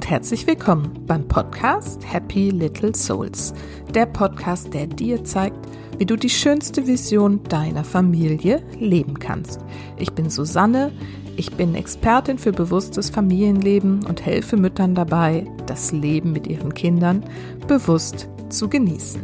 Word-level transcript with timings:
und 0.00 0.08
herzlich 0.08 0.46
willkommen 0.46 1.04
beim 1.06 1.28
Podcast 1.28 2.00
Happy 2.10 2.48
Little 2.48 2.94
Souls. 2.94 3.52
Der 3.92 4.06
Podcast, 4.06 4.72
der 4.72 4.86
dir 4.86 5.22
zeigt, 5.24 5.58
wie 5.98 6.06
du 6.06 6.16
die 6.16 6.30
schönste 6.30 6.86
Vision 6.86 7.42
deiner 7.50 7.84
Familie 7.84 8.62
leben 8.78 9.18
kannst. 9.18 9.60
Ich 9.98 10.10
bin 10.12 10.30
Susanne, 10.30 10.90
ich 11.36 11.52
bin 11.52 11.74
Expertin 11.74 12.38
für 12.38 12.50
bewusstes 12.50 13.10
Familienleben 13.10 14.06
und 14.06 14.24
helfe 14.24 14.56
Müttern 14.56 14.94
dabei, 14.94 15.46
das 15.66 15.92
Leben 15.92 16.32
mit 16.32 16.46
ihren 16.46 16.72
Kindern 16.72 17.22
bewusst 17.68 18.26
zu 18.48 18.70
genießen. 18.70 19.20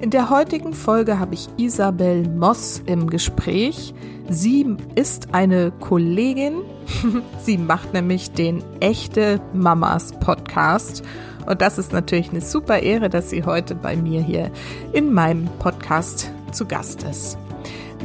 In 0.00 0.10
der 0.10 0.30
heutigen 0.30 0.74
Folge 0.74 1.20
habe 1.20 1.34
ich 1.34 1.48
Isabel 1.58 2.28
Moss 2.28 2.82
im 2.86 3.08
Gespräch. 3.08 3.94
Sie 4.28 4.66
ist 4.96 5.32
eine 5.32 5.70
Kollegin. 5.78 6.54
Sie 7.42 7.58
macht 7.58 7.92
nämlich 7.92 8.32
den 8.32 8.62
Echte 8.80 9.40
Mamas 9.52 10.12
Podcast 10.20 11.02
und 11.46 11.60
das 11.60 11.78
ist 11.78 11.92
natürlich 11.92 12.30
eine 12.30 12.40
super 12.40 12.78
Ehre, 12.80 13.10
dass 13.10 13.30
sie 13.30 13.44
heute 13.44 13.74
bei 13.74 13.96
mir 13.96 14.22
hier 14.22 14.50
in 14.92 15.12
meinem 15.12 15.48
Podcast 15.58 16.30
zu 16.52 16.66
Gast 16.66 17.02
ist. 17.02 17.38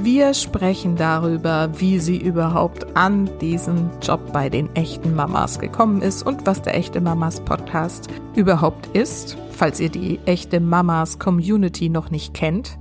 Wir 0.02 0.34
sprechen 0.34 0.96
darüber, 0.96 1.70
wie 1.78 2.00
sie 2.00 2.18
überhaupt 2.18 2.96
an 2.96 3.30
diesen 3.42 3.90
Job 4.02 4.32
bei 4.32 4.50
den 4.50 4.74
echten 4.74 5.14
Mamas 5.14 5.60
gekommen 5.60 6.02
ist 6.02 6.24
und 6.24 6.48
was 6.48 6.62
der 6.62 6.76
echte 6.76 7.02
Mamas 7.02 7.42
Podcast 7.42 8.08
überhaupt 8.34 8.88
ist, 8.96 9.38
falls 9.52 9.80
ihr 9.82 9.90
die 9.90 10.20
echte 10.26 10.62
Mamas 10.62 11.20
Community 11.20 11.90
noch 11.90 12.12
nicht 12.12 12.34
kennt. 12.34 12.79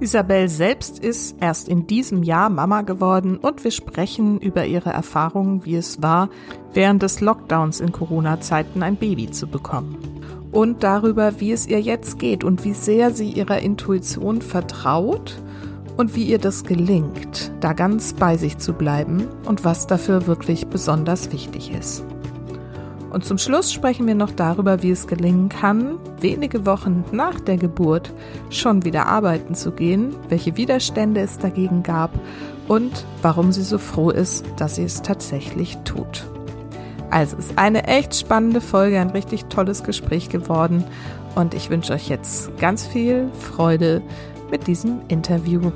Isabel 0.00 0.48
selbst 0.48 1.00
ist 1.00 1.36
erst 1.40 1.68
in 1.68 1.88
diesem 1.88 2.22
Jahr 2.22 2.50
Mama 2.50 2.82
geworden 2.82 3.36
und 3.36 3.64
wir 3.64 3.72
sprechen 3.72 4.38
über 4.38 4.64
ihre 4.64 4.90
Erfahrungen, 4.90 5.64
wie 5.64 5.74
es 5.74 6.00
war, 6.00 6.28
während 6.72 7.02
des 7.02 7.20
Lockdowns 7.20 7.80
in 7.80 7.90
Corona-Zeiten 7.90 8.84
ein 8.84 8.94
Baby 8.94 9.30
zu 9.30 9.48
bekommen. 9.48 9.98
Und 10.52 10.84
darüber, 10.84 11.40
wie 11.40 11.50
es 11.50 11.66
ihr 11.66 11.80
jetzt 11.80 12.20
geht 12.20 12.44
und 12.44 12.64
wie 12.64 12.74
sehr 12.74 13.10
sie 13.10 13.30
ihrer 13.30 13.58
Intuition 13.58 14.40
vertraut 14.40 15.42
und 15.96 16.14
wie 16.14 16.24
ihr 16.24 16.38
das 16.38 16.62
gelingt, 16.62 17.50
da 17.60 17.72
ganz 17.72 18.12
bei 18.12 18.36
sich 18.36 18.58
zu 18.58 18.74
bleiben 18.74 19.26
und 19.46 19.64
was 19.64 19.88
dafür 19.88 20.28
wirklich 20.28 20.68
besonders 20.68 21.32
wichtig 21.32 21.72
ist. 21.72 22.04
Und 23.10 23.24
zum 23.24 23.38
Schluss 23.38 23.72
sprechen 23.72 24.06
wir 24.06 24.14
noch 24.14 24.32
darüber, 24.32 24.82
wie 24.82 24.90
es 24.90 25.06
gelingen 25.06 25.48
kann, 25.48 25.98
wenige 26.20 26.66
Wochen 26.66 27.04
nach 27.10 27.40
der 27.40 27.56
Geburt 27.56 28.12
schon 28.50 28.84
wieder 28.84 29.06
arbeiten 29.06 29.54
zu 29.54 29.72
gehen, 29.72 30.14
welche 30.28 30.56
Widerstände 30.56 31.20
es 31.20 31.38
dagegen 31.38 31.82
gab 31.82 32.10
und 32.68 33.04
warum 33.22 33.50
sie 33.52 33.62
so 33.62 33.78
froh 33.78 34.10
ist, 34.10 34.44
dass 34.56 34.74
sie 34.74 34.84
es 34.84 35.02
tatsächlich 35.02 35.78
tut. 35.84 36.26
Also 37.10 37.38
ist 37.38 37.56
eine 37.56 37.84
echt 37.84 38.14
spannende 38.14 38.60
Folge, 38.60 39.00
ein 39.00 39.10
richtig 39.10 39.46
tolles 39.46 39.82
Gespräch 39.82 40.28
geworden 40.28 40.84
und 41.34 41.54
ich 41.54 41.70
wünsche 41.70 41.94
euch 41.94 42.08
jetzt 42.08 42.58
ganz 42.58 42.86
viel 42.86 43.30
Freude 43.40 44.02
mit 44.50 44.66
diesem 44.66 45.00
Interview. 45.08 45.72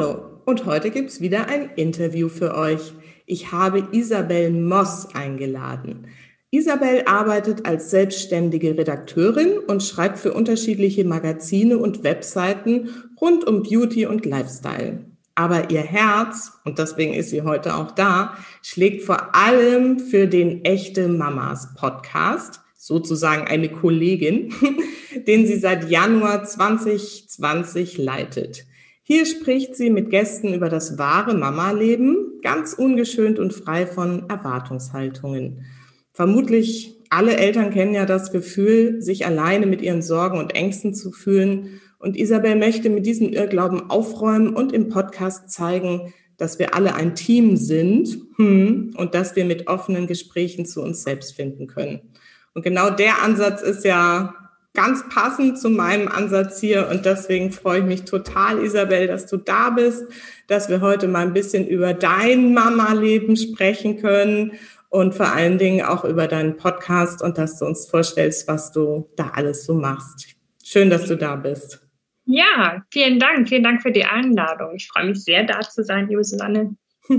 Und 0.00 0.66
heute 0.66 0.90
gibt 0.90 1.10
es 1.10 1.20
wieder 1.20 1.46
ein 1.48 1.70
Interview 1.76 2.28
für 2.28 2.56
euch. 2.56 2.92
Ich 3.26 3.52
habe 3.52 3.88
Isabel 3.92 4.50
Moss 4.50 5.14
eingeladen. 5.14 6.06
Isabel 6.50 7.04
arbeitet 7.06 7.66
als 7.66 7.90
selbstständige 7.90 8.76
Redakteurin 8.76 9.58
und 9.58 9.84
schreibt 9.84 10.18
für 10.18 10.32
unterschiedliche 10.32 11.04
Magazine 11.04 11.78
und 11.78 12.02
Webseiten 12.02 12.88
rund 13.20 13.46
um 13.46 13.62
Beauty 13.62 14.06
und 14.06 14.26
Lifestyle. 14.26 15.04
Aber 15.36 15.70
ihr 15.70 15.82
Herz, 15.82 16.52
und 16.64 16.78
deswegen 16.78 17.14
ist 17.14 17.30
sie 17.30 17.42
heute 17.42 17.76
auch 17.76 17.92
da, 17.92 18.36
schlägt 18.62 19.04
vor 19.04 19.34
allem 19.36 20.00
für 20.00 20.26
den 20.26 20.64
Echte 20.64 21.06
Mamas 21.06 21.74
Podcast, 21.76 22.60
sozusagen 22.76 23.46
eine 23.46 23.68
Kollegin, 23.68 24.52
den 25.28 25.46
sie 25.46 25.58
seit 25.58 25.88
Januar 25.88 26.42
2020 26.44 27.98
leitet. 27.98 28.66
Hier 29.12 29.26
spricht 29.26 29.74
sie 29.74 29.90
mit 29.90 30.10
Gästen 30.10 30.54
über 30.54 30.68
das 30.68 30.96
wahre 30.96 31.34
Mama-Leben, 31.34 32.38
ganz 32.42 32.74
ungeschönt 32.74 33.40
und 33.40 33.52
frei 33.52 33.84
von 33.84 34.30
Erwartungshaltungen. 34.30 35.64
Vermutlich 36.12 36.96
alle 37.10 37.36
Eltern 37.36 37.72
kennen 37.72 37.92
ja 37.92 38.06
das 38.06 38.30
Gefühl, 38.30 39.02
sich 39.02 39.26
alleine 39.26 39.66
mit 39.66 39.82
ihren 39.82 40.00
Sorgen 40.00 40.38
und 40.38 40.54
Ängsten 40.54 40.94
zu 40.94 41.10
fühlen. 41.10 41.80
Und 41.98 42.16
Isabel 42.16 42.54
möchte 42.54 42.88
mit 42.88 43.04
diesem 43.04 43.30
Irrglauben 43.30 43.90
aufräumen 43.90 44.54
und 44.54 44.72
im 44.72 44.88
Podcast 44.90 45.50
zeigen, 45.50 46.14
dass 46.36 46.60
wir 46.60 46.76
alle 46.76 46.94
ein 46.94 47.16
Team 47.16 47.56
sind 47.56 48.16
hm, 48.36 48.94
und 48.96 49.16
dass 49.16 49.34
wir 49.34 49.44
mit 49.44 49.66
offenen 49.66 50.06
Gesprächen 50.06 50.66
zu 50.66 50.82
uns 50.82 51.02
selbst 51.02 51.34
finden 51.34 51.66
können. 51.66 52.12
Und 52.54 52.62
genau 52.62 52.90
der 52.90 53.24
Ansatz 53.24 53.60
ist 53.60 53.84
ja 53.84 54.36
ganz 54.74 55.08
passend 55.08 55.58
zu 55.58 55.68
meinem 55.70 56.08
Ansatz 56.08 56.60
hier. 56.60 56.88
Und 56.88 57.04
deswegen 57.04 57.52
freue 57.52 57.80
ich 57.80 57.86
mich 57.86 58.04
total, 58.04 58.62
Isabel, 58.64 59.06
dass 59.06 59.26
du 59.26 59.36
da 59.36 59.70
bist, 59.70 60.04
dass 60.46 60.68
wir 60.68 60.80
heute 60.80 61.08
mal 61.08 61.26
ein 61.26 61.32
bisschen 61.32 61.66
über 61.66 61.94
dein 61.94 62.54
Mama-Leben 62.54 63.36
sprechen 63.36 63.98
können 64.00 64.52
und 64.88 65.14
vor 65.14 65.32
allen 65.32 65.58
Dingen 65.58 65.84
auch 65.84 66.04
über 66.04 66.26
deinen 66.26 66.56
Podcast 66.56 67.22
und 67.22 67.38
dass 67.38 67.58
du 67.58 67.66
uns 67.66 67.86
vorstellst, 67.86 68.48
was 68.48 68.72
du 68.72 69.08
da 69.16 69.30
alles 69.34 69.64
so 69.64 69.74
machst. 69.74 70.28
Schön, 70.64 70.90
dass 70.90 71.06
du 71.06 71.16
da 71.16 71.36
bist. 71.36 71.80
Ja, 72.26 72.84
vielen 72.92 73.18
Dank. 73.18 73.48
Vielen 73.48 73.64
Dank 73.64 73.82
für 73.82 73.92
die 73.92 74.04
Einladung. 74.04 74.74
Ich 74.76 74.88
freue 74.88 75.06
mich 75.06 75.24
sehr, 75.24 75.44
da 75.44 75.60
zu 75.60 75.82
sein, 75.82 76.08
liebe 76.08 76.24
Susanne. 76.24 76.76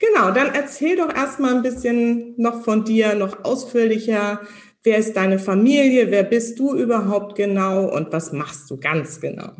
Genau, 0.00 0.32
dann 0.32 0.52
erzähl 0.52 0.96
doch 0.96 1.14
erstmal 1.14 1.54
ein 1.54 1.62
bisschen 1.62 2.34
noch 2.36 2.64
von 2.64 2.84
dir, 2.84 3.14
noch 3.14 3.44
ausführlicher. 3.44 4.40
Wer 4.84 4.98
ist 4.98 5.14
deine 5.14 5.38
Familie? 5.38 6.10
Wer 6.10 6.24
bist 6.24 6.58
du 6.58 6.74
überhaupt 6.74 7.36
genau? 7.36 7.86
Und 7.86 8.12
was 8.12 8.32
machst 8.32 8.70
du 8.70 8.78
ganz 8.78 9.20
genau? 9.20 9.52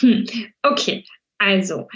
Hm, 0.00 0.24
okay, 0.62 1.04
also 1.38 1.88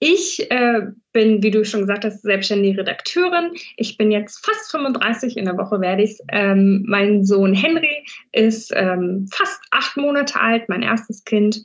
ich 0.00 0.50
äh, 0.50 0.82
bin, 1.12 1.42
wie 1.42 1.52
du 1.52 1.64
schon 1.64 1.80
gesagt 1.80 2.04
hast, 2.04 2.22
selbstständige 2.22 2.80
Redakteurin. 2.80 3.52
Ich 3.76 3.96
bin 3.96 4.10
jetzt 4.10 4.44
fast 4.44 4.70
35, 4.72 5.36
in 5.36 5.44
der 5.44 5.56
Woche 5.56 5.80
werde 5.80 6.02
ich 6.02 6.18
ähm, 6.28 6.84
Mein 6.86 7.24
Sohn 7.24 7.54
Henry 7.54 8.04
ist 8.32 8.72
ähm, 8.74 9.26
fast 9.32 9.62
acht 9.70 9.96
Monate 9.96 10.40
alt, 10.40 10.68
mein 10.68 10.82
erstes 10.82 11.24
Kind, 11.24 11.62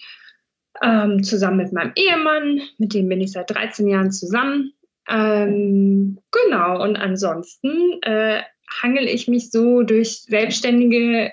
ähm, 0.81 1.23
zusammen 1.23 1.57
mit 1.57 1.73
meinem 1.73 1.91
Ehemann, 1.95 2.61
mit 2.77 2.93
dem 2.93 3.09
bin 3.09 3.19
ich 3.19 3.31
seit 3.31 3.49
13 3.49 3.87
Jahren 3.87 4.11
zusammen. 4.11 4.73
Ähm, 5.07 6.19
genau, 6.31 6.83
und 6.83 6.95
ansonsten 6.95 8.01
äh, 8.03 8.41
hangel 8.81 9.07
ich 9.07 9.27
mich 9.27 9.49
so 9.51 9.83
durch 9.83 10.21
selbstständige 10.23 11.31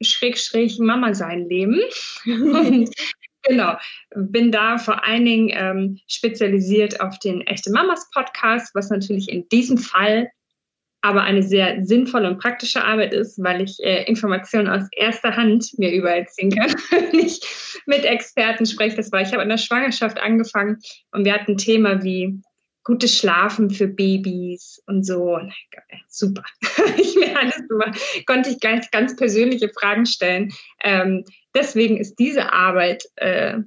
Schrägstrich 0.00 0.78
Mama 0.78 1.14
sein 1.14 1.48
Leben. 1.48 1.80
Und 2.24 2.90
genau, 3.42 3.76
bin 4.14 4.52
da 4.52 4.78
vor 4.78 5.04
allen 5.04 5.24
Dingen 5.24 5.50
ähm, 5.52 5.98
spezialisiert 6.06 7.00
auf 7.00 7.18
den 7.18 7.42
Echte 7.42 7.70
Mamas 7.70 8.08
Podcast, 8.12 8.74
was 8.74 8.90
natürlich 8.90 9.28
in 9.28 9.48
diesem 9.48 9.78
Fall 9.78 10.30
aber 11.00 11.22
eine 11.22 11.44
sehr 11.44 11.84
sinnvolle 11.84 12.28
und 12.28 12.40
praktische 12.40 12.84
Arbeit 12.84 13.12
ist, 13.12 13.42
weil 13.42 13.62
ich 13.62 13.78
äh, 13.80 14.02
Informationen 14.04 14.68
aus 14.68 14.88
erster 14.90 15.36
Hand 15.36 15.78
mir 15.78 15.92
überall 15.92 16.26
ziehen 16.26 16.50
kann, 16.50 16.74
wenn 16.90 17.20
ich 17.20 17.40
mit 17.86 18.04
Experten 18.04 18.66
spreche. 18.66 18.96
Das 18.96 19.12
war, 19.12 19.20
ich 19.20 19.32
habe 19.32 19.44
in 19.44 19.48
der 19.48 19.58
Schwangerschaft 19.58 20.18
angefangen 20.18 20.78
und 21.12 21.24
wir 21.24 21.34
hatten 21.34 21.52
ein 21.52 21.56
Thema 21.56 22.02
wie 22.02 22.40
gutes 22.88 23.18
Schlafen 23.18 23.68
für 23.68 23.86
Babys 23.86 24.82
und 24.86 25.04
so. 25.04 25.38
Super. 26.08 26.42
ich 26.96 27.14
mir 27.16 27.38
alles 27.38 27.60
über, 27.68 27.92
konnte 28.26 28.48
ich 28.48 28.60
ganz, 28.60 28.90
ganz 28.90 29.14
persönliche 29.14 29.68
Fragen 29.68 30.06
stellen. 30.06 30.50
Ähm, 30.82 31.24
deswegen 31.54 31.98
ist 31.98 32.18
diese 32.18 32.50
Arbeit 32.50 33.04
äh, 33.16 33.58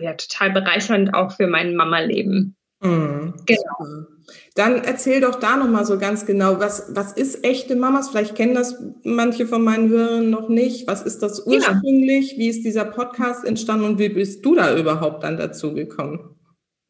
ja 0.00 0.14
total 0.14 0.52
bereichernd 0.52 1.12
auch 1.12 1.32
für 1.32 1.46
mein 1.46 1.76
Mama-Leben. 1.76 2.56
Mhm, 2.80 3.34
genau. 3.44 4.06
Dann 4.54 4.82
erzähl 4.82 5.20
doch 5.20 5.34
da 5.34 5.56
nochmal 5.58 5.84
so 5.84 5.98
ganz 5.98 6.24
genau, 6.24 6.58
was, 6.58 6.86
was 6.88 7.12
ist 7.12 7.44
echte 7.44 7.76
Mamas? 7.76 8.08
Vielleicht 8.08 8.34
kennen 8.34 8.54
das 8.54 8.82
manche 9.02 9.46
von 9.46 9.62
meinen 9.62 9.90
Hörern 9.90 10.30
noch 10.30 10.48
nicht. 10.48 10.86
Was 10.86 11.02
ist 11.02 11.22
das 11.22 11.46
ursprünglich? 11.46 12.32
Ja. 12.32 12.38
Wie 12.38 12.48
ist 12.48 12.64
dieser 12.64 12.86
Podcast 12.86 13.44
entstanden 13.44 13.84
und 13.84 13.98
wie 13.98 14.08
bist 14.08 14.42
du 14.42 14.54
da 14.54 14.74
überhaupt 14.74 15.22
dann 15.22 15.36
dazu 15.36 15.74
gekommen? 15.74 16.34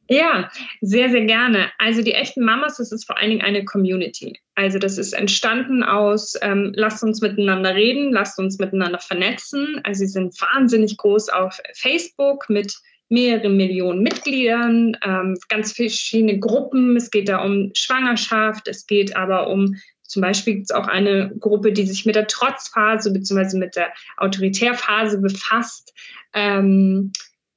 Ja, 0.08 0.50
sehr, 0.82 1.10
sehr 1.10 1.24
gerne. 1.24 1.70
Also 1.78 2.02
die 2.02 2.12
echten 2.12 2.44
Mamas, 2.44 2.76
das 2.76 2.92
ist 2.92 3.06
vor 3.06 3.18
allen 3.18 3.30
Dingen 3.30 3.42
eine 3.42 3.64
Community. 3.64 4.38
Also 4.54 4.78
das 4.78 4.98
ist 4.98 5.14
entstanden 5.14 5.82
aus, 5.82 6.34
ähm, 6.42 6.72
lasst 6.76 7.02
uns 7.02 7.22
miteinander 7.22 7.74
reden, 7.74 8.12
lasst 8.12 8.38
uns 8.38 8.58
miteinander 8.58 8.98
vernetzen. 8.98 9.80
Also 9.82 10.00
sie 10.00 10.08
sind 10.08 10.38
wahnsinnig 10.40 10.98
groß 10.98 11.30
auf 11.30 11.58
Facebook 11.74 12.50
mit 12.50 12.76
mehreren 13.08 13.56
Millionen 13.56 14.02
Mitgliedern, 14.02 14.96
ähm, 15.04 15.38
ganz 15.48 15.72
verschiedene 15.72 16.38
Gruppen. 16.38 16.96
Es 16.96 17.10
geht 17.10 17.28
da 17.28 17.42
um 17.42 17.70
Schwangerschaft, 17.74 18.68
es 18.68 18.86
geht 18.86 19.16
aber 19.16 19.48
um 19.48 19.76
zum 20.06 20.20
Beispiel 20.20 20.54
gibt 20.56 20.70
es 20.70 20.76
auch 20.76 20.86
eine 20.86 21.32
Gruppe, 21.40 21.72
die 21.72 21.86
sich 21.86 22.04
mit 22.04 22.14
der 22.14 22.26
Trotzphase 22.26 23.12
bzw. 23.12 23.56
mit 23.58 23.74
der 23.74 23.92
Autoritärphase 24.18 25.18
befasst. 25.18 25.94
Ähm, 26.34 27.12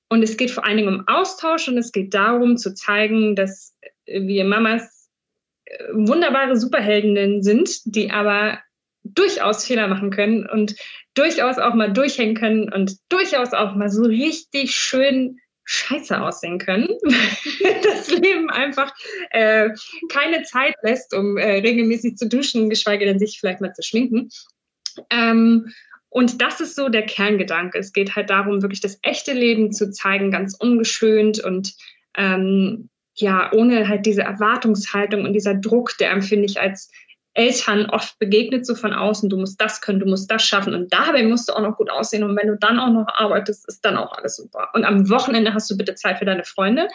Und 0.10 0.24
es 0.24 0.38
geht 0.38 0.52
vor 0.52 0.66
allen 0.66 0.78
Dingen 0.78 1.00
um 1.00 1.08
Austausch 1.08 1.68
und 1.68 1.78
es 1.78 1.92
geht 1.92 2.14
darum 2.14 2.58
zu 2.58 2.74
zeigen, 2.74 3.36
dass 3.36 3.76
wir 4.06 4.46
Mamas 4.46 5.10
äh, 5.66 5.78
wunderbare 5.94 6.56
Superheldinnen 6.56 7.44
sind, 7.44 7.82
die 7.86 8.12
aber 8.12 8.60
durchaus 9.04 9.66
Fehler 9.66 9.88
machen 9.88 10.12
können 10.12 10.48
und 10.48 10.76
durchaus 11.14 11.58
auch 11.58 11.74
mal 11.74 11.92
durchhängen 11.92 12.36
können 12.36 12.72
und 12.72 12.98
durchaus 13.10 13.54
auch 13.54 13.76
mal 13.76 13.90
so 13.90 14.04
richtig 14.04 14.76
schön 14.76 15.40
scheiße 15.64 16.22
aussehen 16.22 16.60
können. 16.60 16.88
das 17.84 18.10
Leben 18.10 18.50
einfach 18.50 18.94
äh, 19.32 19.70
keine 20.10 20.44
Zeit 20.44 20.76
lässt, 20.82 21.14
um 21.14 21.38
äh, 21.38 21.60
regelmäßig 21.60 22.16
zu 22.16 22.28
duschen, 22.28 22.70
geschweige 22.70 23.06
denn 23.06 23.20
sich 23.20 23.40
vielleicht 23.40 23.62
mal 23.62 23.74
zu 23.74 23.84
schminken. 23.84 24.30
Ähm, 25.10 25.74
und 26.10 26.42
das 26.42 26.62
ist 26.62 26.76
so 26.76 26.90
der 26.90 27.06
Kerngedanke. 27.06 27.78
Es 27.78 27.94
geht 27.94 28.16
halt 28.16 28.30
darum, 28.30 28.62
wirklich 28.62 28.82
das 28.82 29.00
echte 29.02 29.34
Leben 29.34 29.72
zu 29.72 29.92
zeigen, 29.92 30.32
ganz 30.32 30.56
ungeschönt 30.56 31.44
und 31.44 31.74
ähm, 32.16 32.90
ja, 33.14 33.52
ohne 33.52 33.88
halt 33.88 34.06
diese 34.06 34.22
Erwartungshaltung 34.22 35.26
und 35.26 35.34
dieser 35.34 35.56
Druck, 35.56 35.98
der 36.00 36.12
empfinde 36.12 36.46
ich 36.46 36.60
als 36.60 36.92
Eltern 37.34 37.88
oft 37.88 38.18
begegnet, 38.20 38.66
so 38.66 38.74
von 38.74 38.94
außen, 38.94 39.30
du 39.30 39.38
musst 39.38 39.62
das 39.62 39.82
können, 39.82 40.00
du 40.00 40.08
musst 40.08 40.30
das 40.32 40.44
schaffen 40.44 40.74
und 40.74 40.92
dabei 40.92 41.24
musst 41.24 41.50
du 41.50 41.54
auch 41.54 41.62
noch 41.62 41.78
gut 41.78 41.92
aussehen 41.92 42.24
und 42.24 42.36
wenn 42.36 42.48
du 42.48 42.58
dann 42.58 42.80
auch 42.80 42.92
noch 42.92 43.08
arbeitest, 43.08 43.68
ist 43.68 43.86
dann 43.86 43.98
auch 43.98 44.12
alles 44.14 44.38
super. 44.38 44.70
Und 44.74 44.86
am 44.86 45.10
Wochenende 45.10 45.54
hast 45.54 45.70
du 45.70 45.78
bitte 45.78 45.96
Zeit 45.96 46.20
für 46.20 46.26
deine 46.26 46.44
Freunde. 46.44 46.88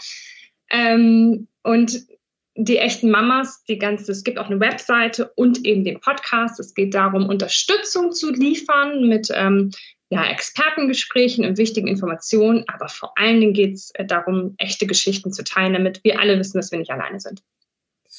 Ähm, 0.70 1.46
und 1.62 2.06
die 2.54 2.78
echten 2.78 3.10
Mamas, 3.10 3.64
die 3.64 3.78
ganze, 3.78 4.12
es 4.12 4.24
gibt 4.24 4.38
auch 4.38 4.50
eine 4.50 4.60
Webseite 4.60 5.32
und 5.36 5.64
eben 5.64 5.84
den 5.84 6.00
Podcast. 6.00 6.60
Es 6.60 6.74
geht 6.74 6.94
darum, 6.94 7.28
Unterstützung 7.28 8.12
zu 8.12 8.30
liefern 8.30 9.08
mit 9.08 9.28
ähm, 9.34 9.70
ja, 10.10 10.26
Expertengesprächen 10.26 11.46
und 11.46 11.56
wichtigen 11.56 11.88
Informationen, 11.88 12.64
aber 12.68 12.88
vor 12.88 13.16
allen 13.16 13.40
Dingen 13.40 13.54
geht 13.54 13.74
es 13.74 13.90
äh, 13.94 14.04
darum, 14.04 14.54
echte 14.58 14.86
Geschichten 14.86 15.32
zu 15.32 15.42
teilen, 15.44 15.72
damit 15.72 16.04
wir 16.04 16.20
alle 16.20 16.38
wissen, 16.38 16.58
dass 16.58 16.70
wir 16.70 16.78
nicht 16.78 16.90
alleine 16.90 17.18
sind. 17.18 17.42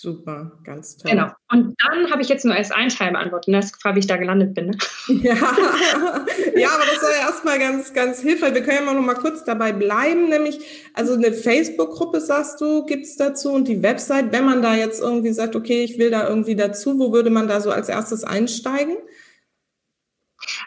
Super, 0.03 0.51
ganz 0.65 0.97
toll. 0.97 1.11
Genau. 1.11 1.31
Und 1.49 1.75
dann 1.81 2.11
habe 2.11 2.21
ich 2.21 2.27
jetzt 2.27 2.43
nur 2.43 2.53
erst 2.53 2.73
einen 2.73 2.89
Teil 2.89 3.13
beantwortet. 3.13 3.47
Und 3.47 3.53
das 3.53 3.67
ist 3.67 3.85
wie 3.85 3.99
ich 3.99 4.05
da 4.05 4.17
gelandet 4.17 4.53
bin. 4.53 4.65
Ne? 4.65 4.77
Ja. 5.23 5.33
ja, 5.33 6.69
aber 6.71 6.83
das 6.91 7.01
war 7.01 7.11
ja 7.17 7.21
erstmal 7.25 7.57
ganz, 7.57 7.93
ganz 7.93 8.19
hilfreich. 8.19 8.53
Wir 8.53 8.63
können 8.63 8.85
ja 8.85 8.93
noch 8.93 9.01
mal 9.01 9.13
kurz 9.13 9.45
dabei 9.45 9.71
bleiben. 9.71 10.27
Nämlich, 10.27 10.59
also 10.93 11.13
eine 11.13 11.31
Facebook-Gruppe, 11.31 12.19
sagst 12.19 12.59
du, 12.59 12.85
gibt 12.85 13.05
es 13.05 13.15
dazu 13.15 13.53
und 13.53 13.69
die 13.69 13.81
Website. 13.81 14.33
Wenn 14.33 14.43
man 14.43 14.61
da 14.61 14.75
jetzt 14.75 14.99
irgendwie 14.99 15.31
sagt, 15.31 15.55
okay, 15.55 15.85
ich 15.85 15.97
will 15.97 16.11
da 16.11 16.27
irgendwie 16.27 16.57
dazu, 16.57 16.99
wo 16.99 17.13
würde 17.13 17.29
man 17.29 17.47
da 17.47 17.61
so 17.61 17.71
als 17.71 17.87
erstes 17.87 18.25
einsteigen? 18.25 18.97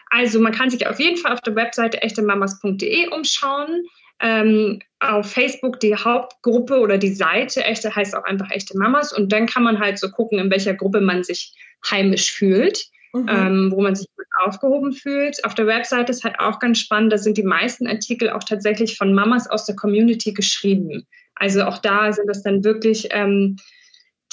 Also 0.09 0.39
man 0.39 0.51
kann 0.51 0.71
sich 0.71 0.87
auf 0.87 0.99
jeden 0.99 1.17
Fall 1.17 1.33
auf 1.33 1.41
der 1.41 1.55
Webseite 1.55 2.01
echtemamas.de 2.01 3.09
umschauen. 3.09 3.83
Ähm, 4.19 4.81
auf 4.99 5.31
Facebook 5.31 5.79
die 5.79 5.95
Hauptgruppe 5.95 6.79
oder 6.79 6.97
die 6.97 7.13
Seite 7.13 7.63
echte 7.63 7.95
heißt 7.95 8.15
auch 8.15 8.23
einfach 8.23 8.49
echte 8.49 8.77
Mamas 8.77 9.13
und 9.13 9.31
dann 9.31 9.45
kann 9.45 9.63
man 9.63 9.79
halt 9.79 9.99
so 9.99 10.09
gucken, 10.09 10.39
in 10.39 10.49
welcher 10.49 10.73
Gruppe 10.73 11.01
man 11.01 11.23
sich 11.23 11.53
heimisch 11.87 12.31
fühlt, 12.31 12.87
mhm. 13.13 13.27
ähm, 13.29 13.71
wo 13.71 13.81
man 13.81 13.95
sich 13.95 14.07
gut 14.15 14.25
aufgehoben 14.43 14.93
fühlt. 14.93 15.43
Auf 15.45 15.53
der 15.53 15.67
Webseite 15.67 16.11
ist 16.11 16.23
halt 16.23 16.39
auch 16.39 16.59
ganz 16.59 16.79
spannend, 16.79 17.13
da 17.13 17.17
sind 17.17 17.37
die 17.37 17.43
meisten 17.43 17.87
Artikel 17.87 18.31
auch 18.31 18.43
tatsächlich 18.43 18.97
von 18.97 19.13
Mamas 19.13 19.47
aus 19.49 19.65
der 19.65 19.75
Community 19.75 20.33
geschrieben. 20.33 21.05
Also 21.35 21.63
auch 21.63 21.77
da 21.77 22.11
sind 22.11 22.27
das 22.27 22.41
dann 22.41 22.63
wirklich 22.63 23.09
ähm, 23.11 23.57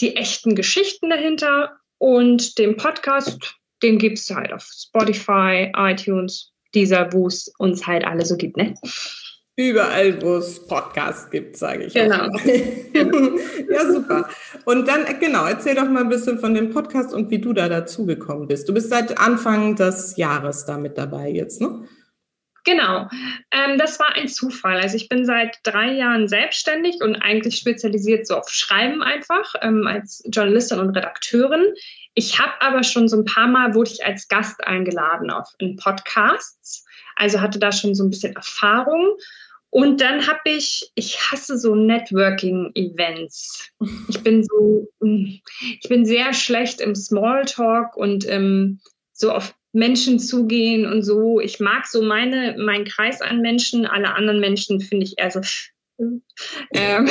die 0.01 0.17
echten 0.17 0.55
Geschichten 0.55 1.11
dahinter 1.11 1.77
und 1.99 2.59
den 2.59 2.77
Podcast, 2.77 3.57
den 3.83 3.99
gibt 3.99 4.19
es 4.19 4.31
halt 4.31 4.53
auf 4.53 4.65
Spotify, 4.65 5.71
iTunes, 5.77 6.53
dieser, 6.75 7.13
wo 7.13 7.27
es 7.27 7.53
uns 7.59 7.87
halt 7.87 8.05
alle 8.05 8.25
so 8.25 8.37
gibt, 8.37 8.57
ne? 8.57 8.75
Überall, 9.57 10.21
wo 10.21 10.37
es 10.37 10.67
Podcasts 10.67 11.31
gibt, 11.31 11.57
sage 11.57 11.85
ich. 11.85 11.95
Genau. 11.95 12.25
ja, 13.71 13.93
super. 13.93 14.29
Und 14.65 14.89
dann, 14.89 15.07
äh, 15.07 15.15
genau, 15.15 15.47
erzähl 15.47 15.77
doch 15.77 15.89
mal 15.89 16.03
ein 16.03 16.09
bisschen 16.09 16.41
von 16.41 16.55
dem 16.55 16.71
Podcast 16.71 17.15
und 17.15 17.31
wie 17.31 17.39
du 17.39 17.53
da 17.53 17.69
dazugekommen 17.69 18.49
bist. 18.49 18.69
Du 18.69 18.75
bist 18.75 18.91
seit 18.91 19.17
Anfang 19.19 19.77
des 19.77 20.17
Jahres 20.17 20.65
da 20.65 20.77
mit 20.77 20.99
dabei 20.99 21.29
jetzt, 21.29 21.61
ne? 21.61 21.87
Genau, 22.65 23.09
ähm, 23.51 23.79
das 23.79 24.01
war 24.01 24.15
ein 24.15 24.27
Zufall. 24.27 24.81
Also 24.81 24.97
ich 24.97 25.09
bin 25.09 25.25
seit 25.25 25.59
drei 25.63 25.93
Jahren 25.93 26.29
selbstständig 26.29 26.97
und 27.03 27.17
eigentlich 27.17 27.57
spezialisiert 27.57 28.27
so 28.27 28.37
auf 28.37 28.49
Schreiben 28.49 29.03
einfach 29.03 29.55
ähm, 29.61 29.87
als 29.87 30.25
Journalistin 30.33 30.81
und 30.81 30.97
Redakteurin. 30.97 31.75
Ich 32.15 32.41
habe 32.41 32.55
aber 32.61 32.83
schon 32.83 33.07
so 33.07 33.19
ein 33.19 33.25
paar 33.27 33.49
Mal 33.49 33.75
wurde 33.75 33.91
ich 33.93 34.05
als 34.05 34.29
Gast 34.29 34.67
eingeladen 34.67 35.31
auf 35.31 35.49
in 35.59 35.77
Podcasts, 35.77 36.87
also 37.17 37.41
hatte 37.41 37.59
da 37.59 37.71
schon 37.71 37.95
so 37.95 38.03
ein 38.03 38.11
bisschen 38.11 38.35
Erfahrung 38.35 39.19
und 39.75 40.01
dann 40.01 40.25
habe 40.29 40.39
ich, 40.45 40.89
ich 40.95 41.19
hasse 41.21 41.59
so 41.59 41.75
Networking-Events. 41.75 43.73
Ich 44.09 44.23
bin 44.23 44.45
so, 44.45 44.89
ich 45.03 45.89
bin 45.89 46.07
sehr 46.07 46.33
schlecht 46.33 46.81
im 46.81 46.95
Smalltalk 46.95 47.97
und 47.97 48.25
ähm, 48.29 48.79
so 49.13 49.33
auf 49.33 49.53
Menschen 49.73 50.21
zugehen 50.21 50.87
und 50.87 51.03
so. 51.03 51.41
Ich 51.41 51.59
mag 51.59 51.89
so 51.89 52.03
meine, 52.03 52.57
meinen 52.57 52.85
Kreis 52.85 53.21
an 53.21 53.41
Menschen. 53.41 53.85
Alle 53.85 54.15
anderen 54.15 54.39
Menschen 54.39 54.81
finde 54.81 55.07
ich 55.07 55.19
eher 55.19 55.33
so. 55.33 55.41
ähm, 56.73 57.07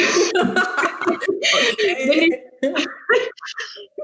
bin 1.97 2.13
ich, 2.13 2.31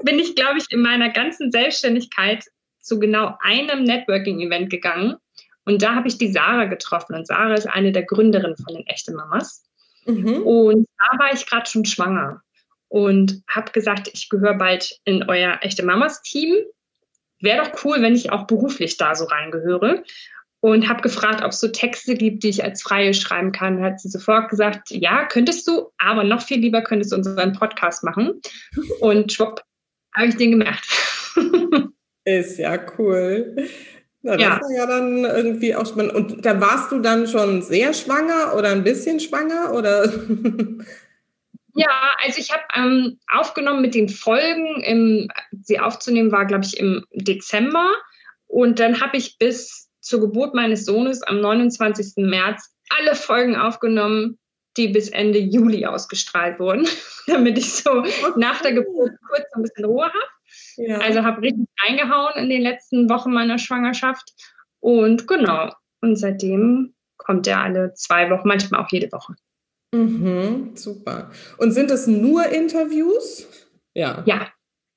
bin 0.04 0.18
ich 0.18 0.34
glaube 0.36 0.58
ich, 0.58 0.66
in 0.68 0.82
meiner 0.82 1.08
ganzen 1.08 1.50
Selbstständigkeit 1.50 2.44
zu 2.82 2.98
genau 2.98 3.38
einem 3.40 3.84
Networking-Event 3.84 4.68
gegangen 4.68 5.16
und 5.64 5.82
da 5.82 5.94
habe 5.94 6.08
ich 6.08 6.18
die 6.18 6.32
Sarah 6.32 6.66
getroffen. 6.66 7.14
Und 7.14 7.26
Sarah 7.26 7.54
ist 7.54 7.68
eine 7.68 7.92
der 7.92 8.04
Gründerinnen 8.04 8.56
von 8.56 8.74
den 8.74 8.86
Echte 8.86 9.12
Mamas. 9.12 9.64
Mhm. 10.06 10.42
Und 10.42 10.88
da 10.98 11.18
war 11.18 11.32
ich 11.32 11.46
gerade 11.46 11.68
schon 11.68 11.84
schwanger 11.84 12.42
und 12.88 13.42
habe 13.48 13.70
gesagt, 13.70 14.10
ich 14.12 14.28
gehöre 14.28 14.54
bald 14.54 14.98
in 15.04 15.28
euer 15.28 15.58
Echte 15.62 15.84
Mamas 15.84 16.22
Team. 16.22 16.56
Wäre 17.40 17.64
doch 17.64 17.84
cool, 17.84 18.02
wenn 18.02 18.16
ich 18.16 18.32
auch 18.32 18.46
beruflich 18.46 18.96
da 18.96 19.14
so 19.14 19.24
reingehöre. 19.24 20.02
Und 20.62 20.90
habe 20.90 21.00
gefragt, 21.00 21.42
ob 21.42 21.52
es 21.52 21.60
so 21.60 21.68
Texte 21.68 22.14
gibt, 22.14 22.42
die 22.42 22.50
ich 22.50 22.62
als 22.62 22.82
Freie 22.82 23.14
schreiben 23.14 23.50
kann. 23.50 23.82
Hat 23.82 23.98
sie 23.98 24.10
sofort 24.10 24.50
gesagt, 24.50 24.90
ja, 24.90 25.24
könntest 25.24 25.66
du, 25.66 25.90
aber 25.96 26.22
noch 26.22 26.42
viel 26.42 26.58
lieber 26.58 26.82
könntest 26.82 27.12
du 27.12 27.16
unseren 27.16 27.54
Podcast 27.54 28.04
machen. 28.04 28.42
Und 29.00 29.32
schwupp, 29.32 29.62
habe 30.14 30.26
ich 30.26 30.36
den 30.36 30.58
gemacht. 30.58 30.86
Ist 32.24 32.58
ja 32.58 32.78
cool. 32.98 33.56
Na, 34.22 34.36
das 34.36 34.42
ja. 34.42 34.60
war 34.60 34.70
ja 34.72 34.86
dann 34.86 35.24
irgendwie 35.24 35.74
auch 35.74 35.86
spannend. 35.86 36.12
Und 36.14 36.44
da 36.44 36.60
warst 36.60 36.92
du 36.92 36.98
dann 36.98 37.26
schon 37.26 37.62
sehr 37.62 37.94
schwanger 37.94 38.54
oder 38.56 38.70
ein 38.70 38.84
bisschen 38.84 39.18
schwanger 39.18 39.72
oder? 39.72 40.12
ja, 41.74 42.14
also 42.22 42.38
ich 42.38 42.52
habe 42.52 42.62
ähm, 42.76 43.18
aufgenommen 43.32 43.80
mit 43.80 43.94
den 43.94 44.08
Folgen. 44.08 44.82
Im, 44.82 45.28
sie 45.62 45.80
aufzunehmen 45.80 46.32
war, 46.32 46.44
glaube 46.46 46.64
ich, 46.64 46.78
im 46.78 47.04
Dezember. 47.12 47.94
Und 48.46 48.78
dann 48.78 49.00
habe 49.00 49.16
ich 49.16 49.38
bis 49.38 49.88
zur 50.00 50.20
Geburt 50.20 50.54
meines 50.54 50.84
Sohnes 50.84 51.22
am 51.22 51.40
29. 51.40 52.14
März 52.16 52.74
alle 52.90 53.14
Folgen 53.14 53.56
aufgenommen, 53.56 54.38
die 54.76 54.88
bis 54.88 55.08
Ende 55.08 55.38
Juli 55.38 55.86
ausgestrahlt 55.86 56.58
wurden, 56.58 56.86
damit 57.26 57.58
ich 57.58 57.72
so 57.72 57.90
okay. 57.90 58.10
nach 58.36 58.60
der 58.60 58.72
Geburt 58.72 59.12
kurz 59.28 59.44
ein 59.54 59.62
bisschen 59.62 59.84
Ruhe 59.84 60.04
habe. 60.04 60.18
Ja. 60.80 60.98
Also 60.98 61.22
habe 61.24 61.42
richtig 61.42 61.66
reingehauen 61.78 62.32
in 62.36 62.48
den 62.48 62.62
letzten 62.62 63.10
Wochen 63.10 63.32
meiner 63.32 63.58
Schwangerschaft. 63.58 64.32
Und 64.80 65.28
genau, 65.28 65.70
und 66.00 66.16
seitdem 66.16 66.94
kommt 67.18 67.46
er 67.46 67.60
alle 67.60 67.92
zwei 67.94 68.30
Wochen, 68.30 68.48
manchmal 68.48 68.80
auch 68.80 68.90
jede 68.90 69.12
Woche. 69.12 69.34
Mhm, 69.92 70.70
super. 70.74 71.30
Und 71.58 71.72
sind 71.72 71.90
es 71.90 72.06
nur 72.06 72.46
Interviews? 72.46 73.46
Ja. 73.92 74.22
Ja, 74.24 74.48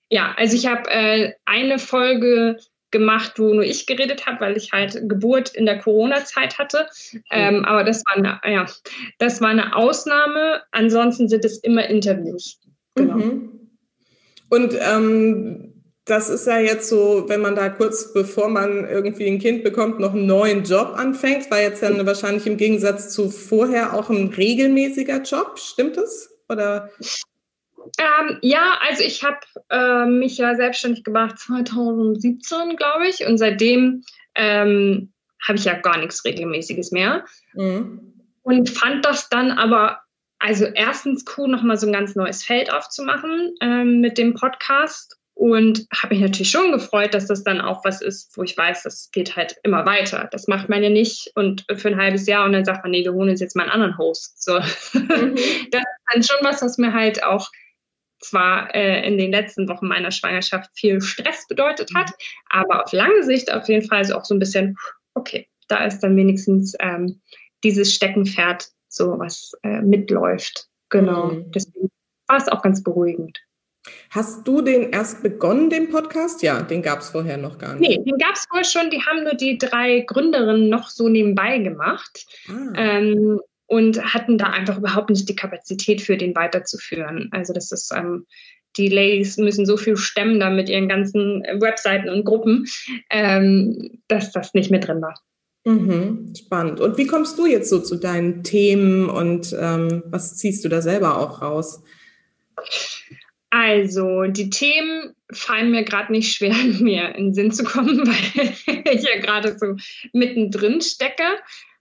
ja 0.10 0.34
also 0.38 0.56
ich 0.56 0.68
habe 0.68 0.90
äh, 0.90 1.34
eine 1.46 1.80
Folge 1.80 2.58
gemacht, 2.92 3.38
wo 3.38 3.54
nur 3.54 3.64
ich 3.64 3.86
geredet 3.86 4.26
habe, 4.26 4.40
weil 4.40 4.56
ich 4.56 4.72
halt 4.72 5.10
Geburt 5.10 5.54
in 5.54 5.66
der 5.66 5.80
Corona-Zeit 5.80 6.60
hatte. 6.60 6.88
Ähm, 7.30 7.66
aber 7.66 7.84
das 7.84 8.04
war, 8.06 8.16
eine, 8.16 8.40
ja, 8.46 8.66
das 9.18 9.42
war 9.42 9.50
eine 9.50 9.76
Ausnahme. 9.76 10.62
Ansonsten 10.72 11.28
sind 11.28 11.44
es 11.44 11.58
immer 11.58 11.86
Interviews. 11.88 12.62
Genau. 12.96 13.16
Mhm. 13.16 13.50
Und 14.50 14.76
ähm, 14.80 15.73
das 16.06 16.30
ist 16.30 16.48
ja 16.48 16.60
jetzt 16.60 16.90
so, 16.90 17.26
wenn 17.30 17.42
man 17.42 17.56
da 17.56 17.70
kurz 17.70 18.12
bevor 18.14 18.50
man 18.50 18.88
irgendwie 18.88 19.28
ein 19.28 19.40
Kind 19.40 19.64
bekommt, 19.64 20.00
noch 20.00 20.14
einen 20.14 20.26
neuen 20.26 20.64
Job 20.64 20.94
anfängt, 20.96 21.50
war 21.50 21.62
jetzt 21.62 21.82
dann 21.82 22.06
wahrscheinlich 22.06 22.46
im 22.46 22.58
Gegensatz 22.58 23.14
zu 23.14 23.30
vorher 23.30 23.94
auch 23.94 24.10
ein 24.10 24.28
regelmäßiger 24.28 25.22
Job. 25.22 25.58
Stimmt 25.60 25.96
das? 25.96 26.30
Oder? 26.50 26.90
Ähm, 27.98 28.40
ja, 28.42 28.78
also 28.82 29.04
ich 29.04 29.24
habe 29.24 29.40
äh, 29.70 30.06
mich 30.06 30.38
ja 30.38 30.56
selbstständig 30.56 31.04
gemacht 31.04 31.40
2017, 31.40 32.76
glaube 32.76 33.08
ich, 33.08 33.26
und 33.26 33.38
seitdem 33.38 34.04
ähm, 34.36 35.14
habe 35.42 35.58
ich 35.58 35.66
ja 35.66 35.74
gar 35.74 35.98
nichts 35.98 36.26
Regelmäßiges 36.26 36.92
mehr. 36.92 37.26
Mhm. 37.54 38.14
Und 38.42 38.70
fand 38.70 39.06
das 39.06 39.30
dann 39.30 39.52
aber 39.52 40.02
also 40.40 40.66
erstens 40.66 41.24
cool, 41.38 41.48
nochmal 41.48 41.78
so 41.78 41.88
ein 41.88 41.94
ganz 41.94 42.16
neues 42.16 42.44
Feld 42.44 42.74
aufzumachen 42.74 43.56
ähm, 43.62 44.02
mit 44.02 44.18
dem 44.18 44.34
Podcast 44.34 45.18
und 45.36 45.88
habe 45.94 46.14
mich 46.14 46.22
natürlich 46.22 46.52
schon 46.52 46.72
gefreut, 46.72 47.14
dass 47.14 47.28
das 47.28 47.44
dann 47.44 47.60
auch 47.60 47.84
was 47.84 48.02
ist, 48.02 48.38
wo 48.38 48.44
ich 48.44 48.58
weiß, 48.58 48.84
das 48.84 49.10
geht 49.12 49.36
halt 49.36 49.58
immer 49.64 49.86
weiter. 49.86 50.30
Das 50.32 50.48
macht 50.48 50.70
man 50.70 50.84
ja 50.84 50.90
nicht 50.90 51.32
und 51.36 51.66
für 51.76 51.88
ein 51.88 51.98
halbes 51.98 52.28
Jahr 52.28 52.46
und 52.46 52.54
dann 52.54 52.66
sagt 52.66 52.84
man, 52.84 52.92
nee, 52.92 53.04
wir 53.04 53.14
holen 53.14 53.30
uns 53.30 53.40
jetzt 53.40 53.56
mal 53.56 53.64
einen 53.64 53.72
anderen 53.72 53.98
Host. 53.98 54.42
So. 54.44 54.60
Mhm. 54.60 55.36
Das 55.72 55.82
ist 55.82 56.14
dann 56.14 56.24
schon 56.24 56.38
was, 56.42 56.62
was 56.62 56.78
mir 56.78 56.94
halt 56.94 57.24
auch 57.24 57.50
zwar 58.20 58.74
äh, 58.76 59.06
in 59.08 59.18
den 59.18 59.32
letzten 59.32 59.68
Wochen 59.68 59.88
meiner 59.88 60.12
Schwangerschaft 60.12 60.70
viel 60.76 61.02
Stress 61.02 61.48
bedeutet 61.48 61.92
hat, 61.96 62.10
mhm. 62.10 62.16
aber 62.50 62.84
auf 62.84 62.94
lange 62.94 63.24
Sicht 63.24 63.52
auf 63.52 63.68
jeden 63.68 63.88
Fall 63.88 64.06
so 64.06 64.16
auch 64.16 64.26
so 64.26 64.36
ein 64.36 64.40
bisschen, 64.40 64.78
okay, 65.14 65.48
da 65.68 65.84
ist 65.84 66.00
dann 66.00 66.16
wenigstens 66.16 66.76
ähm, 66.80 67.22
dieses 67.64 67.94
Steckenpferd 67.94 68.70
so 68.88 69.18
was 69.18 69.54
äh, 69.64 69.82
mitläuft. 69.82 70.68
Genau. 70.90 71.32
Mhm. 71.32 71.52
Deswegen 71.52 71.90
war 72.28 72.38
es 72.38 72.48
auch 72.48 72.62
ganz 72.62 72.84
beruhigend. 72.84 73.40
Hast 74.10 74.48
du 74.48 74.62
den 74.62 74.92
erst 74.92 75.24
begonnen, 75.24 75.70
den 75.70 75.90
Podcast? 75.90 76.42
Ja, 76.42 76.62
den 76.62 76.82
gab 76.82 77.00
es 77.00 77.10
vorher 77.10 77.38
noch 77.38 77.58
gar 77.58 77.76
nicht. 77.76 77.90
Nee, 77.90 78.04
den 78.04 78.18
gab 78.18 78.36
es 78.36 78.46
vorher 78.46 78.64
schon. 78.64 78.90
Die 78.90 79.02
haben 79.02 79.24
nur 79.24 79.34
die 79.34 79.58
drei 79.58 80.02
Gründerinnen 80.02 80.70
noch 80.70 80.90
so 80.90 81.10
nebenbei 81.10 81.58
gemacht. 81.58 82.26
Ah. 82.48 82.74
Ähm, 82.76 83.40
und 83.68 84.14
hatten 84.14 84.38
da 84.38 84.48
einfach 84.48 84.78
überhaupt 84.78 85.10
nicht 85.10 85.28
die 85.28 85.36
Kapazität 85.36 86.02
für 86.02 86.16
den 86.16 86.36
weiterzuführen. 86.36 87.30
Also 87.32 87.54
das 87.54 87.72
ist, 87.72 87.92
ähm, 87.96 88.26
die 88.78 88.88
Ladies 88.88 89.38
müssen 89.38 89.66
so 89.66 89.78
viel 89.78 89.98
stemmen 89.98 90.40
da 90.40 90.50
mit 90.50 90.70
ihren 90.70 90.88
ganzen 90.88 91.44
Webseiten 91.60 92.10
und 92.10 92.26
Gruppen, 92.26 92.68
ähm, 93.10 94.00
dass 94.08 94.32
das 94.32 94.54
nicht 94.54 94.72
mit 94.72 94.88
drin 94.88 95.02
war. 95.02 95.20
Mhm, 95.66 96.34
spannend. 96.38 96.82
Und 96.82 96.98
wie 96.98 97.08
kommst 97.08 97.40
du 97.40 97.46
jetzt 97.46 97.70
so 97.70 97.80
zu 97.80 97.96
deinen 97.96 98.44
Themen 98.44 99.10
und 99.10 99.56
ähm, 99.58 100.04
was 100.08 100.38
ziehst 100.38 100.66
du 100.66 100.70
da 100.70 100.82
selber 100.82 101.18
auch 101.18 101.42
raus? 101.42 101.82
Also, 103.56 104.24
die 104.24 104.50
Themen 104.50 105.14
fallen 105.32 105.70
mir 105.70 105.84
gerade 105.84 106.12
nicht 106.12 106.34
schwer, 106.34 106.56
mir 106.80 107.14
in 107.14 107.26
den 107.26 107.34
Sinn 107.36 107.52
zu 107.52 107.64
kommen, 107.64 108.00
weil 108.08 108.84
ich 108.92 109.04
ja 109.04 109.20
gerade 109.20 109.56
so 109.60 109.76
mittendrin 110.12 110.82
stecke. 110.82 111.24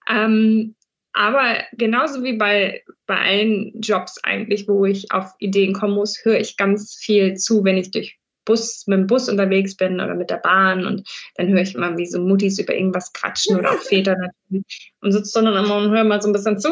Ähm, 0.06 0.74
aber 1.14 1.62
genauso 1.72 2.22
wie 2.24 2.34
bei, 2.34 2.82
bei 3.06 3.16
allen 3.16 3.80
Jobs 3.80 4.18
eigentlich, 4.22 4.68
wo 4.68 4.84
ich 4.84 5.12
auf 5.12 5.32
Ideen 5.38 5.72
kommen 5.72 5.94
muss, 5.94 6.22
höre 6.24 6.40
ich 6.40 6.58
ganz 6.58 6.94
viel 6.94 7.36
zu, 7.36 7.64
wenn 7.64 7.78
ich 7.78 7.90
durch 7.90 8.18
Bus, 8.44 8.84
mit 8.86 8.98
dem 8.98 9.06
Bus 9.06 9.28
unterwegs 9.28 9.76
bin 9.76 9.94
oder 9.94 10.14
mit 10.14 10.28
der 10.28 10.38
Bahn 10.38 10.84
und 10.84 11.08
dann 11.36 11.48
höre 11.48 11.62
ich 11.62 11.74
immer, 11.74 11.96
wie 11.96 12.06
so 12.06 12.20
Muttis 12.20 12.58
über 12.58 12.74
irgendwas 12.74 13.12
quatschen 13.12 13.56
oder 13.56 13.70
auch 13.70 13.78
Väter 13.88 14.16
natürlich 14.16 14.92
und 15.00 15.12
sitze 15.12 15.42
dann 15.42 15.54
immer 15.54 15.76
und 15.76 15.90
höre 15.90 16.04
mal 16.04 16.20
so 16.20 16.28
ein 16.28 16.32
bisschen 16.32 16.58
zu, 16.58 16.70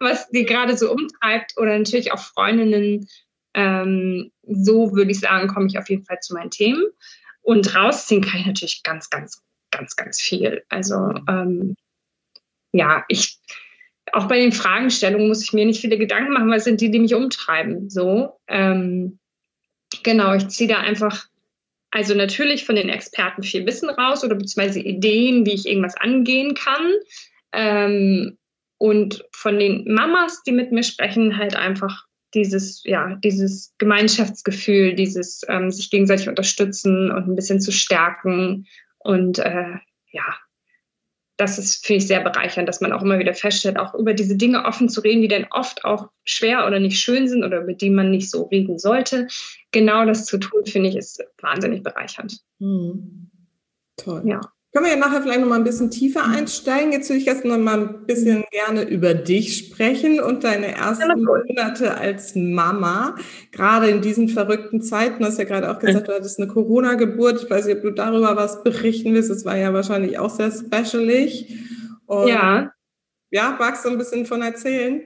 was 0.00 0.28
die 0.30 0.44
gerade 0.44 0.76
so 0.76 0.90
umtreibt 0.90 1.54
oder 1.56 1.78
natürlich 1.78 2.12
auch 2.12 2.18
Freundinnen. 2.18 3.06
Ähm, 3.54 4.30
so 4.42 4.94
würde 4.94 5.10
ich 5.10 5.20
sagen, 5.20 5.48
komme 5.48 5.66
ich 5.66 5.78
auf 5.78 5.88
jeden 5.88 6.04
Fall 6.04 6.20
zu 6.20 6.34
meinen 6.34 6.50
Themen. 6.50 6.82
Und 7.42 7.74
rausziehen 7.74 8.22
kann 8.22 8.40
ich 8.40 8.46
natürlich 8.46 8.82
ganz, 8.82 9.10
ganz, 9.10 9.42
ganz, 9.70 9.96
ganz 9.96 10.20
viel. 10.20 10.64
Also 10.68 10.94
ähm, 11.28 11.76
ja, 12.72 13.04
ich 13.08 13.38
auch 14.12 14.28
bei 14.28 14.38
den 14.38 14.52
Fragestellungen 14.52 15.28
muss 15.28 15.42
ich 15.42 15.52
mir 15.52 15.64
nicht 15.64 15.80
viele 15.80 15.98
Gedanken 15.98 16.32
machen, 16.32 16.50
weil 16.50 16.58
es 16.58 16.64
sind 16.64 16.80
die, 16.80 16.90
die 16.90 16.98
mich 16.98 17.14
umtreiben. 17.14 17.90
So, 17.90 18.38
ähm, 18.48 19.18
genau, 20.02 20.34
ich 20.34 20.48
ziehe 20.48 20.68
da 20.68 20.78
einfach, 20.78 21.26
also 21.90 22.14
natürlich 22.14 22.64
von 22.64 22.76
den 22.76 22.88
Experten 22.88 23.42
viel 23.42 23.66
Wissen 23.66 23.88
raus 23.90 24.24
oder 24.24 24.34
beziehungsweise 24.34 24.80
Ideen, 24.80 25.46
wie 25.46 25.54
ich 25.54 25.66
irgendwas 25.66 25.96
angehen 25.96 26.54
kann. 26.54 26.92
Ähm, 27.52 28.38
und 28.78 29.24
von 29.32 29.58
den 29.58 29.92
Mamas, 29.92 30.42
die 30.42 30.52
mit 30.52 30.72
mir 30.72 30.82
sprechen, 30.82 31.38
halt 31.38 31.56
einfach 31.56 32.06
dieses, 32.34 32.82
ja, 32.84 33.14
dieses 33.16 33.74
Gemeinschaftsgefühl, 33.78 34.94
dieses 34.94 35.42
ähm, 35.48 35.70
sich 35.70 35.90
gegenseitig 35.90 36.28
unterstützen 36.28 37.10
und 37.10 37.28
ein 37.28 37.36
bisschen 37.36 37.60
zu 37.60 37.72
stärken 37.72 38.66
und 38.98 39.38
äh, 39.38 39.76
ja, 40.10 40.24
das 41.36 41.58
ist, 41.58 41.84
finde 41.84 41.98
ich, 41.98 42.06
sehr 42.06 42.22
bereichernd, 42.22 42.68
dass 42.68 42.80
man 42.80 42.92
auch 42.92 43.02
immer 43.02 43.18
wieder 43.18 43.34
feststellt, 43.34 43.78
auch 43.78 43.94
über 43.94 44.14
diese 44.14 44.36
Dinge 44.36 44.64
offen 44.64 44.88
zu 44.88 45.00
reden, 45.00 45.20
die 45.20 45.28
dann 45.28 45.46
oft 45.50 45.84
auch 45.84 46.08
schwer 46.22 46.66
oder 46.66 46.78
nicht 46.78 47.00
schön 47.00 47.26
sind 47.26 47.42
oder 47.44 47.62
über 47.62 47.72
die 47.72 47.90
man 47.90 48.10
nicht 48.10 48.30
so 48.30 48.44
reden 48.44 48.78
sollte. 48.78 49.26
Genau 49.72 50.04
das 50.04 50.26
zu 50.26 50.38
tun, 50.38 50.64
finde 50.64 50.90
ich, 50.90 50.96
ist 50.96 51.24
wahnsinnig 51.40 51.82
bereichernd. 51.82 52.40
Mhm. 52.60 53.30
Toll. 53.96 54.22
Ja. 54.26 54.40
Können 54.74 54.86
wir 54.86 54.92
ja 54.94 54.98
nachher 54.98 55.22
vielleicht 55.22 55.38
noch 55.38 55.46
mal 55.46 55.54
ein 55.54 55.62
bisschen 55.62 55.92
tiefer 55.92 56.24
einsteigen. 56.24 56.90
Jetzt 56.90 57.08
würde 57.08 57.20
ich 57.20 57.28
erst 57.28 57.44
noch 57.44 57.56
mal 57.58 57.78
ein 57.78 58.06
bisschen 58.06 58.44
gerne 58.50 58.82
über 58.82 59.14
dich 59.14 59.56
sprechen 59.56 60.18
und 60.18 60.42
deine 60.42 60.74
ersten 60.74 61.22
Monate 61.22 61.96
als 61.96 62.34
Mama. 62.34 63.14
Gerade 63.52 63.88
in 63.88 64.02
diesen 64.02 64.28
verrückten 64.28 64.82
Zeiten. 64.82 65.20
Du 65.20 65.26
hast 65.26 65.38
ja 65.38 65.44
gerade 65.44 65.70
auch 65.70 65.78
gesagt, 65.78 66.08
du 66.08 66.12
hattest 66.12 66.40
eine 66.40 66.48
Corona-Geburt. 66.48 67.44
Ich 67.44 67.50
weiß 67.50 67.66
nicht, 67.66 67.76
ob 67.76 67.82
du 67.82 67.90
darüber 67.92 68.34
was 68.34 68.64
berichten 68.64 69.14
willst. 69.14 69.30
Es 69.30 69.44
war 69.44 69.56
ja 69.56 69.72
wahrscheinlich 69.72 70.18
auch 70.18 70.30
sehr 70.30 70.50
specialig. 70.50 71.56
Und 72.06 72.26
ja. 72.26 72.72
Ja, 73.30 73.56
magst 73.56 73.84
du 73.84 73.90
ein 73.90 73.98
bisschen 73.98 74.26
von 74.26 74.42
erzählen? 74.42 75.02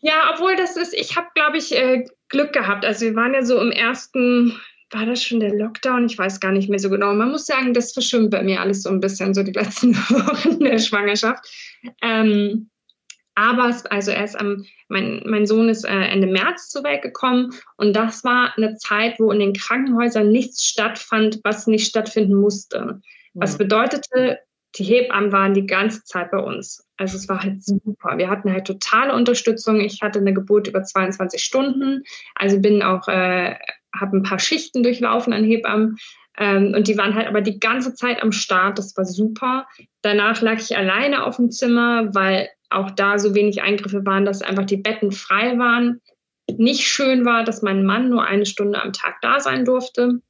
Ja, 0.00 0.34
obwohl 0.34 0.54
das 0.56 0.76
ist, 0.76 0.92
ich 0.92 1.16
habe, 1.16 1.28
glaube 1.34 1.56
ich, 1.56 1.74
äh, 1.74 2.04
Glück 2.28 2.52
gehabt. 2.52 2.84
Also 2.84 3.06
wir 3.06 3.14
waren 3.16 3.32
ja 3.32 3.42
so 3.42 3.58
im 3.58 3.70
ersten 3.70 4.54
war 4.92 5.06
das 5.06 5.22
schon 5.22 5.40
der 5.40 5.54
Lockdown? 5.54 6.06
Ich 6.06 6.18
weiß 6.18 6.40
gar 6.40 6.52
nicht 6.52 6.68
mehr 6.68 6.78
so 6.78 6.90
genau. 6.90 7.14
Man 7.14 7.30
muss 7.30 7.46
sagen, 7.46 7.74
das 7.74 7.92
verschwimmt 7.92 8.30
bei 8.30 8.42
mir 8.42 8.60
alles 8.60 8.82
so 8.82 8.90
ein 8.90 9.00
bisschen, 9.00 9.34
so 9.34 9.42
die 9.42 9.52
letzten 9.52 9.94
Wochen 10.10 10.60
der 10.60 10.78
Schwangerschaft. 10.78 11.44
Ähm, 12.02 12.70
aber 13.34 13.70
es, 13.70 13.86
also 13.86 14.10
erst 14.10 14.38
am, 14.38 14.66
mein, 14.88 15.22
mein 15.24 15.46
Sohn 15.46 15.68
ist 15.70 15.84
äh, 15.84 15.88
Ende 15.88 16.26
März 16.26 16.68
zur 16.68 16.84
Welt 16.84 17.00
gekommen 17.00 17.54
und 17.78 17.94
das 17.94 18.24
war 18.24 18.52
eine 18.56 18.76
Zeit, 18.76 19.18
wo 19.18 19.32
in 19.32 19.40
den 19.40 19.54
Krankenhäusern 19.54 20.30
nichts 20.30 20.64
stattfand, 20.64 21.40
was 21.42 21.66
nicht 21.66 21.88
stattfinden 21.88 22.34
musste. 22.34 23.00
Was 23.34 23.56
bedeutete, 23.56 24.40
die 24.76 24.84
Hebammen 24.84 25.32
waren 25.32 25.54
die 25.54 25.66
ganze 25.66 26.04
Zeit 26.04 26.30
bei 26.30 26.38
uns. 26.38 26.86
Also 26.98 27.16
es 27.16 27.28
war 27.28 27.42
halt 27.42 27.62
super. 27.62 28.18
Wir 28.18 28.28
hatten 28.28 28.52
halt 28.52 28.66
totale 28.66 29.14
Unterstützung. 29.14 29.80
Ich 29.80 30.02
hatte 30.02 30.18
eine 30.18 30.34
Geburt 30.34 30.68
über 30.68 30.82
22 30.82 31.42
Stunden. 31.42 32.04
Also 32.34 32.60
bin 32.60 32.82
auch 32.82 33.08
äh, 33.08 33.56
habe 33.98 34.16
ein 34.16 34.22
paar 34.22 34.38
Schichten 34.38 34.82
durchlaufen 34.82 35.32
an 35.32 35.44
Hebammen. 35.44 35.96
Ähm, 36.38 36.72
und 36.74 36.88
die 36.88 36.96
waren 36.96 37.14
halt 37.14 37.26
aber 37.26 37.40
die 37.40 37.60
ganze 37.60 37.94
Zeit 37.94 38.22
am 38.22 38.32
Start. 38.32 38.78
Das 38.78 38.96
war 38.96 39.04
super. 39.04 39.66
Danach 40.02 40.40
lag 40.40 40.58
ich 40.58 40.76
alleine 40.76 41.24
auf 41.24 41.36
dem 41.36 41.50
Zimmer, 41.50 42.14
weil 42.14 42.48
auch 42.70 42.90
da 42.90 43.18
so 43.18 43.34
wenig 43.34 43.62
Eingriffe 43.62 44.04
waren, 44.06 44.24
dass 44.24 44.42
einfach 44.42 44.64
die 44.64 44.78
Betten 44.78 45.12
frei 45.12 45.58
waren. 45.58 46.00
Nicht 46.56 46.86
schön 46.86 47.24
war, 47.24 47.44
dass 47.44 47.62
mein 47.62 47.84
Mann 47.84 48.08
nur 48.08 48.24
eine 48.24 48.46
Stunde 48.46 48.82
am 48.82 48.92
Tag 48.92 49.20
da 49.20 49.40
sein 49.40 49.64
durfte. 49.64 50.20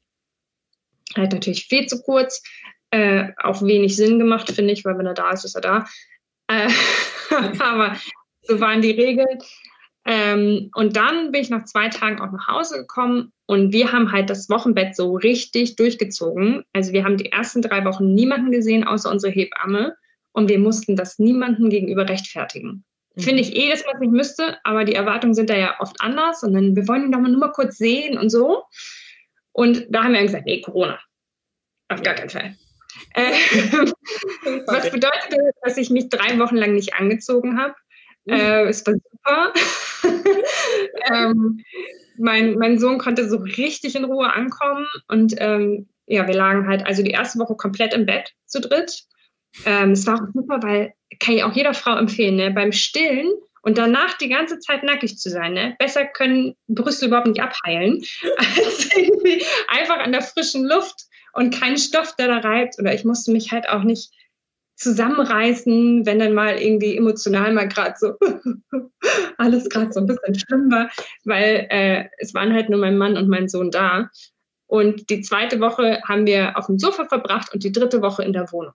Halt 1.16 1.32
natürlich 1.32 1.66
viel 1.66 1.86
zu 1.86 2.02
kurz. 2.02 2.42
Äh, 2.90 3.32
auch 3.42 3.62
wenig 3.62 3.96
Sinn 3.96 4.18
gemacht, 4.18 4.50
finde 4.50 4.72
ich, 4.72 4.84
weil 4.84 4.98
wenn 4.98 5.06
er 5.06 5.14
da 5.14 5.30
ist, 5.30 5.44
ist 5.44 5.54
er 5.54 5.62
da. 5.62 5.86
Äh, 6.48 6.68
aber 7.58 7.96
so 8.42 8.60
waren 8.60 8.82
die 8.82 8.90
Regeln. 8.90 9.38
Ähm, 10.04 10.70
und 10.74 10.96
dann 10.96 11.30
bin 11.30 11.42
ich 11.42 11.50
nach 11.50 11.64
zwei 11.64 11.88
Tagen 11.88 12.20
auch 12.20 12.32
nach 12.32 12.48
Hause 12.48 12.78
gekommen 12.78 13.32
und 13.46 13.72
wir 13.72 13.92
haben 13.92 14.10
halt 14.12 14.30
das 14.30 14.48
Wochenbett 14.48 14.96
so 14.96 15.14
richtig 15.14 15.76
durchgezogen. 15.76 16.64
Also 16.72 16.92
wir 16.92 17.04
haben 17.04 17.18
die 17.18 17.30
ersten 17.30 17.62
drei 17.62 17.84
Wochen 17.84 18.14
niemanden 18.14 18.50
gesehen, 18.50 18.84
außer 18.84 19.10
unsere 19.10 19.32
Hebamme. 19.32 19.94
Und 20.32 20.48
wir 20.48 20.58
mussten 20.58 20.96
das 20.96 21.18
niemandem 21.18 21.68
gegenüber 21.68 22.08
rechtfertigen. 22.08 22.84
Mhm. 23.14 23.20
Finde 23.20 23.42
ich 23.42 23.54
eh, 23.54 23.70
dass 23.70 23.84
man 23.84 23.96
es 23.96 24.00
nicht 24.00 24.12
müsste, 24.12 24.56
aber 24.64 24.84
die 24.84 24.94
Erwartungen 24.94 25.34
sind 25.34 25.50
da 25.50 25.56
ja 25.56 25.78
oft 25.80 26.00
anders. 26.00 26.42
Und 26.42 26.54
dann, 26.54 26.74
wir 26.74 26.88
wollen 26.88 27.04
ihn 27.04 27.12
doch 27.12 27.20
mal 27.20 27.30
nur 27.30 27.40
mal 27.40 27.52
kurz 27.52 27.76
sehen 27.76 28.16
und 28.16 28.30
so. 28.30 28.64
Und 29.52 29.86
da 29.90 30.04
haben 30.04 30.14
wir 30.14 30.22
gesagt, 30.22 30.46
nee, 30.46 30.62
Corona. 30.62 30.98
Auf 31.88 32.02
gar 32.02 32.14
keinen 32.14 32.30
Fall. 32.30 32.56
Äh, 33.14 33.32
was 34.66 34.90
bedeutet, 34.90 35.54
dass 35.62 35.76
ich 35.76 35.90
mich 35.90 36.08
drei 36.08 36.38
Wochen 36.38 36.56
lang 36.56 36.72
nicht 36.72 36.94
angezogen 36.94 37.58
habe. 37.58 37.74
Mhm. 38.24 38.34
Äh, 38.34 38.62
es 38.64 38.86
war 38.86 38.94
super. 38.94 39.52
ähm, 41.12 41.60
mein, 42.18 42.54
mein 42.54 42.78
Sohn 42.78 42.98
konnte 42.98 43.28
so 43.28 43.36
richtig 43.38 43.96
in 43.96 44.04
Ruhe 44.04 44.32
ankommen 44.32 44.86
und 45.08 45.34
ähm, 45.38 45.88
ja, 46.06 46.26
wir 46.26 46.34
lagen 46.34 46.68
halt 46.68 46.86
also 46.86 47.02
die 47.02 47.10
erste 47.10 47.38
Woche 47.38 47.54
komplett 47.56 47.94
im 47.94 48.06
Bett 48.06 48.32
zu 48.46 48.60
dritt. 48.60 49.04
Ähm, 49.64 49.92
es 49.92 50.06
war 50.06 50.16
auch 50.16 50.32
super, 50.34 50.62
weil 50.62 50.94
kann 51.20 51.34
ich 51.34 51.44
auch 51.44 51.54
jeder 51.54 51.74
Frau 51.74 51.96
empfehlen, 51.96 52.36
ne? 52.36 52.50
beim 52.50 52.72
Stillen 52.72 53.30
und 53.62 53.78
danach 53.78 54.18
die 54.18 54.28
ganze 54.28 54.58
Zeit 54.58 54.82
nackig 54.82 55.18
zu 55.18 55.30
sein. 55.30 55.54
Ne? 55.54 55.76
Besser 55.78 56.04
können 56.04 56.54
Brüste 56.68 57.06
überhaupt 57.06 57.28
nicht 57.28 57.40
abheilen, 57.40 58.02
als 58.36 58.94
irgendwie 58.96 59.44
einfach 59.68 59.98
an 59.98 60.12
der 60.12 60.22
frischen 60.22 60.64
Luft 60.64 61.06
und 61.32 61.58
kein 61.58 61.78
Stoff, 61.78 62.16
der 62.16 62.28
da 62.28 62.38
reibt. 62.38 62.78
Oder 62.78 62.94
ich 62.94 63.04
musste 63.04 63.32
mich 63.32 63.52
halt 63.52 63.68
auch 63.68 63.84
nicht 63.84 64.12
zusammenreißen, 64.82 66.04
wenn 66.04 66.18
dann 66.18 66.34
mal 66.34 66.60
irgendwie 66.60 66.96
emotional 66.96 67.52
mal 67.52 67.68
gerade 67.68 67.94
so 67.98 68.14
alles 69.38 69.68
gerade 69.68 69.92
so 69.92 70.00
ein 70.00 70.06
bisschen 70.06 70.34
schlimm 70.34 70.70
war, 70.70 70.90
weil 71.24 71.66
äh, 71.70 72.04
es 72.18 72.34
waren 72.34 72.52
halt 72.52 72.68
nur 72.68 72.80
mein 72.80 72.98
Mann 72.98 73.16
und 73.16 73.28
mein 73.28 73.48
Sohn 73.48 73.70
da. 73.70 74.10
Und 74.66 75.10
die 75.10 75.20
zweite 75.20 75.60
Woche 75.60 76.00
haben 76.08 76.26
wir 76.26 76.56
auf 76.56 76.66
dem 76.66 76.78
Sofa 76.78 77.06
verbracht 77.06 77.52
und 77.52 77.62
die 77.62 77.72
dritte 77.72 78.00
Woche 78.00 78.24
in 78.24 78.32
der 78.32 78.50
Wohnung. 78.52 78.72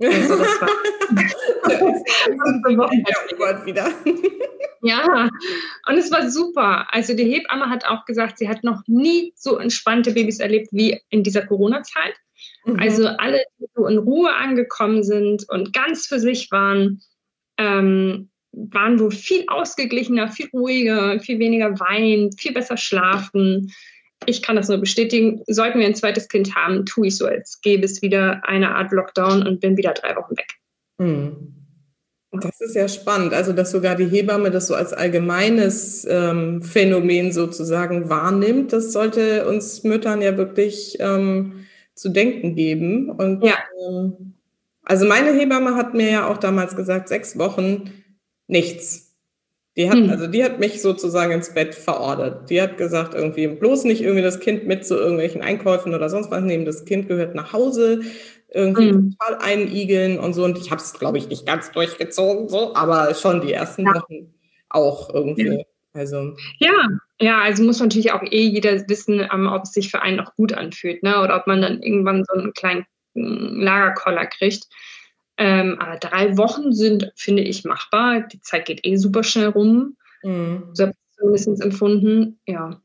Also 0.00 0.36
das 0.36 0.60
war 0.60 0.68
wieder. 3.66 3.88
ja, 4.82 5.28
und 5.86 5.98
es 5.98 6.10
war 6.10 6.30
super. 6.30 6.86
Also 6.92 7.14
die 7.14 7.24
Hebamme 7.24 7.70
hat 7.70 7.84
auch 7.84 8.04
gesagt, 8.06 8.38
sie 8.38 8.48
hat 8.48 8.64
noch 8.64 8.82
nie 8.86 9.32
so 9.36 9.58
entspannte 9.58 10.12
Babys 10.12 10.40
erlebt 10.40 10.68
wie 10.72 11.00
in 11.10 11.22
dieser 11.22 11.46
Corona-Zeit. 11.46 12.14
Mhm. 12.66 12.80
Also 12.80 13.06
alle, 13.06 13.42
die 13.58 13.66
so 13.74 13.86
in 13.86 13.98
Ruhe 13.98 14.34
angekommen 14.34 15.02
sind 15.02 15.48
und 15.48 15.72
ganz 15.72 16.06
für 16.06 16.18
sich 16.18 16.50
waren, 16.50 17.00
ähm, 17.58 18.28
waren 18.52 18.98
wohl 18.98 19.10
viel 19.10 19.44
ausgeglichener, 19.48 20.28
viel 20.28 20.48
ruhiger, 20.52 21.20
viel 21.20 21.38
weniger 21.38 21.78
weinen, 21.78 22.32
viel 22.32 22.52
besser 22.52 22.76
schlafen. 22.76 23.72
Ich 24.24 24.42
kann 24.42 24.56
das 24.56 24.68
nur 24.68 24.78
bestätigen. 24.78 25.42
Sollten 25.46 25.78
wir 25.78 25.86
ein 25.86 25.94
zweites 25.94 26.28
Kind 26.28 26.54
haben, 26.56 26.84
tue 26.86 27.08
ich 27.08 27.16
so, 27.16 27.26
als 27.26 27.60
gäbe 27.60 27.84
es 27.84 28.02
wieder 28.02 28.42
eine 28.44 28.74
Art 28.74 28.92
Lockdown 28.92 29.46
und 29.46 29.60
bin 29.60 29.76
wieder 29.76 29.92
drei 29.92 30.16
Wochen 30.16 30.36
weg. 30.36 30.48
Hm. 31.00 31.52
Das 32.32 32.60
ist 32.60 32.74
ja 32.74 32.88
spannend. 32.88 33.32
Also, 33.32 33.52
dass 33.52 33.70
sogar 33.70 33.94
die 33.94 34.06
Hebamme 34.06 34.50
das 34.50 34.66
so 34.66 34.74
als 34.74 34.92
allgemeines 34.92 36.06
ähm, 36.10 36.60
Phänomen 36.62 37.32
sozusagen 37.32 38.08
wahrnimmt, 38.08 38.72
das 38.72 38.92
sollte 38.92 39.46
uns 39.46 39.84
Müttern 39.84 40.20
ja 40.20 40.36
wirklich 40.36 40.96
ähm, 41.00 41.66
zu 41.96 42.10
denken 42.10 42.54
geben. 42.54 43.10
Und 43.10 43.42
ja. 43.42 43.56
ähm, 43.88 44.34
also 44.84 45.06
meine 45.06 45.32
Hebamme 45.32 45.74
hat 45.74 45.94
mir 45.94 46.10
ja 46.10 46.30
auch 46.30 46.38
damals 46.38 46.76
gesagt, 46.76 47.08
sechs 47.08 47.36
Wochen 47.38 47.90
nichts. 48.46 49.16
Die 49.76 49.90
hat, 49.90 49.96
hm. 49.96 50.08
also 50.08 50.26
die 50.26 50.42
hat 50.44 50.58
mich 50.58 50.80
sozusagen 50.80 51.32
ins 51.32 51.52
Bett 51.52 51.74
verordert. 51.74 52.48
Die 52.48 52.62
hat 52.62 52.78
gesagt, 52.78 53.14
irgendwie 53.14 53.46
bloß 53.48 53.84
nicht 53.84 54.00
irgendwie 54.00 54.22
das 54.22 54.40
Kind 54.40 54.66
mit 54.66 54.86
zu 54.86 54.94
irgendwelchen 54.94 55.42
Einkäufen 55.42 55.94
oder 55.94 56.08
sonst 56.08 56.30
was 56.30 56.42
nehmen. 56.42 56.64
Das 56.64 56.84
Kind 56.84 57.08
gehört 57.08 57.34
nach 57.34 57.52
Hause, 57.52 58.00
irgendwie 58.48 58.90
hm. 58.90 59.16
total 59.18 59.38
einigeln 59.42 60.18
und 60.18 60.32
so. 60.32 60.44
Und 60.44 60.56
ich 60.56 60.70
habe 60.70 60.80
es, 60.80 60.94
glaube 60.94 61.18
ich, 61.18 61.28
nicht 61.28 61.46
ganz 61.46 61.72
durchgezogen, 61.72 62.48
so, 62.48 62.74
aber 62.74 63.14
schon 63.14 63.42
die 63.42 63.52
ersten 63.52 63.82
ja. 63.82 63.94
Wochen 63.94 64.34
auch 64.70 65.12
irgendwie. 65.12 65.58
Ja. 65.58 65.64
Also. 65.92 66.36
Ja, 66.58 66.88
ja, 67.20 67.40
also 67.42 67.62
muss 67.64 67.80
natürlich 67.80 68.12
auch 68.12 68.22
eh 68.22 68.46
jeder 68.46 68.88
wissen, 68.88 69.26
ähm, 69.32 69.46
ob 69.46 69.62
es 69.62 69.72
sich 69.72 69.90
für 69.90 70.02
einen 70.02 70.20
auch 70.20 70.34
gut 70.34 70.52
anfühlt, 70.52 71.02
ne? 71.02 71.20
Oder 71.22 71.36
ob 71.36 71.46
man 71.46 71.62
dann 71.62 71.82
irgendwann 71.82 72.24
so 72.24 72.38
einen 72.38 72.52
kleinen 72.52 72.84
hm, 73.14 73.60
Lagerkoller 73.60 74.26
kriegt. 74.26 74.64
Ähm, 75.38 75.78
aber 75.78 75.96
drei 75.96 76.36
Wochen 76.36 76.72
sind, 76.72 77.12
finde 77.14 77.42
ich, 77.42 77.64
machbar. 77.64 78.20
Die 78.20 78.40
Zeit 78.40 78.66
geht 78.66 78.84
eh 78.84 78.96
super 78.96 79.22
schnell 79.22 79.48
rum. 79.48 79.96
Mhm. 80.22 80.70
So 80.72 80.84
habe 80.84 80.92
ich 80.92 81.16
zumindest 81.18 81.62
empfunden. 81.62 82.38
Ja. 82.46 82.80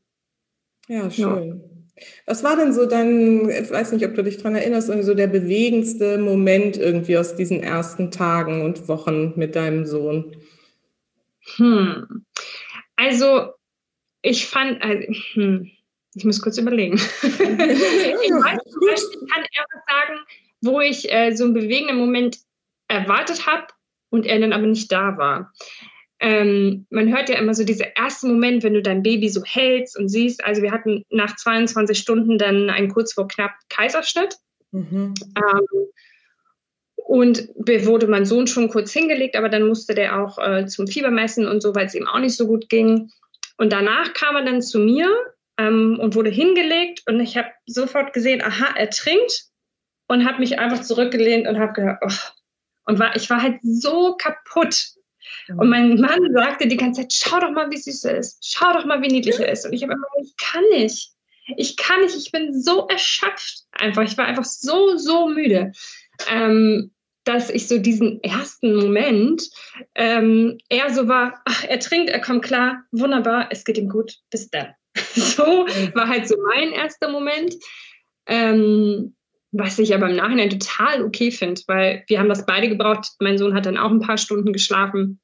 Ja, 0.88 1.10
schön. 1.10 1.48
Ja. 1.48 2.04
Was 2.26 2.42
war 2.42 2.56
denn 2.56 2.72
so 2.72 2.86
dein, 2.86 3.48
ich 3.48 3.70
weiß 3.70 3.92
nicht, 3.92 4.04
ob 4.06 4.14
du 4.14 4.24
dich 4.24 4.38
daran 4.38 4.56
erinnerst, 4.56 4.88
irgendwie 4.88 5.06
so 5.06 5.14
der 5.14 5.26
bewegendste 5.26 6.18
Moment 6.18 6.76
irgendwie 6.76 7.16
aus 7.16 7.36
diesen 7.36 7.62
ersten 7.62 8.10
Tagen 8.10 8.62
und 8.62 8.88
Wochen 8.88 9.34
mit 9.36 9.54
deinem 9.54 9.86
Sohn? 9.86 10.34
Hm. 11.56 12.24
Also, 12.96 13.52
ich 14.22 14.46
fand, 14.46 14.82
also, 14.82 15.02
hm, 15.34 15.70
ich 16.14 16.24
muss 16.24 16.40
kurz 16.40 16.58
überlegen. 16.58 16.94
ich, 17.22 17.30
weiß, 17.30 18.60
ich 19.12 19.30
kann 19.30 19.42
eher 19.42 19.66
sagen, 19.88 20.20
wo 20.60 20.80
ich 20.80 21.12
äh, 21.12 21.34
so 21.34 21.44
einen 21.44 21.54
bewegenden 21.54 21.98
Moment 21.98 22.38
erwartet 22.88 23.46
habe 23.46 23.66
und 24.10 24.26
er 24.26 24.38
dann 24.38 24.52
aber 24.52 24.66
nicht 24.66 24.92
da 24.92 25.16
war. 25.16 25.52
Ähm, 26.20 26.86
man 26.90 27.12
hört 27.12 27.28
ja 27.28 27.38
immer 27.38 27.54
so 27.54 27.64
dieser 27.64 27.96
erste 27.96 28.28
Moment, 28.28 28.62
wenn 28.62 28.74
du 28.74 28.82
dein 28.82 29.02
Baby 29.02 29.28
so 29.28 29.42
hältst 29.44 29.98
und 29.98 30.08
siehst. 30.08 30.44
Also 30.44 30.62
wir 30.62 30.70
hatten 30.70 31.04
nach 31.10 31.34
22 31.34 31.98
Stunden 31.98 32.38
dann 32.38 32.70
einen 32.70 32.88
kurz 32.88 33.12
vor 33.14 33.26
knapp 33.26 33.52
Kaiserschnitt. 33.68 34.36
Mhm. 34.70 35.14
Ähm, 35.36 35.66
und 36.96 37.48
wurde 37.56 38.06
mein 38.06 38.24
Sohn 38.24 38.46
schon 38.46 38.68
kurz 38.68 38.92
hingelegt, 38.92 39.36
aber 39.36 39.48
dann 39.48 39.66
musste 39.66 39.94
der 39.94 40.22
auch 40.22 40.38
äh, 40.38 40.66
zum 40.66 40.86
Fiebermessen 40.86 41.48
und 41.48 41.60
so, 41.60 41.74
weil 41.74 41.86
es 41.86 41.94
ihm 41.94 42.06
auch 42.06 42.20
nicht 42.20 42.36
so 42.36 42.46
gut 42.46 42.68
ging. 42.68 43.10
Und 43.62 43.72
danach 43.72 44.12
kam 44.12 44.34
er 44.34 44.44
dann 44.44 44.60
zu 44.60 44.80
mir 44.80 45.08
ähm, 45.56 45.96
und 46.00 46.16
wurde 46.16 46.30
hingelegt 46.30 47.04
und 47.06 47.20
ich 47.20 47.36
habe 47.36 47.48
sofort 47.64 48.12
gesehen, 48.12 48.42
aha, 48.42 48.74
er 48.74 48.90
trinkt 48.90 49.44
und 50.08 50.26
habe 50.26 50.40
mich 50.40 50.58
einfach 50.58 50.82
zurückgelehnt 50.82 51.46
und 51.46 51.60
habe 51.60 51.72
gedacht, 51.72 51.98
oh. 52.04 52.10
und 52.86 52.98
war, 52.98 53.14
ich 53.14 53.30
war 53.30 53.40
halt 53.40 53.60
so 53.62 54.16
kaputt. 54.16 54.88
Und 55.46 55.68
mein 55.68 56.00
Mann 56.00 56.32
sagte 56.32 56.66
die 56.66 56.76
ganze 56.76 57.02
Zeit, 57.02 57.12
schau 57.12 57.38
doch 57.38 57.52
mal, 57.52 57.70
wie 57.70 57.76
süß 57.76 58.02
er 58.06 58.16
ist. 58.18 58.44
Schau 58.44 58.72
doch 58.72 58.84
mal, 58.84 59.00
wie 59.00 59.12
niedlich 59.12 59.38
er 59.38 59.52
ist. 59.52 59.64
Und 59.64 59.74
ich 59.74 59.84
habe 59.84 59.92
immer 59.92 60.06
gesagt, 60.16 60.26
ich 60.26 60.44
kann 60.44 60.64
nicht. 60.72 61.12
Ich 61.56 61.76
kann 61.76 62.00
nicht. 62.00 62.16
Ich 62.16 62.32
bin 62.32 62.60
so 62.60 62.88
erschöpft 62.88 63.62
einfach. 63.70 64.02
Ich 64.02 64.18
war 64.18 64.24
einfach 64.24 64.44
so, 64.44 64.96
so 64.96 65.28
müde. 65.28 65.70
Ähm, 66.28 66.91
dass 67.24 67.50
ich 67.50 67.68
so 67.68 67.78
diesen 67.78 68.22
ersten 68.22 68.74
Moment 68.74 69.42
ähm, 69.94 70.58
eher 70.68 70.92
so 70.92 71.08
war, 71.08 71.40
ach, 71.44 71.64
er 71.64 71.78
trinkt, 71.78 72.10
er 72.10 72.20
kommt 72.20 72.42
klar, 72.42 72.82
wunderbar, 72.90 73.48
es 73.50 73.64
geht 73.64 73.78
ihm 73.78 73.88
gut, 73.88 74.16
bis 74.30 74.50
dann. 74.50 74.74
so 75.14 75.42
war 75.94 76.08
halt 76.08 76.28
so 76.28 76.36
mein 76.54 76.72
erster 76.72 77.10
Moment. 77.10 77.54
Ähm, 78.26 79.14
was 79.52 79.78
ich 79.78 79.94
aber 79.94 80.08
im 80.08 80.16
Nachhinein 80.16 80.50
total 80.50 81.04
okay 81.04 81.30
finde, 81.30 81.60
weil 81.66 82.04
wir 82.08 82.18
haben 82.18 82.28
das 82.28 82.46
beide 82.46 82.68
gebraucht. 82.68 83.08
Mein 83.20 83.36
Sohn 83.36 83.54
hat 83.54 83.66
dann 83.66 83.76
auch 83.76 83.90
ein 83.90 84.00
paar 84.00 84.16
Stunden 84.16 84.52
geschlafen 84.52 85.20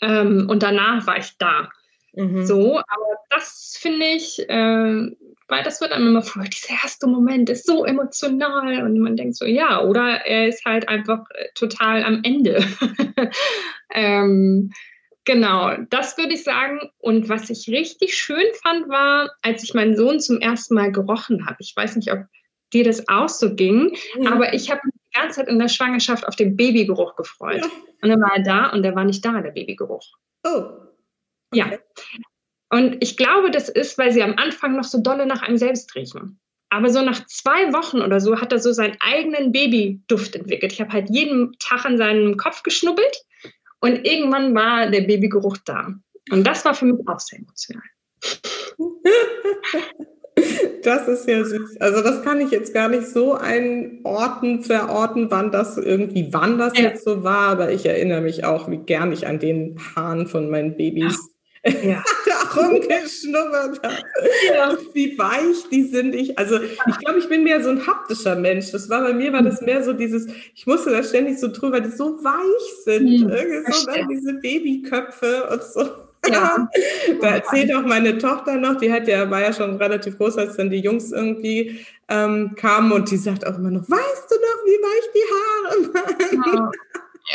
ähm, 0.00 0.46
und 0.48 0.62
danach 0.62 1.06
war 1.06 1.18
ich 1.18 1.36
da. 1.38 1.68
Mhm. 2.16 2.46
So, 2.46 2.78
aber 2.78 3.18
das 3.30 3.76
finde 3.78 4.06
ich, 4.06 4.40
äh, 4.48 5.10
weil 5.48 5.62
das 5.62 5.80
wird 5.80 5.92
einem 5.92 6.08
immer 6.08 6.22
vor, 6.22 6.42
dieser 6.42 6.74
erste 6.82 7.06
Moment 7.06 7.48
ist 7.50 7.66
so 7.66 7.84
emotional 7.84 8.82
und 8.84 8.98
man 8.98 9.16
denkt 9.16 9.36
so, 9.36 9.44
ja, 9.44 9.82
oder 9.82 10.26
er 10.26 10.48
ist 10.48 10.64
halt 10.64 10.88
einfach 10.88 11.24
äh, 11.34 11.48
total 11.54 12.02
am 12.02 12.20
Ende. 12.24 12.64
ähm, 13.94 14.72
genau, 15.24 15.76
das 15.90 16.16
würde 16.16 16.32
ich 16.32 16.42
sagen. 16.42 16.80
Und 16.98 17.28
was 17.28 17.50
ich 17.50 17.68
richtig 17.68 18.16
schön 18.16 18.46
fand, 18.62 18.88
war, 18.88 19.30
als 19.42 19.62
ich 19.62 19.74
meinen 19.74 19.96
Sohn 19.96 20.18
zum 20.18 20.40
ersten 20.40 20.74
Mal 20.74 20.90
gerochen 20.90 21.46
habe. 21.46 21.58
Ich 21.60 21.74
weiß 21.76 21.96
nicht, 21.96 22.12
ob 22.12 22.24
dir 22.72 22.84
das 22.84 23.08
auch 23.08 23.28
so 23.28 23.54
ging. 23.54 23.94
Mhm. 24.16 24.26
Aber 24.26 24.54
ich 24.54 24.70
habe 24.70 24.80
mich 24.84 24.94
die 24.94 25.18
ganze 25.20 25.40
Zeit 25.40 25.48
in 25.48 25.58
der 25.58 25.68
Schwangerschaft 25.68 26.26
auf 26.26 26.34
den 26.34 26.56
Babygeruch 26.56 27.14
gefreut. 27.14 27.60
Ja. 27.60 27.70
Und 28.02 28.08
dann 28.08 28.20
war 28.20 28.36
er 28.36 28.42
da 28.42 28.70
und 28.70 28.82
der 28.82 28.94
war 28.94 29.04
nicht 29.04 29.24
da, 29.24 29.40
der 29.40 29.50
Babygeruch. 29.50 30.04
Oh. 30.44 30.85
Ja. 31.56 31.78
Und 32.70 32.96
ich 33.00 33.16
glaube, 33.16 33.50
das 33.50 33.68
ist, 33.68 33.96
weil 33.98 34.12
sie 34.12 34.22
am 34.22 34.34
Anfang 34.36 34.76
noch 34.76 34.84
so 34.84 35.00
dolle 35.00 35.26
nach 35.26 35.42
einem 35.42 35.56
selbst 35.56 35.94
riechen. 35.94 36.40
Aber 36.68 36.90
so 36.90 37.00
nach 37.02 37.24
zwei 37.26 37.72
Wochen 37.72 38.00
oder 38.00 38.20
so 38.20 38.40
hat 38.40 38.52
er 38.52 38.58
so 38.58 38.72
seinen 38.72 38.96
eigenen 39.00 39.52
Babyduft 39.52 40.34
entwickelt. 40.34 40.72
Ich 40.72 40.80
habe 40.80 40.92
halt 40.92 41.08
jeden 41.10 41.56
Tag 41.60 41.84
an 41.84 41.96
seinem 41.96 42.36
Kopf 42.36 42.64
geschnuppelt 42.64 43.22
und 43.80 44.04
irgendwann 44.06 44.54
war 44.54 44.90
der 44.90 45.02
Babygeruch 45.02 45.58
da. 45.64 45.94
Und 46.30 46.44
das 46.44 46.64
war 46.64 46.74
für 46.74 46.86
mich 46.86 47.06
auch 47.06 47.20
sehr 47.20 47.38
emotional. 47.38 47.82
Das 50.82 51.08
ist 51.08 51.26
ja 51.26 51.42
süß. 51.42 51.80
Also 51.80 52.02
das 52.02 52.22
kann 52.22 52.40
ich 52.40 52.50
jetzt 52.50 52.74
gar 52.74 52.88
nicht 52.88 53.06
so 53.06 53.32
einordnen, 53.32 54.62
verorten, 54.62 55.30
wann 55.30 55.50
das 55.50 55.78
irgendwie, 55.78 56.28
wann 56.30 56.58
das 56.58 56.76
ja. 56.76 56.84
jetzt 56.84 57.04
so 57.04 57.24
war, 57.24 57.48
aber 57.48 57.72
ich 57.72 57.86
erinnere 57.86 58.20
mich 58.20 58.44
auch, 58.44 58.70
wie 58.70 58.76
gern 58.76 59.12
ich 59.12 59.26
an 59.26 59.38
den 59.38 59.78
Haaren 59.96 60.26
von 60.26 60.50
meinen 60.50 60.76
Babys 60.76 61.35
ja. 61.82 62.02
da 62.26 62.60
rumgeschnuppert 62.60 63.82
habe. 63.82 63.96
Ja. 64.52 64.76
Wie 64.92 65.18
weich 65.18 65.68
die 65.70 65.84
sind. 65.84 66.14
Ich, 66.14 66.38
also 66.38 66.60
ich 66.60 66.98
glaube, 66.98 67.18
ich 67.18 67.28
bin 67.28 67.44
mehr 67.44 67.62
so 67.62 67.70
ein 67.70 67.86
haptischer 67.86 68.36
Mensch. 68.36 68.70
Das 68.72 68.88
war 68.88 69.02
bei 69.02 69.12
mir 69.12 69.32
war 69.32 69.42
das 69.42 69.60
mehr 69.60 69.82
so 69.82 69.92
dieses, 69.92 70.26
ich 70.54 70.66
musste 70.66 70.90
da 70.90 71.02
ständig 71.02 71.38
so 71.38 71.48
drüber, 71.48 71.80
die 71.80 71.90
so 71.90 72.22
weich 72.22 72.84
sind. 72.84 73.04
Mhm. 73.04 73.28
Irgendwie 73.30 73.72
so 73.72 74.08
diese 74.10 74.34
Babyköpfe 74.34 75.48
und 75.50 75.62
so. 75.62 76.06
Ja. 76.28 76.68
da 77.20 77.28
erzählt 77.28 77.74
auch 77.74 77.82
meine 77.82 78.18
Tochter 78.18 78.56
noch, 78.56 78.76
die 78.76 78.92
hat 78.92 79.08
ja, 79.08 79.30
war 79.30 79.42
ja 79.42 79.52
schon 79.52 79.76
relativ 79.76 80.18
groß, 80.18 80.38
als 80.38 80.56
dann 80.56 80.70
die 80.70 80.80
Jungs 80.80 81.12
irgendwie 81.12 81.80
ähm, 82.08 82.54
kamen 82.56 82.92
und 82.92 83.10
die 83.10 83.16
sagt 83.16 83.46
auch 83.46 83.58
immer 83.58 83.70
noch, 83.70 83.88
weißt 83.88 84.30
du 84.30 84.34
noch, 84.34 84.64
wie 84.64 84.80
weich 84.82 85.10
die 85.14 85.26
Haare 85.34 85.94
waren? 85.94 86.52
Ja, 86.52 86.70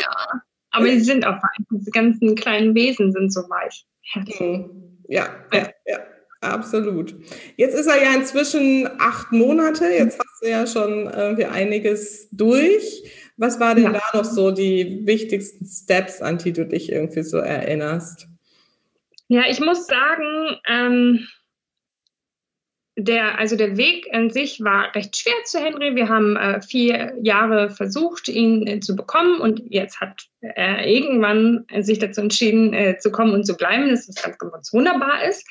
ja. 0.00 0.42
Aber 0.72 0.86
die 0.86 1.00
sind 1.00 1.26
auch 1.26 1.36
weich. 1.36 1.66
Diese 1.70 1.90
ganzen 1.90 2.34
kleinen 2.34 2.74
Wesen 2.74 3.12
sind 3.12 3.32
so 3.32 3.40
weich. 3.42 3.86
Ja, 5.08 5.28
ja, 5.52 5.68
ja, 5.86 5.98
absolut. 6.40 7.14
Jetzt 7.56 7.74
ist 7.74 7.86
er 7.86 8.02
ja 8.02 8.14
inzwischen 8.14 8.88
acht 8.98 9.30
Monate. 9.32 9.84
Jetzt 9.86 10.18
hast 10.18 10.42
du 10.42 10.48
ja 10.48 10.66
schon 10.66 11.06
irgendwie 11.06 11.44
einiges 11.44 12.28
durch. 12.32 13.04
Was 13.36 13.60
war 13.60 13.74
denn 13.74 13.84
ja. 13.84 13.92
da 13.92 14.18
noch 14.18 14.24
so 14.24 14.50
die 14.50 15.06
wichtigsten 15.06 15.66
Steps, 15.66 16.20
an 16.20 16.38
die 16.38 16.52
du 16.52 16.66
dich 16.66 16.90
irgendwie 16.90 17.22
so 17.22 17.38
erinnerst? 17.38 18.28
Ja, 19.28 19.42
ich 19.48 19.60
muss 19.60 19.86
sagen, 19.86 20.58
ähm, 20.68 21.26
der, 22.96 23.38
also 23.38 23.56
der 23.56 23.76
Weg 23.76 24.08
an 24.12 24.30
sich 24.30 24.62
war 24.62 24.94
recht 24.94 25.16
schwer 25.16 25.34
zu 25.44 25.58
Henry. 25.58 25.94
Wir 25.94 26.08
haben 26.08 26.36
äh, 26.36 26.60
vier 26.60 27.14
Jahre 27.22 27.70
versucht, 27.70 28.28
ihn 28.28 28.66
äh, 28.66 28.80
zu 28.80 28.94
bekommen 28.94 29.40
und 29.40 29.62
jetzt 29.70 30.00
hat 30.00 30.26
er 30.40 30.86
irgendwann 30.86 31.64
sich 31.80 31.98
dazu 31.98 32.20
entschieden, 32.20 32.74
äh, 32.74 32.98
zu 32.98 33.10
kommen 33.10 33.32
und 33.32 33.46
zu 33.46 33.56
bleiben, 33.56 33.88
dass 33.88 34.06
das 34.06 34.22
ganz, 34.22 34.38
ganz 34.38 34.72
wunderbar 34.72 35.24
ist. 35.24 35.46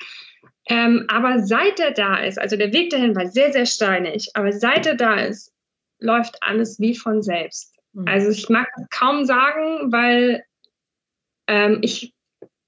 Ähm, 0.70 1.06
aber 1.08 1.40
seit 1.40 1.80
er 1.80 1.92
da 1.92 2.18
ist, 2.18 2.38
also 2.38 2.56
der 2.56 2.72
Weg 2.74 2.92
dahin 2.92 3.16
war 3.16 3.28
sehr, 3.28 3.52
sehr 3.52 3.66
steinig, 3.66 4.30
aber 4.36 4.52
seit 4.52 4.86
er 4.86 4.96
da 4.96 5.16
ist, 5.16 5.52
läuft 6.00 6.38
alles 6.42 6.80
wie 6.80 6.96
von 6.96 7.24
selbst. 7.24 7.76
Mhm. 7.94 8.08
Also 8.08 8.30
ich 8.30 8.50
mag 8.50 8.68
das 8.78 8.88
kaum 8.90 9.26
sagen, 9.26 9.92
weil 9.92 10.44
ähm, 11.48 11.80
ich 11.82 12.14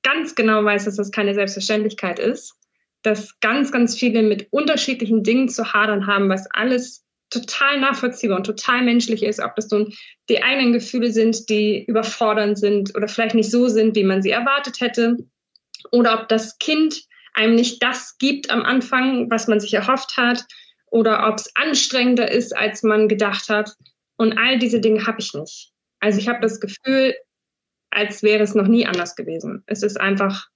ganz 0.01 0.33
genau 0.33 0.63
weiß, 0.63 0.85
dass 0.85 0.95
das 0.95 1.11
keine 1.11 1.35
Selbstverständlichkeit 1.35 2.17
ist, 2.17 2.55
dass 3.03 3.39
ganz, 3.39 3.71
ganz 3.71 3.97
viele 3.97 4.23
mit 4.23 4.47
unterschiedlichen 4.51 5.23
Dingen 5.23 5.49
zu 5.49 5.73
hadern 5.73 6.07
haben, 6.07 6.29
was 6.29 6.49
alles 6.51 7.03
total 7.29 7.79
nachvollziehbar 7.79 8.37
und 8.37 8.45
total 8.45 8.83
menschlich 8.83 9.23
ist, 9.23 9.39
ob 9.39 9.55
das 9.55 9.69
nun 9.69 9.93
die 10.29 10.41
eigenen 10.41 10.73
Gefühle 10.73 11.11
sind, 11.11 11.49
die 11.49 11.83
überfordernd 11.85 12.57
sind 12.57 12.95
oder 12.95 13.07
vielleicht 13.07 13.35
nicht 13.35 13.51
so 13.51 13.67
sind, 13.67 13.95
wie 13.95 14.03
man 14.03 14.21
sie 14.21 14.31
erwartet 14.31 14.79
hätte, 14.79 15.17
oder 15.91 16.21
ob 16.21 16.29
das 16.29 16.57
Kind 16.59 17.03
einem 17.33 17.55
nicht 17.55 17.81
das 17.81 18.17
gibt 18.17 18.49
am 18.49 18.61
Anfang, 18.61 19.29
was 19.29 19.47
man 19.47 19.59
sich 19.59 19.73
erhofft 19.73 20.17
hat, 20.17 20.45
oder 20.87 21.27
ob 21.27 21.39
es 21.39 21.53
anstrengender 21.55 22.31
ist, 22.31 22.55
als 22.55 22.83
man 22.83 23.07
gedacht 23.07 23.49
hat. 23.49 23.73
Und 24.15 24.37
all 24.37 24.59
diese 24.59 24.79
Dinge 24.79 25.07
habe 25.07 25.19
ich 25.19 25.33
nicht. 25.33 25.71
Also 25.99 26.19
ich 26.19 26.27
habe 26.27 26.39
das 26.41 26.59
Gefühl, 26.59 27.15
als 27.89 28.21
wäre 28.21 28.43
es 28.43 28.53
noch 28.53 28.67
nie 28.67 28.85
anders 28.85 29.15
gewesen. 29.15 29.63
Es 29.65 29.81
ist 29.81 29.99
einfach, 29.99 30.49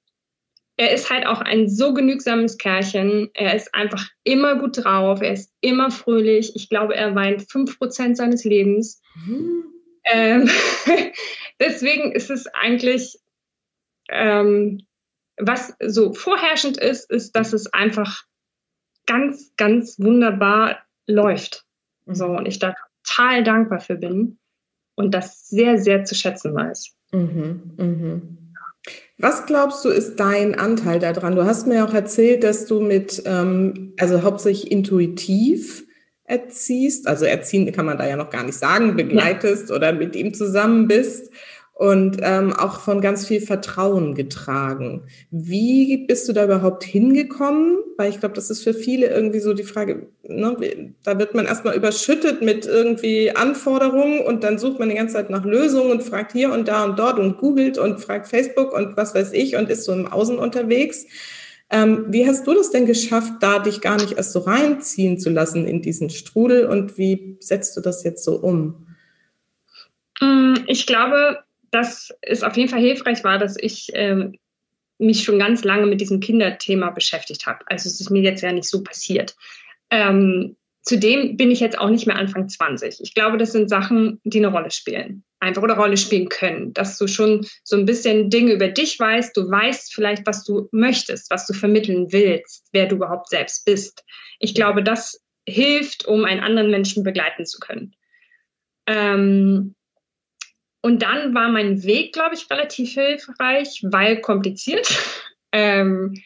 er 0.78 0.94
ist 0.94 1.10
halt 1.10 1.26
auch 1.26 1.42
ein 1.42 1.68
so 1.68 1.94
genügsames 1.94 2.58
Kerlchen. 2.60 3.32
Er 3.34 3.56
ist 3.56 3.74
einfach 3.74 4.08
immer 4.24 4.58
gut 4.60 4.84
drauf. 4.84 5.22
Er 5.22 5.34
ist 5.34 5.52
immer 5.60 5.90
fröhlich. 5.90 6.56
Ich 6.56 6.70
glaube, 6.70 6.96
er 6.96 7.16
weint 7.16 7.50
fünf 7.52 7.80
Prozent 7.80 8.16
seines 8.16 8.44
Lebens. 8.44 9.02
Mhm. 9.16 9.64
Ähm, 10.06 10.50
deswegen 11.60 12.12
ist 12.12 12.30
es 12.30 12.46
eigentlich, 12.48 13.18
ähm, 14.10 14.86
was 15.38 15.76
so 15.84 16.14
vorherrschend 16.14 16.78
ist, 16.78 17.10
ist, 17.10 17.36
dass 17.36 17.54
es 17.54 17.74
einfach 17.74 18.24
ganz, 19.08 19.54
ganz 19.58 20.00
wunderbar 20.00 20.84
läuft. 21.08 21.66
So, 22.06 22.28
und 22.28 22.46
ich 22.46 22.60
da 22.60 22.76
total 23.04 23.44
dankbar 23.44 23.80
für 23.80 23.96
bin 23.96 24.38
und 24.96 25.12
das 25.12 25.48
sehr, 25.48 25.80
sehr 25.80 26.04
zu 26.04 26.14
schätzen 26.14 26.54
weiß. 26.54 26.96
Mhm, 27.12 27.72
mhm. 27.78 28.47
Was 29.18 29.46
glaubst 29.46 29.84
du, 29.84 29.90
ist 29.90 30.18
dein 30.20 30.58
Anteil 30.58 31.00
daran? 31.00 31.36
Du 31.36 31.46
hast 31.46 31.68
mir 31.68 31.84
auch 31.86 31.94
erzählt, 31.94 32.44
dass 32.44 32.66
du 32.66 32.80
mit, 32.80 33.24
ähm, 33.26 33.94
also 34.00 34.22
hauptsächlich 34.22 34.72
intuitiv 34.72 35.86
erziehst, 36.24 37.08
also 37.08 37.26
erziehen 37.26 37.72
kann 37.72 37.86
man 37.86 37.98
da 37.98 38.08
ja 38.08 38.16
noch 38.16 38.30
gar 38.30 38.44
nicht 38.44 38.58
sagen, 38.58 38.96
begleitest 38.96 39.70
ja. 39.70 39.76
oder 39.76 39.94
mit 39.94 40.16
ihm 40.16 40.34
zusammen 40.34 40.88
bist 40.88 41.32
und 41.78 42.18
ähm, 42.24 42.54
auch 42.54 42.80
von 42.80 43.02
ganz 43.02 43.28
viel 43.28 43.40
Vertrauen 43.40 44.16
getragen. 44.16 45.04
Wie 45.30 46.08
bist 46.08 46.28
du 46.28 46.34
da 46.34 46.46
überhaupt 46.46 46.84
hingekommen? 46.84 47.78
Weil 47.98 48.10
ich 48.10 48.20
glaube, 48.20 48.34
das 48.34 48.50
ist 48.50 48.64
für 48.64 48.74
viele 48.74 49.06
irgendwie 49.08 49.40
so 49.40 49.54
die 49.54 49.64
Frage, 49.64 50.08
ne, 50.24 50.58
da 51.04 51.20
wird 51.20 51.36
man 51.36 51.46
erstmal 51.46 51.76
überschüttet 51.76 52.42
mit 52.42 52.66
irgendwie 52.66 53.30
Anforderungen 53.30 54.22
und 54.22 54.44
dann 54.44 54.58
sucht 54.58 54.80
man 54.80 54.90
die 54.90 54.96
ganze 54.96 55.14
Zeit 55.14 55.30
nach 55.30 55.46
Lösungen 55.46 55.92
und 55.92 56.02
fragt 56.02 56.32
hier 56.32 56.52
und 56.52 56.68
da 56.68 56.84
und 56.84 56.98
dort 56.98 57.20
und 57.20 57.38
googelt 57.38 57.78
und 57.78 58.00
fragt 58.00 58.28
Facebook 58.28 58.74
und 58.74 58.98
was 58.98 59.14
weiß 59.14 59.34
ich 59.34 59.56
und 59.56 59.70
ist 59.70 59.84
so 59.84 59.94
im 59.94 60.08
Außen 60.08 60.40
unterwegs. 60.40 61.06
Ähm, 61.70 62.06
wie 62.08 62.26
hast 62.26 62.48
du 62.48 62.56
das 62.56 62.72
denn 62.72 62.88
geschafft, 62.88 63.34
da 63.42 63.60
dich 63.60 63.82
gar 63.82 63.98
nicht 63.98 64.14
erst 64.14 64.32
so 64.32 64.40
reinziehen 64.40 65.20
zu 65.20 65.30
lassen 65.30 65.68
in 65.68 65.84
diesen 65.84 66.10
Strudel 66.10 66.66
und 66.66 66.98
wie 66.98 67.38
setzt 67.40 67.78
du 67.78 67.82
das 67.82 68.04
jetzt 68.04 68.24
so 68.24 68.36
um? 68.38 68.88
Mm, 70.20 70.56
ich 70.66 70.88
glaube, 70.88 71.44
dass 71.78 72.12
es 72.22 72.44
auf 72.44 72.58
jeden 72.58 72.70
Fall 72.70 72.82
hilfreich 72.82 73.24
war, 73.24 73.38
dass 73.38 73.56
ich 73.60 73.92
ähm, 73.94 74.38
mich 74.98 75.24
schon 75.24 75.40
ganz 75.40 75.64
lange 75.64 75.86
mit 75.86 76.02
diesem 76.02 76.20
Kinderthema 76.20 76.90
beschäftigt 76.90 77.46
habe. 77.46 77.60
Also 77.68 77.88
es 77.88 78.02
ist 78.02 78.10
mir 78.10 78.24
jetzt 78.24 78.42
ja 78.42 78.52
nicht 78.52 78.68
so 78.68 78.84
passiert. 78.84 79.36
Ähm, 79.92 80.58
zudem 80.82 81.38
bin 81.38 81.52
ich 81.52 81.60
jetzt 81.60 81.78
auch 81.78 81.90
nicht 81.90 82.08
mehr 82.08 82.18
Anfang 82.18 82.50
20. 82.50 83.02
Ich 83.02 83.14
glaube, 83.14 83.38
das 83.38 83.52
sind 83.52 83.70
Sachen, 83.70 84.20
die 84.24 84.40
eine 84.40 84.48
Rolle 84.48 84.72
spielen. 84.72 85.24
Einfach 85.40 85.62
oder 85.62 85.76
Rolle 85.76 85.98
spielen 85.98 86.30
können. 86.30 86.74
Dass 86.74 86.98
du 86.98 87.08
schon 87.08 87.46
so 87.64 87.78
ein 87.78 87.86
bisschen 87.86 88.32
Dinge 88.32 88.54
über 88.54 88.70
dich 88.70 89.00
weißt. 89.00 89.38
Du 89.38 89.50
weißt 89.50 89.94
vielleicht, 89.94 90.26
was 90.26 90.44
du 90.44 90.68
möchtest, 90.72 91.30
was 91.30 91.46
du 91.46 91.54
vermitteln 91.54 92.12
willst, 92.12 92.68
wer 92.72 92.88
du 92.88 92.96
überhaupt 92.96 93.30
selbst 93.30 93.66
bist. 93.66 94.04
Ich 94.40 94.56
glaube, 94.56 94.82
das 94.82 95.22
hilft, 95.48 96.06
um 96.08 96.26
einen 96.26 96.42
anderen 96.42 96.72
Menschen 96.72 97.04
begleiten 97.04 97.46
zu 97.46 97.60
können. 97.60 97.96
Ähm, 98.88 99.76
und 100.82 101.02
dann 101.02 101.34
war 101.34 101.50
mein 101.50 101.84
Weg, 101.84 102.14
glaube 102.14 102.36
ich, 102.36 102.50
relativ 102.50 102.94
hilfreich, 102.94 103.84
weil 103.84 104.22
kompliziert. 104.22 104.88
ähm, 105.52 106.22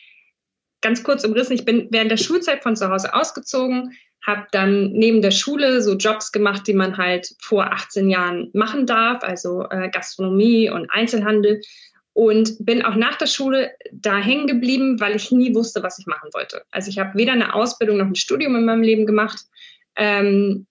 ganz 0.81 1.03
kurz 1.03 1.23
umrissen, 1.23 1.53
ich 1.53 1.65
bin 1.65 1.87
während 1.91 2.11
der 2.11 2.17
Schulzeit 2.17 2.63
von 2.63 2.75
zu 2.75 2.89
Hause 2.89 3.13
ausgezogen, 3.13 3.97
habe 4.25 4.47
dann 4.51 4.91
neben 4.91 5.21
der 5.21 5.31
Schule 5.31 5.81
so 5.81 5.95
Jobs 5.95 6.31
gemacht, 6.31 6.67
die 6.67 6.73
man 6.73 6.97
halt 6.97 7.33
vor 7.39 7.71
18 7.71 8.09
Jahren 8.09 8.49
machen 8.53 8.85
darf, 8.85 9.23
also 9.23 9.67
äh, 9.69 9.89
Gastronomie 9.89 10.69
und 10.69 10.89
Einzelhandel. 10.91 11.61
Und 12.13 12.57
bin 12.59 12.83
auch 12.83 12.95
nach 12.95 13.15
der 13.15 13.27
Schule 13.27 13.71
da 13.93 14.17
hängen 14.17 14.45
geblieben, 14.45 14.99
weil 14.99 15.15
ich 15.15 15.31
nie 15.31 15.55
wusste, 15.55 15.81
was 15.81 15.97
ich 15.97 16.07
machen 16.07 16.29
wollte. 16.33 16.63
Also 16.69 16.89
ich 16.89 16.99
habe 16.99 17.17
weder 17.17 17.31
eine 17.31 17.55
Ausbildung 17.55 17.97
noch 17.97 18.05
ein 18.05 18.15
Studium 18.15 18.53
in 18.57 18.65
meinem 18.65 18.83
Leben 18.83 19.05
gemacht. 19.05 19.45
Ähm, 19.95 20.67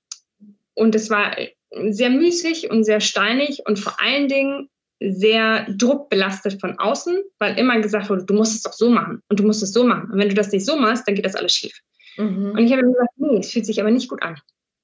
und 0.75 0.95
es 0.95 1.09
war 1.09 1.35
sehr 1.71 2.11
müßig 2.11 2.71
und 2.71 2.85
sehr 2.85 3.01
steinig 3.01 3.63
und 3.67 3.79
vor 3.79 4.01
allen 4.01 4.29
Dingen 4.29 4.69
sehr 5.01 5.67
druckbelastet 5.71 6.61
von 6.61 6.79
außen, 6.79 7.23
weil 7.39 7.59
immer 7.59 7.81
gesagt 7.81 8.11
wurde, 8.11 8.25
du 8.25 8.35
musst 8.35 8.57
es 8.57 8.63
doch 8.63 8.73
so 8.73 8.91
machen 8.91 9.23
und 9.29 9.41
du 9.41 9.45
musst 9.45 9.63
es 9.63 9.73
so 9.73 9.85
machen. 9.85 10.11
Und 10.11 10.19
wenn 10.19 10.29
du 10.29 10.35
das 10.35 10.53
nicht 10.53 10.67
so 10.67 10.77
machst, 10.77 11.09
dann 11.09 11.15
geht 11.15 11.25
das 11.25 11.37
alles 11.37 11.53
schief. 11.53 11.81
Mhm. 12.19 12.51
Und 12.51 12.59
ich 12.59 12.73
habe 12.73 12.83
gesagt, 12.83 13.13
nee, 13.17 13.39
es 13.39 13.51
fühlt 13.51 13.67
sich 13.67 13.81
aber 13.81 13.91
nicht 13.91 14.11
gut 14.11 14.23
an. 14.23 14.39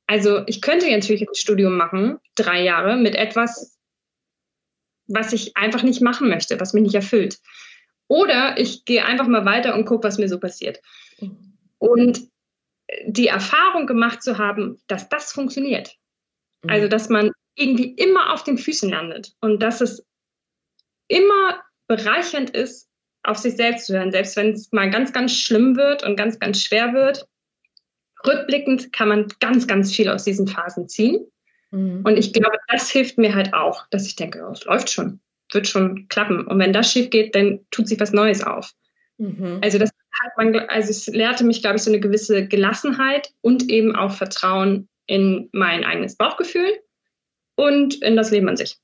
Also 0.07 0.43
ich 0.47 0.63
könnte 0.63 0.91
natürlich 0.91 1.23
ein 1.23 1.35
Studium 1.35 1.77
machen, 1.77 2.19
drei 2.35 2.63
Jahre, 2.63 2.97
mit 2.97 3.15
etwas, 3.15 3.77
was 5.07 5.33
ich 5.33 5.57
einfach 5.57 5.83
nicht 5.83 6.01
machen 6.01 6.29
möchte, 6.29 6.59
was 6.61 6.73
mich 6.73 6.85
nicht 6.85 6.95
erfüllt. 6.95 7.39
Oder 8.09 8.59
ich 8.59 8.85
gehe 8.85 9.05
einfach 9.05 9.27
mal 9.27 9.45
weiter 9.45 9.75
und 9.75 9.85
gucke, 9.85 10.07
was 10.07 10.19
mir 10.19 10.29
so 10.29 10.39
passiert. 10.39 10.81
Mhm. 11.21 11.59
Und 11.79 12.23
die 13.07 13.27
Erfahrung 13.27 13.87
gemacht 13.87 14.23
zu 14.23 14.39
haben, 14.39 14.81
dass 14.87 15.09
das 15.09 15.33
funktioniert, 15.33 15.97
also, 16.67 16.87
mhm. 16.87 16.91
dass 16.91 17.09
man 17.09 17.33
irgendwie 17.55 17.93
immer 17.93 18.33
auf 18.33 18.45
den 18.45 18.59
Füßen 18.59 18.91
landet 18.91 19.35
und 19.41 19.63
dass 19.63 19.81
es 19.81 20.05
immer 21.09 21.63
bereichernd 21.89 22.51
ist, 22.51 22.89
auf 23.23 23.39
sich 23.39 23.57
selbst 23.57 23.87
zu 23.87 23.95
hören, 23.95 24.13
selbst 24.13 24.37
wenn 24.37 24.53
es 24.53 24.71
mal 24.73 24.91
ganz, 24.91 25.13
ganz 25.13 25.33
schlimm 25.33 25.77
wird 25.77 26.05
und 26.05 26.17
ganz, 26.17 26.39
ganz 26.39 26.63
schwer 26.63 26.93
wird. 26.93 27.27
Rückblickend 28.27 28.93
kann 28.93 29.09
man 29.09 29.29
ganz, 29.41 29.67
ganz 29.67 29.95
viel 29.95 30.09
aus 30.09 30.25
diesen 30.25 30.47
Phasen 30.47 30.89
ziehen. 30.89 31.27
Mhm. 31.71 32.03
Und 32.05 32.17
ich 32.17 32.33
glaube, 32.33 32.57
das 32.69 32.91
hilft 32.91 33.19
mir 33.19 33.35
halt 33.35 33.53
auch, 33.53 33.87
dass 33.91 34.07
ich 34.07 34.17
denke, 34.17 34.45
oh, 34.47 34.53
es 34.53 34.65
läuft 34.65 34.91
schon, 34.91 35.21
wird 35.53 35.67
schon 35.67 36.09
klappen. 36.09 36.47
Und 36.47 36.59
wenn 36.59 36.73
das 36.73 36.93
schief 36.93 37.11
geht, 37.11 37.35
dann 37.35 37.61
tut 37.71 37.89
sich 37.89 37.99
was 38.01 38.13
Neues 38.13 38.43
auf. 38.43 38.73
Mhm. 39.19 39.59
Also 39.63 39.79
das 39.79 39.91
hat 40.23 40.37
man, 40.37 40.57
also 40.69 40.91
es 40.91 41.07
lehrte 41.09 41.45
mich, 41.45 41.63
glaube 41.63 41.77
ich, 41.77 41.83
so 41.83 41.91
eine 41.91 42.01
gewisse 42.01 42.47
Gelassenheit 42.47 43.33
und 43.41 43.69
eben 43.71 43.95
auch 43.95 44.13
Vertrauen 44.13 44.89
in 45.07 45.49
mein 45.53 45.85
eigenes 45.85 46.17
Bauchgefühl 46.17 46.81
und 47.57 48.03
in 48.03 48.17
das 48.17 48.31
Leben 48.31 48.49
an 48.49 48.57
sich. 48.57 48.77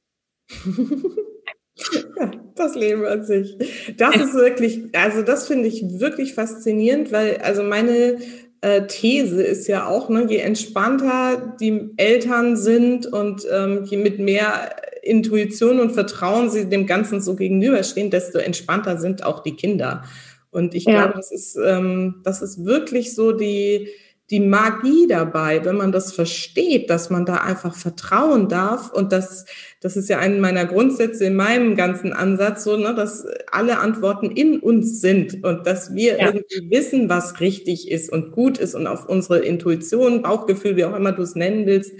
Ja, 2.17 2.31
das 2.55 2.75
Leben 2.75 3.05
an 3.05 3.25
sich. 3.25 3.57
Das 3.97 4.17
ist 4.17 4.35
wirklich, 4.35 4.95
also 4.95 5.23
das 5.23 5.47
finde 5.47 5.69
ich 5.69 5.83
wirklich 6.01 6.35
faszinierend, 6.35 7.13
weil 7.13 7.39
also 7.39 7.63
meine 7.63 8.19
äh, 8.61 8.87
These 8.87 9.43
ist 9.43 9.67
ja 9.69 9.87
auch, 9.87 10.09
ne, 10.09 10.27
je 10.29 10.39
entspannter 10.39 11.57
die 11.61 11.91
Eltern 11.97 12.57
sind 12.57 13.07
und 13.07 13.47
ähm, 13.51 13.85
je 13.85 13.97
mit 13.97 14.19
mehr 14.19 14.77
Intuition 15.03 15.81
und 15.81 15.93
Vertrauen 15.93 16.49
sie 16.49 16.69
dem 16.69 16.87
Ganzen 16.87 17.21
so 17.21 17.35
gegenüberstehen, 17.35 18.11
desto 18.11 18.39
entspannter 18.39 18.99
sind 18.99 19.25
auch 19.25 19.43
die 19.43 19.57
Kinder. 19.57 20.05
Und 20.51 20.75
ich 20.75 20.85
ja. 20.85 20.93
glaube, 20.93 21.15
das 21.17 21.33
ist, 21.33 21.57
ähm, 21.57 22.21
das 22.25 22.41
ist 22.41 22.65
wirklich 22.65 23.15
so 23.15 23.33
die, 23.33 23.89
die 24.33 24.41
Magie 24.41 25.07
dabei, 25.07 25.63
wenn 25.63 25.77
man 25.77 25.93
das 25.93 26.13
versteht, 26.13 26.89
dass 26.89 27.11
man 27.11 27.27
da 27.27 27.37
einfach 27.37 27.75
vertrauen 27.75 28.49
darf. 28.49 28.91
Und 28.91 29.13
das, 29.13 29.45
das 29.81 29.95
ist 29.95 30.09
ja 30.09 30.19
ein 30.19 30.41
meiner 30.41 30.65
Grundsätze 30.65 31.27
in 31.27 31.37
meinem 31.37 31.77
ganzen 31.77 32.15
Ansatz, 32.15 32.65
so, 32.65 32.79
ne, 32.79 32.95
dass 32.95 33.27
alle 33.51 33.79
Antworten 33.79 34.31
in 34.31 34.59
uns 34.59 35.03
sind 35.03 35.45
und 35.45 35.67
dass 35.67 35.95
wir 35.95 36.17
ja. 36.17 36.27
irgendwie 36.27 36.71
wissen, 36.71 37.11
was 37.11 37.41
richtig 37.41 37.91
ist 37.91 38.11
und 38.11 38.33
gut 38.33 38.57
ist 38.57 38.75
und 38.75 38.87
auf 38.87 39.07
unsere 39.07 39.41
Intuition, 39.41 40.23
Bauchgefühl, 40.23 40.77
wie 40.77 40.87
auch 40.87 40.97
immer 40.97 41.13
du 41.13 41.23
es 41.23 41.35
nennen 41.35 41.67
willst, 41.67 41.93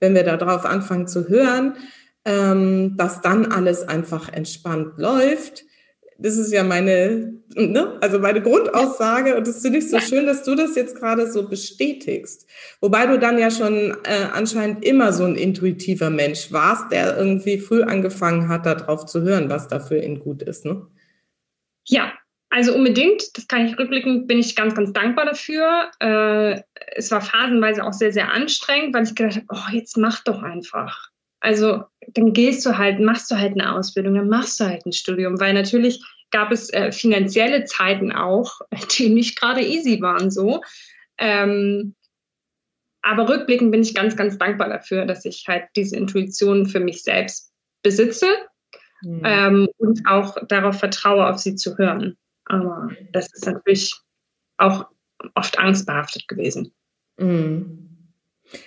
wenn 0.00 0.16
wir 0.16 0.24
darauf 0.24 0.64
anfangen 0.64 1.06
zu 1.06 1.28
hören, 1.28 1.74
ähm, 2.24 2.96
dass 2.96 3.20
dann 3.20 3.46
alles 3.46 3.86
einfach 3.86 4.32
entspannt 4.32 4.94
läuft 4.98 5.64
das 6.18 6.36
ist 6.36 6.52
ja 6.52 6.62
meine, 6.62 7.34
ne? 7.54 7.98
also 8.00 8.18
meine 8.18 8.42
Grundaussage 8.42 9.36
und 9.36 9.46
das 9.46 9.62
finde 9.62 9.78
ich 9.78 9.90
so 9.90 10.00
schön, 10.00 10.26
dass 10.26 10.44
du 10.44 10.54
das 10.54 10.74
jetzt 10.74 10.96
gerade 10.96 11.30
so 11.30 11.48
bestätigst. 11.48 12.48
Wobei 12.80 13.06
du 13.06 13.18
dann 13.18 13.38
ja 13.38 13.50
schon 13.50 13.96
äh, 14.04 14.28
anscheinend 14.32 14.84
immer 14.84 15.12
so 15.12 15.24
ein 15.24 15.36
intuitiver 15.36 16.10
Mensch 16.10 16.52
warst, 16.52 16.90
der 16.92 17.16
irgendwie 17.16 17.58
früh 17.58 17.82
angefangen 17.82 18.48
hat, 18.48 18.66
darauf 18.66 19.06
zu 19.06 19.22
hören, 19.22 19.50
was 19.50 19.68
da 19.68 19.80
für 19.80 19.98
ihn 19.98 20.20
gut 20.20 20.42
ist, 20.42 20.64
ne? 20.64 20.86
Ja, 21.88 22.12
Also 22.48 22.74
unbedingt, 22.74 23.36
das 23.36 23.48
kann 23.48 23.66
ich 23.66 23.78
rückblickend, 23.78 24.26
bin 24.26 24.38
ich 24.38 24.56
ganz, 24.56 24.74
ganz 24.74 24.92
dankbar 24.92 25.26
dafür. 25.26 25.90
Äh, 26.00 26.62
es 26.94 27.10
war 27.10 27.20
phasenweise 27.20 27.84
auch 27.84 27.92
sehr, 27.92 28.12
sehr 28.12 28.32
anstrengend, 28.32 28.94
weil 28.94 29.04
ich 29.04 29.14
gedacht 29.14 29.36
habe, 29.36 29.46
oh, 29.50 29.72
jetzt 29.72 29.96
mach 29.96 30.24
doch 30.24 30.42
einfach. 30.42 31.10
Also 31.46 31.84
dann 32.08 32.32
gehst 32.32 32.66
du 32.66 32.76
halt, 32.76 32.98
machst 32.98 33.30
du 33.30 33.38
halt 33.38 33.52
eine 33.52 33.72
Ausbildung, 33.72 34.16
dann 34.16 34.28
machst 34.28 34.58
du 34.58 34.64
halt 34.64 34.84
ein 34.84 34.92
Studium, 34.92 35.38
weil 35.38 35.54
natürlich 35.54 36.04
gab 36.32 36.50
es 36.50 36.72
äh, 36.72 36.90
finanzielle 36.90 37.62
Zeiten 37.62 38.10
auch, 38.10 38.62
die 38.98 39.10
nicht 39.10 39.38
gerade 39.38 39.62
easy 39.62 40.00
waren 40.00 40.32
so. 40.32 40.60
Ähm, 41.18 41.94
aber 43.00 43.28
rückblickend 43.28 43.70
bin 43.70 43.82
ich 43.82 43.94
ganz, 43.94 44.16
ganz 44.16 44.36
dankbar 44.38 44.68
dafür, 44.68 45.06
dass 45.06 45.24
ich 45.24 45.44
halt 45.46 45.68
diese 45.76 45.96
Intuition 45.96 46.66
für 46.66 46.80
mich 46.80 47.04
selbst 47.04 47.52
besitze 47.80 48.26
mhm. 49.02 49.22
ähm, 49.24 49.68
und 49.78 50.04
auch 50.04 50.36
darauf 50.48 50.80
vertraue, 50.80 51.28
auf 51.28 51.38
sie 51.38 51.54
zu 51.54 51.78
hören. 51.78 52.16
Aber 52.46 52.90
das 53.12 53.32
ist 53.32 53.46
natürlich 53.46 53.94
auch 54.56 54.86
oft 55.36 55.60
angstbehaftet 55.60 56.26
gewesen. 56.26 56.74
Mhm. 57.18 57.95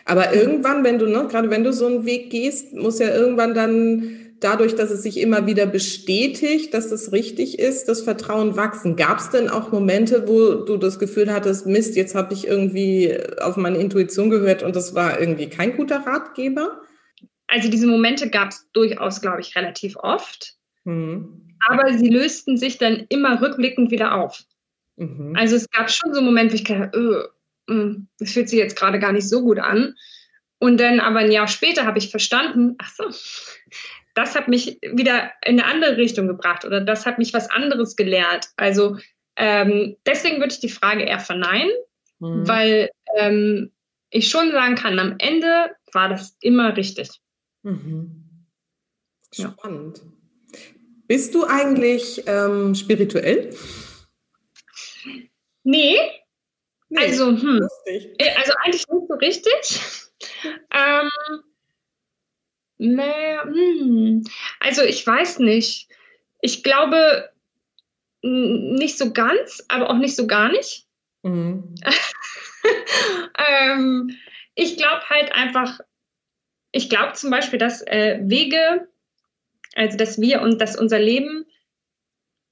Aber 0.06 0.34
irgendwann, 0.34 0.84
wenn 0.84 1.00
du, 1.00 1.08
ne, 1.08 1.28
gerade 1.30 1.50
wenn 1.50 1.64
du 1.64 1.74
so 1.74 1.86
einen 1.86 2.06
Weg 2.06 2.30
gehst, 2.30 2.74
muss 2.74 3.00
ja 3.00 3.14
irgendwann 3.14 3.54
dann 3.54 4.30
dadurch, 4.40 4.76
dass 4.76 4.92
es 4.92 5.04
sich 5.04 5.20
immer 5.20 5.46
wieder 5.46 5.66
bestätigt, 5.66 6.74
dass 6.74 6.92
es 6.92 7.12
richtig 7.12 7.60
ist, 7.60 7.90
das 7.90 8.02
Vertrauen 8.02 8.56
wachsen. 8.56 8.96
Gab 8.96 9.20
es 9.20 9.30
denn 9.30 9.50
auch 9.50 9.72
Momente, 9.72 10.28
wo 10.28 10.66
du 10.66 10.78
das 10.78 11.00
Gefühl 11.00 11.32
hattest, 11.32 11.66
Mist, 11.66 11.96
jetzt 11.96 12.16
habe 12.16 12.34
ich 12.34 12.48
irgendwie 12.48 13.18
auf 13.42 13.58
meine 13.58 13.78
Intuition 13.78 14.30
gehört 14.30 14.64
und 14.64 14.76
das 14.76 14.96
war 14.96 15.20
irgendwie 15.20 15.50
kein 15.50 15.76
guter 15.76 16.06
Ratgeber? 16.06 16.82
Also 17.48 17.70
diese 17.70 17.88
Momente 17.88 18.30
gab 18.30 18.50
es 18.50 18.68
durchaus, 18.74 19.22
glaube 19.22 19.42
ich, 19.42 19.56
relativ 19.56 19.96
oft. 19.98 20.56
Mhm. 20.84 21.56
Aber 21.68 21.92
sie 21.98 22.10
lösten 22.10 22.58
sich 22.58 22.78
dann 22.78 23.06
immer 23.10 23.42
rückblickend 23.42 23.92
wieder 23.92 24.16
auf. 24.16 24.44
Mhm. 24.96 25.36
Also 25.36 25.56
es 25.56 25.70
gab 25.72 25.92
schon 25.92 26.14
so 26.14 26.22
Momente, 26.22 26.54
wo 26.54 26.56
ich 26.56 26.64
gedacht 26.64 26.94
habe, 26.94 27.32
das 28.20 28.32
fühlt 28.32 28.50
sich 28.50 28.60
jetzt 28.60 28.78
gerade 28.78 29.00
gar 29.00 29.12
nicht 29.12 29.28
so 29.28 29.42
gut 29.42 29.60
an. 29.60 29.96
Und 30.60 30.80
dann 30.80 31.00
aber 31.00 31.20
ein 31.20 31.32
Jahr 31.32 31.48
später 31.48 31.86
habe 31.86 32.00
ich 32.00 32.12
verstanden, 32.12 32.76
ach 32.80 32.92
so, 32.94 33.06
das 34.14 34.36
hat 34.36 34.50
mich 34.50 34.80
wieder 34.82 35.32
in 35.46 35.60
eine 35.60 35.66
andere 35.66 35.98
Richtung 35.98 36.28
gebracht 36.28 36.66
oder 36.66 36.82
das 36.82 37.06
hat 37.06 37.18
mich 37.18 37.34
was 37.34 37.50
anderes 37.50 37.96
gelehrt. 37.96 38.50
Also 38.58 38.98
ähm, 39.38 39.96
deswegen 40.06 40.40
würde 40.40 40.54
ich 40.54 40.60
die 40.60 40.70
Frage 40.70 41.04
eher 41.04 41.20
verneinen, 41.20 41.72
mhm. 42.20 42.46
weil 42.46 42.90
ähm, 43.16 43.72
ich 44.10 44.30
schon 44.30 44.52
sagen 44.52 44.76
kann, 44.76 45.00
am 45.00 45.16
Ende 45.20 45.72
war 45.94 46.10
das 46.10 46.36
immer 46.42 46.76
richtig. 46.76 47.10
Mhm. 47.64 48.26
Spannend. 49.32 50.00
Ja. 50.00 50.60
Bist 51.08 51.34
du 51.34 51.46
eigentlich 51.46 52.24
ähm, 52.28 52.76
spirituell? 52.76 53.56
Nee. 55.64 55.98
Nee 56.90 57.00
also, 57.00 57.28
hm, 57.28 57.68
äh, 57.86 58.36
also 58.36 58.54
eigentlich 58.64 58.88
nicht 58.88 59.08
so 59.08 59.14
richtig. 59.16 59.82
ähm, 60.74 61.44
Nee, 62.80 63.38
hm. 63.44 64.24
Also 64.62 64.84
ich 64.84 65.06
weiß 65.06 65.40
nicht. 65.40 65.90
Ich 66.42 66.64
glaube 66.64 67.30
nicht 68.22 68.98
so 68.98 69.12
ganz, 69.14 69.64
aber 69.68 69.90
auch 69.90 69.98
nicht 69.98 70.16
so 70.16 70.28
gar 70.28 70.50
nicht. 70.50 70.88
Mhm. 71.22 71.76
ähm, 73.38 74.18
ich 74.56 74.78
glaube 74.78 75.10
halt 75.10 75.34
einfach, 75.34 75.80
ich 76.72 76.90
glaube 76.90 77.14
zum 77.14 77.32
Beispiel, 77.32 77.60
dass 77.60 77.82
äh, 77.82 78.20
Wege, 78.24 78.88
also 79.76 79.98
dass 79.98 80.20
wir 80.20 80.42
und 80.42 80.60
dass 80.60 80.78
unser 80.78 81.00
Leben 81.00 81.46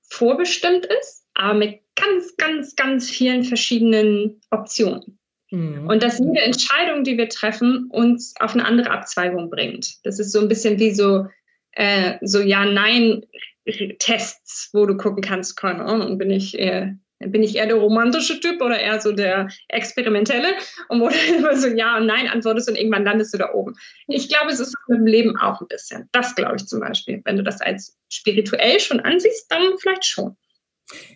vorbestimmt 0.09 0.85
ist, 0.85 1.25
aber 1.33 1.53
mit 1.53 1.81
ganz, 1.97 2.37
ganz, 2.37 2.75
ganz 2.75 3.09
vielen 3.09 3.43
verschiedenen 3.43 4.39
Optionen. 4.51 5.17
Mhm. 5.51 5.87
Und 5.87 6.03
dass 6.03 6.19
jede 6.19 6.41
Entscheidung, 6.41 7.03
die 7.03 7.17
wir 7.17 7.27
treffen, 7.29 7.87
uns 7.89 8.35
auf 8.39 8.53
eine 8.53 8.65
andere 8.65 8.91
Abzweigung 8.91 9.49
bringt. 9.49 10.05
Das 10.05 10.19
ist 10.19 10.31
so 10.31 10.39
ein 10.41 10.47
bisschen 10.47 10.77
wie 10.79 10.93
so, 10.93 11.25
äh, 11.71 12.19
so 12.21 12.39
Ja-Nein-Tests, 12.41 14.69
wo 14.73 14.85
du 14.85 14.95
gucken 14.97 15.23
kannst, 15.23 15.57
keine 15.57 15.85
Ahnung, 15.85 16.17
bin 16.17 16.29
ich 16.31 16.59
eher, 16.59 16.97
bin 17.19 17.43
ich 17.43 17.55
eher 17.55 17.67
der 17.67 17.77
romantische 17.77 18.39
Typ 18.39 18.61
oder 18.61 18.79
eher 18.79 19.01
so 19.01 19.13
der 19.13 19.49
experimentelle? 19.69 20.49
Und 20.89 21.01
wo 21.01 21.09
du 21.09 21.15
immer 21.37 21.55
so 21.55 21.67
Ja 21.67 21.97
und 21.97 22.07
Nein 22.07 22.27
antwortest 22.27 22.69
und 22.69 22.75
irgendwann 22.75 23.05
landest 23.05 23.33
du 23.33 23.37
da 23.37 23.53
oben. 23.53 23.75
Ich 24.07 24.27
glaube, 24.29 24.51
es 24.51 24.59
ist 24.59 24.75
mit 24.87 24.99
dem 24.99 25.07
Leben 25.07 25.37
auch 25.37 25.61
ein 25.61 25.67
bisschen. 25.67 26.09
Das 26.11 26.35
glaube 26.35 26.57
ich 26.57 26.67
zum 26.67 26.81
Beispiel. 26.81 27.21
Wenn 27.23 27.37
du 27.37 27.43
das 27.43 27.61
als 27.61 27.97
spirituell 28.11 28.81
schon 28.81 28.99
ansiehst, 28.99 29.49
dann 29.49 29.77
vielleicht 29.79 30.05
schon. 30.05 30.35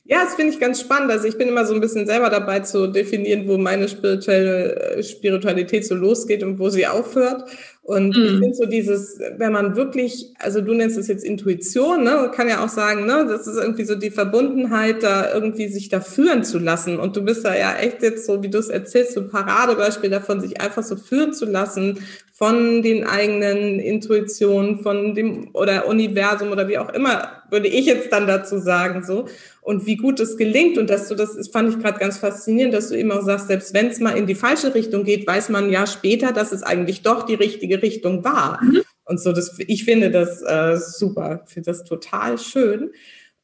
Ja, 0.03 0.25
das 0.25 0.35
finde 0.35 0.53
ich 0.53 0.59
ganz 0.59 0.81
spannend. 0.81 1.11
Also 1.11 1.27
ich 1.27 1.37
bin 1.37 1.47
immer 1.47 1.65
so 1.65 1.73
ein 1.73 1.79
bisschen 1.81 2.05
selber 2.05 2.29
dabei 2.29 2.59
zu 2.59 2.87
definieren, 2.87 3.47
wo 3.47 3.57
meine 3.57 3.87
spirituelle 3.87 4.97
äh, 4.97 5.03
Spiritualität 5.03 5.85
so 5.85 5.95
losgeht 5.95 6.43
und 6.43 6.59
wo 6.59 6.69
sie 6.69 6.87
aufhört. 6.87 7.49
Und 7.91 8.15
mhm. 8.15 8.23
ich 8.23 8.31
finde 8.39 8.53
so 8.53 8.65
dieses, 8.67 9.19
wenn 9.35 9.51
man 9.51 9.75
wirklich, 9.75 10.33
also 10.39 10.61
du 10.61 10.73
nennst 10.73 10.97
es 10.97 11.09
jetzt 11.09 11.25
Intuition, 11.25 12.05
ne, 12.05 12.11
man 12.11 12.31
kann 12.31 12.47
ja 12.47 12.63
auch 12.63 12.69
sagen, 12.69 13.05
ne, 13.05 13.25
das 13.27 13.47
ist 13.47 13.57
irgendwie 13.57 13.83
so 13.83 13.95
die 13.95 14.11
Verbundenheit, 14.11 15.03
da 15.03 15.33
irgendwie 15.33 15.67
sich 15.67 15.89
da 15.89 15.99
führen 15.99 16.45
zu 16.45 16.57
lassen. 16.57 16.97
Und 16.97 17.17
du 17.17 17.21
bist 17.21 17.43
da 17.43 17.53
ja 17.53 17.75
echt 17.75 18.01
jetzt 18.01 18.25
so, 18.25 18.41
wie 18.43 18.49
du 18.49 18.59
es 18.59 18.69
erzählst, 18.69 19.11
so 19.11 19.19
ein 19.19 19.29
Paradebeispiel 19.29 20.09
davon, 20.09 20.39
sich 20.39 20.61
einfach 20.61 20.83
so 20.83 20.95
führen 20.95 21.33
zu 21.33 21.43
lassen 21.43 21.99
von 22.41 22.81
den 22.81 23.03
eigenen 23.03 23.79
Intuitionen, 23.79 24.79
von 24.79 25.13
dem 25.13 25.49
oder 25.53 25.85
Universum 25.87 26.49
oder 26.49 26.67
wie 26.67 26.79
auch 26.79 26.91
immer, 26.91 27.43
würde 27.51 27.67
ich 27.67 27.85
jetzt 27.85 28.11
dann 28.11 28.25
dazu 28.25 28.57
sagen, 28.57 29.03
so. 29.03 29.25
Und 29.61 29.85
wie 29.85 29.95
gut 29.95 30.19
es 30.19 30.37
gelingt 30.37 30.79
und 30.79 30.89
dass 30.89 31.07
du 31.07 31.13
das, 31.13 31.35
das 31.35 31.49
fand 31.49 31.69
ich 31.69 31.79
gerade 31.79 31.99
ganz 31.99 32.17
faszinierend, 32.17 32.73
dass 32.73 32.89
du 32.89 32.95
eben 32.95 33.11
auch 33.11 33.21
sagst, 33.21 33.47
selbst 33.47 33.75
wenn 33.75 33.89
es 33.89 33.99
mal 33.99 34.17
in 34.17 34.25
die 34.25 34.33
falsche 34.33 34.73
Richtung 34.73 35.03
geht, 35.03 35.27
weiß 35.27 35.49
man 35.49 35.69
ja 35.69 35.85
später, 35.85 36.31
dass 36.31 36.51
es 36.51 36.63
eigentlich 36.63 37.03
doch 37.03 37.27
die 37.27 37.35
richtige 37.35 37.80
Richtung 37.81 38.23
war. 38.23 38.63
Mhm. 38.63 38.81
Und 39.05 39.19
so, 39.19 39.33
das, 39.33 39.57
ich 39.67 39.83
finde 39.83 40.11
das 40.11 40.41
äh, 40.41 40.77
super, 40.77 41.43
finde 41.45 41.71
das 41.71 41.83
total 41.83 42.37
schön. 42.37 42.91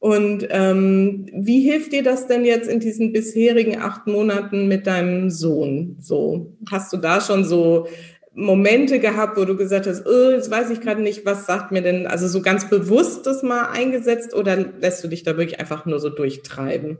Und 0.00 0.46
ähm, 0.50 1.26
wie 1.32 1.60
hilft 1.60 1.92
dir 1.92 2.04
das 2.04 2.28
denn 2.28 2.44
jetzt 2.44 2.68
in 2.68 2.78
diesen 2.78 3.12
bisherigen 3.12 3.80
acht 3.80 4.06
Monaten 4.06 4.68
mit 4.68 4.86
deinem 4.86 5.30
Sohn? 5.30 5.96
So, 6.00 6.56
hast 6.70 6.92
du 6.92 6.98
da 6.98 7.20
schon 7.20 7.44
so 7.44 7.88
Momente 8.32 9.00
gehabt, 9.00 9.36
wo 9.36 9.44
du 9.44 9.56
gesagt 9.56 9.88
hast, 9.88 10.06
oh, 10.06 10.30
jetzt 10.30 10.50
weiß 10.50 10.70
ich 10.70 10.80
gerade 10.80 11.02
nicht, 11.02 11.26
was 11.26 11.46
sagt 11.46 11.72
mir 11.72 11.82
denn, 11.82 12.06
also 12.06 12.28
so 12.28 12.40
ganz 12.40 12.70
bewusst 12.70 13.26
das 13.26 13.42
mal 13.42 13.70
eingesetzt 13.70 14.32
oder 14.34 14.56
lässt 14.56 15.02
du 15.02 15.08
dich 15.08 15.24
da 15.24 15.36
wirklich 15.36 15.58
einfach 15.58 15.84
nur 15.86 15.98
so 15.98 16.08
durchtreiben? 16.08 16.98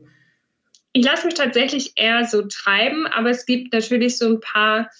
Ich 0.92 1.04
lasse 1.04 1.26
mich 1.26 1.34
tatsächlich 1.34 1.92
eher 1.94 2.24
so 2.24 2.42
treiben, 2.42 3.06
aber 3.06 3.30
es 3.30 3.46
gibt 3.46 3.72
natürlich 3.72 4.18
so 4.18 4.26
ein 4.26 4.40
paar 4.40 4.90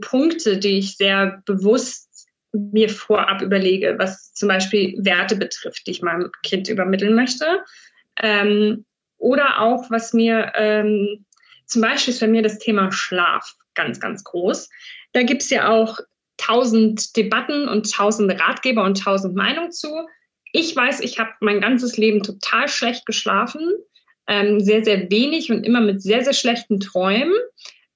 Punkte, 0.00 0.58
die 0.58 0.78
ich 0.78 0.96
sehr 0.96 1.42
bewusst 1.46 2.28
mir 2.52 2.88
vorab 2.88 3.42
überlege, 3.42 3.94
was 3.98 4.34
zum 4.34 4.48
Beispiel 4.48 4.94
Werte 4.98 5.36
betrifft, 5.36 5.86
die 5.86 5.92
ich 5.92 6.02
meinem 6.02 6.30
Kind 6.42 6.68
übermitteln 6.68 7.14
möchte. 7.14 7.62
Ähm, 8.16 8.84
oder 9.18 9.60
auch, 9.60 9.90
was 9.90 10.12
mir, 10.12 10.52
ähm, 10.56 11.24
zum 11.66 11.80
Beispiel 11.80 12.12
ist 12.12 12.20
bei 12.20 12.26
mir 12.26 12.42
das 12.42 12.58
Thema 12.58 12.92
Schlaf 12.92 13.54
ganz, 13.74 14.00
ganz 14.00 14.24
groß. 14.24 14.68
Da 15.12 15.22
gibt 15.22 15.42
es 15.42 15.50
ja 15.50 15.70
auch 15.70 15.98
tausend 16.36 17.16
Debatten 17.16 17.68
und 17.68 17.90
tausend 17.90 18.30
Ratgeber 18.40 18.84
und 18.84 19.00
tausend 19.00 19.34
Meinungen 19.34 19.72
zu. 19.72 20.06
Ich 20.52 20.74
weiß, 20.74 21.00
ich 21.00 21.18
habe 21.18 21.30
mein 21.40 21.60
ganzes 21.60 21.96
Leben 21.96 22.22
total 22.22 22.68
schlecht 22.68 23.06
geschlafen, 23.06 23.62
ähm, 24.26 24.60
sehr, 24.60 24.84
sehr 24.84 25.10
wenig 25.10 25.50
und 25.50 25.64
immer 25.64 25.80
mit 25.80 26.02
sehr, 26.02 26.24
sehr 26.24 26.34
schlechten 26.34 26.80
Träumen. 26.80 27.32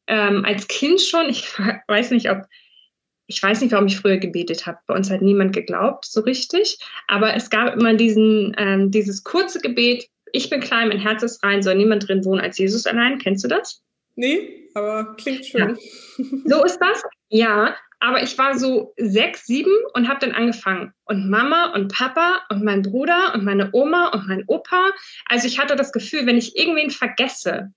Ähm, 0.07 0.45
als 0.45 0.69
Kind 0.69 1.01
schon, 1.01 1.29
ich 1.29 1.47
weiß 1.89 2.11
nicht, 2.11 2.31
ob, 2.31 2.43
ich 3.27 3.43
weiß 3.43 3.61
nicht, 3.61 3.73
warum 3.73 3.87
ich 3.87 3.99
früher 3.99 4.19
gebetet 4.19 4.67
habe. 4.67 4.79
Bei 4.87 4.95
uns 4.95 5.11
hat 5.11 5.23
niemand 5.23 5.53
geglaubt, 5.53 6.05
so 6.07 6.21
richtig. 6.21 6.79
Aber 7.09 7.35
es 7.35 7.51
gab 7.51 7.75
immer 7.75 7.95
diesen, 7.95 8.55
ähm, 8.59 8.91
dieses 8.91 9.25
kurze 9.25 9.61
Gebet, 9.61 10.09
ich 10.33 10.51
bin 10.51 10.61
klein, 10.61 10.89
mein 10.89 10.99
Herz 10.99 11.23
ist 11.23 11.43
rein, 11.43 11.63
soll 11.63 11.77
niemand 11.77 12.09
drin 12.09 12.25
wohnen 12.25 12.41
als 12.41 12.59
Jesus 12.59 12.87
allein. 12.87 13.19
Kennst 13.19 13.45
du 13.45 13.49
das? 13.49 13.83
Nee, 14.17 14.69
aber 14.75 15.15
klingt 15.17 15.47
schön. 15.47 15.77
Ja. 16.19 16.25
So 16.45 16.65
ist 16.65 16.79
das? 16.79 17.03
Ja, 17.29 17.77
aber 17.99 18.23
ich 18.23 18.37
war 18.39 18.59
so 18.59 18.95
sechs, 18.97 19.47
sieben 19.47 19.73
und 19.95 20.09
habe 20.09 20.21
dann 20.21 20.33
angefangen. 20.33 20.93
Und 21.05 21.29
Mama 21.29 21.73
und 21.75 21.93
Papa 21.93 22.43
und 22.51 22.65
mein 22.65 22.83
Bruder 22.83 23.35
und 23.35 23.45
meine 23.45 23.71
Oma 23.73 24.09
und 24.09 24.29
mein 24.29 24.45
Opa. 24.47 24.91
Also 25.27 25.47
ich 25.47 25.59
hatte 25.59 25.77
das 25.77 25.93
Gefühl, 25.93 26.27
wenn 26.27 26.39
ich 26.39 26.57
irgendwen 26.57 26.91
vergesse, 26.91 27.73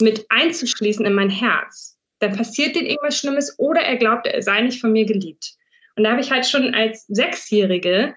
mit 0.00 0.26
einzuschließen 0.28 1.04
in 1.04 1.14
mein 1.14 1.30
Herz, 1.30 1.98
dann 2.18 2.36
passiert 2.36 2.76
dem 2.76 2.86
irgendwas 2.86 3.18
Schlimmes 3.18 3.58
oder 3.58 3.80
er 3.80 3.96
glaubt, 3.96 4.26
er 4.26 4.42
sei 4.42 4.60
nicht 4.62 4.80
von 4.80 4.92
mir 4.92 5.04
geliebt. 5.04 5.54
Und 5.96 6.04
da 6.04 6.12
habe 6.12 6.20
ich 6.20 6.30
halt 6.30 6.46
schon 6.46 6.74
als 6.74 7.06
Sechsjährige 7.08 8.14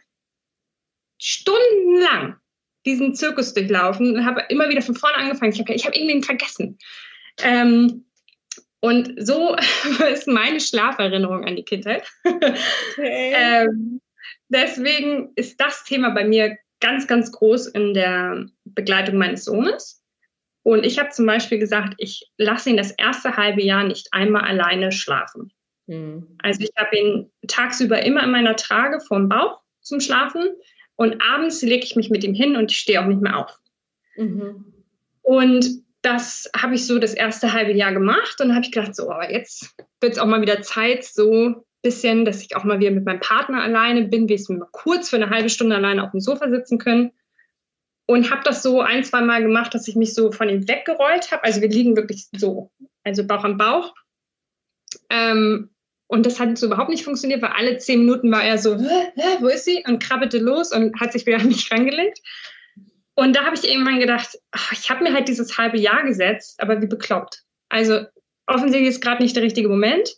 stundenlang 1.17 2.38
diesen 2.85 3.15
Zirkus 3.15 3.53
durchlaufen 3.53 4.15
und 4.15 4.25
habe 4.25 4.45
immer 4.49 4.69
wieder 4.69 4.81
von 4.81 4.95
vorne 4.95 5.17
angefangen. 5.17 5.51
Ich 5.53 5.59
habe 5.59 5.73
ich 5.73 5.85
hab 5.85 5.95
irgendwen 5.95 6.23
vergessen. 6.23 6.77
Ähm, 7.41 8.05
und 8.79 9.13
so 9.17 9.55
ist 10.11 10.27
meine 10.27 10.59
Schlaferinnerung 10.59 11.43
an 11.43 11.55
die 11.55 11.63
Kindheit. 11.63 12.07
Okay. 12.23 12.53
ähm, 13.35 14.01
deswegen 14.49 15.31
ist 15.35 15.59
das 15.59 15.83
Thema 15.83 16.11
bei 16.11 16.23
mir 16.23 16.57
ganz, 16.79 17.07
ganz 17.07 17.31
groß 17.31 17.67
in 17.67 17.93
der 17.93 18.45
Begleitung 18.65 19.17
meines 19.17 19.45
Sohnes. 19.45 20.03
Und 20.65 20.84
ich 20.84 20.97
habe 20.97 21.10
zum 21.10 21.28
Beispiel 21.28 21.60
gesagt, 21.60 21.93
ich 21.99 22.32
lasse 22.38 22.71
ihn 22.71 22.78
das 22.78 22.89
erste 22.89 23.38
halbe 23.38 23.62
Jahr 23.62 23.84
nicht 23.84 24.08
einmal 24.13 24.41
alleine 24.45 24.91
schlafen. 24.91 25.51
Mhm. 25.86 26.25
Also 26.41 26.62
ich 26.63 26.71
habe 26.75 26.97
ihn 26.97 27.32
tagsüber 27.45 28.01
immer 28.04 28.23
in 28.23 28.32
meiner 28.32 28.56
Trage 28.56 28.99
vorm 28.99 29.30
Bauch 29.30 29.62
zum 29.82 29.99
Schlafen 29.99 30.43
und 30.95 31.21
abends 31.21 31.62
lege 31.62 31.86
ich 31.86 31.95
mich 31.95 32.10
mit 32.10 32.23
ihm 32.23 32.34
hin 32.34 32.56
und 32.56 32.71
ich 32.71 32.80
stehe 32.80 32.99
auch 32.99 33.06
nicht 33.06 33.21
mehr 33.21 33.38
auf. 33.38 33.60
Mhm. 34.17 34.73
Und 35.21 35.84
das 36.01 36.49
habe 36.60 36.73
ich 36.73 36.88
so 36.88 36.97
das 36.97 37.13
erste 37.13 37.54
halbe 37.54 37.73
Jahr 37.73 37.93
gemacht 37.93 38.41
und 38.41 38.56
habe 38.56 38.65
ich 38.65 38.71
gedacht, 38.71 38.95
so, 38.95 39.12
aber 39.12 39.32
jetzt 39.32 39.75
wird 40.01 40.13
es 40.13 40.17
auch 40.17 40.25
mal 40.25 40.41
wieder 40.41 40.63
Zeit, 40.63 41.04
so 41.04 41.32
ein 41.32 41.56
bisschen, 41.84 42.25
dass 42.25 42.41
ich 42.41 42.56
auch 42.56 42.63
mal 42.63 42.80
wieder 42.80 42.89
mit 42.89 43.06
meinem 43.06 43.19
Partner 43.19 43.62
alleine 43.62 44.06
bin, 44.06 44.28
wir 44.28 44.39
mal 44.49 44.67
kurz 44.71 45.12
für 45.12 45.17
eine 45.17 45.30
halbe 45.30 45.49
Stunde 45.49 45.75
alleine 45.75 46.04
auf 46.04 46.10
dem 46.10 46.21
Sofa 46.21 46.49
sitzen 46.49 46.80
können. 46.80 47.12
Und 48.07 48.29
habe 48.31 48.43
das 48.43 48.61
so 48.61 48.81
ein, 48.81 49.03
zwei 49.03 49.21
Mal 49.21 49.41
gemacht, 49.41 49.73
dass 49.73 49.87
ich 49.87 49.95
mich 49.95 50.13
so 50.13 50.31
von 50.31 50.47
ihm 50.47 50.67
weggerollt 50.67 51.31
habe. 51.31 51.43
Also 51.43 51.61
wir 51.61 51.69
liegen 51.69 51.95
wirklich 51.95 52.27
so, 52.35 52.71
also 53.03 53.25
Bauch 53.25 53.43
am 53.43 53.57
Bauch. 53.57 53.95
Ähm, 55.09 55.71
und 56.07 56.25
das 56.25 56.39
hat 56.39 56.57
so 56.57 56.67
überhaupt 56.67 56.89
nicht 56.89 57.03
funktioniert, 57.03 57.41
weil 57.41 57.51
alle 57.51 57.77
zehn 57.77 57.99
Minuten 57.99 58.31
war 58.31 58.43
er 58.43 58.57
so, 58.57 58.77
wo 59.39 59.47
ist 59.47 59.65
sie? 59.65 59.83
Und 59.87 60.03
krabbelte 60.03 60.37
los 60.37 60.71
und 60.71 60.99
hat 60.99 61.13
sich 61.13 61.25
wieder 61.25 61.37
an 61.37 61.47
mich 61.47 61.71
rangelegt. 61.71 62.19
Und 63.15 63.35
da 63.35 63.45
habe 63.45 63.55
ich 63.55 63.67
irgendwann 63.67 63.99
gedacht, 63.99 64.37
ach, 64.51 64.71
ich 64.73 64.89
habe 64.89 65.03
mir 65.03 65.13
halt 65.13 65.27
dieses 65.27 65.57
halbe 65.57 65.79
Jahr 65.79 66.03
gesetzt, 66.03 66.61
aber 66.61 66.81
wie 66.81 66.87
bekloppt. 66.87 67.43
Also 67.69 68.05
offensichtlich 68.45 68.89
ist 68.89 69.01
gerade 69.01 69.23
nicht 69.23 69.35
der 69.35 69.43
richtige 69.43 69.69
Moment. 69.69 70.09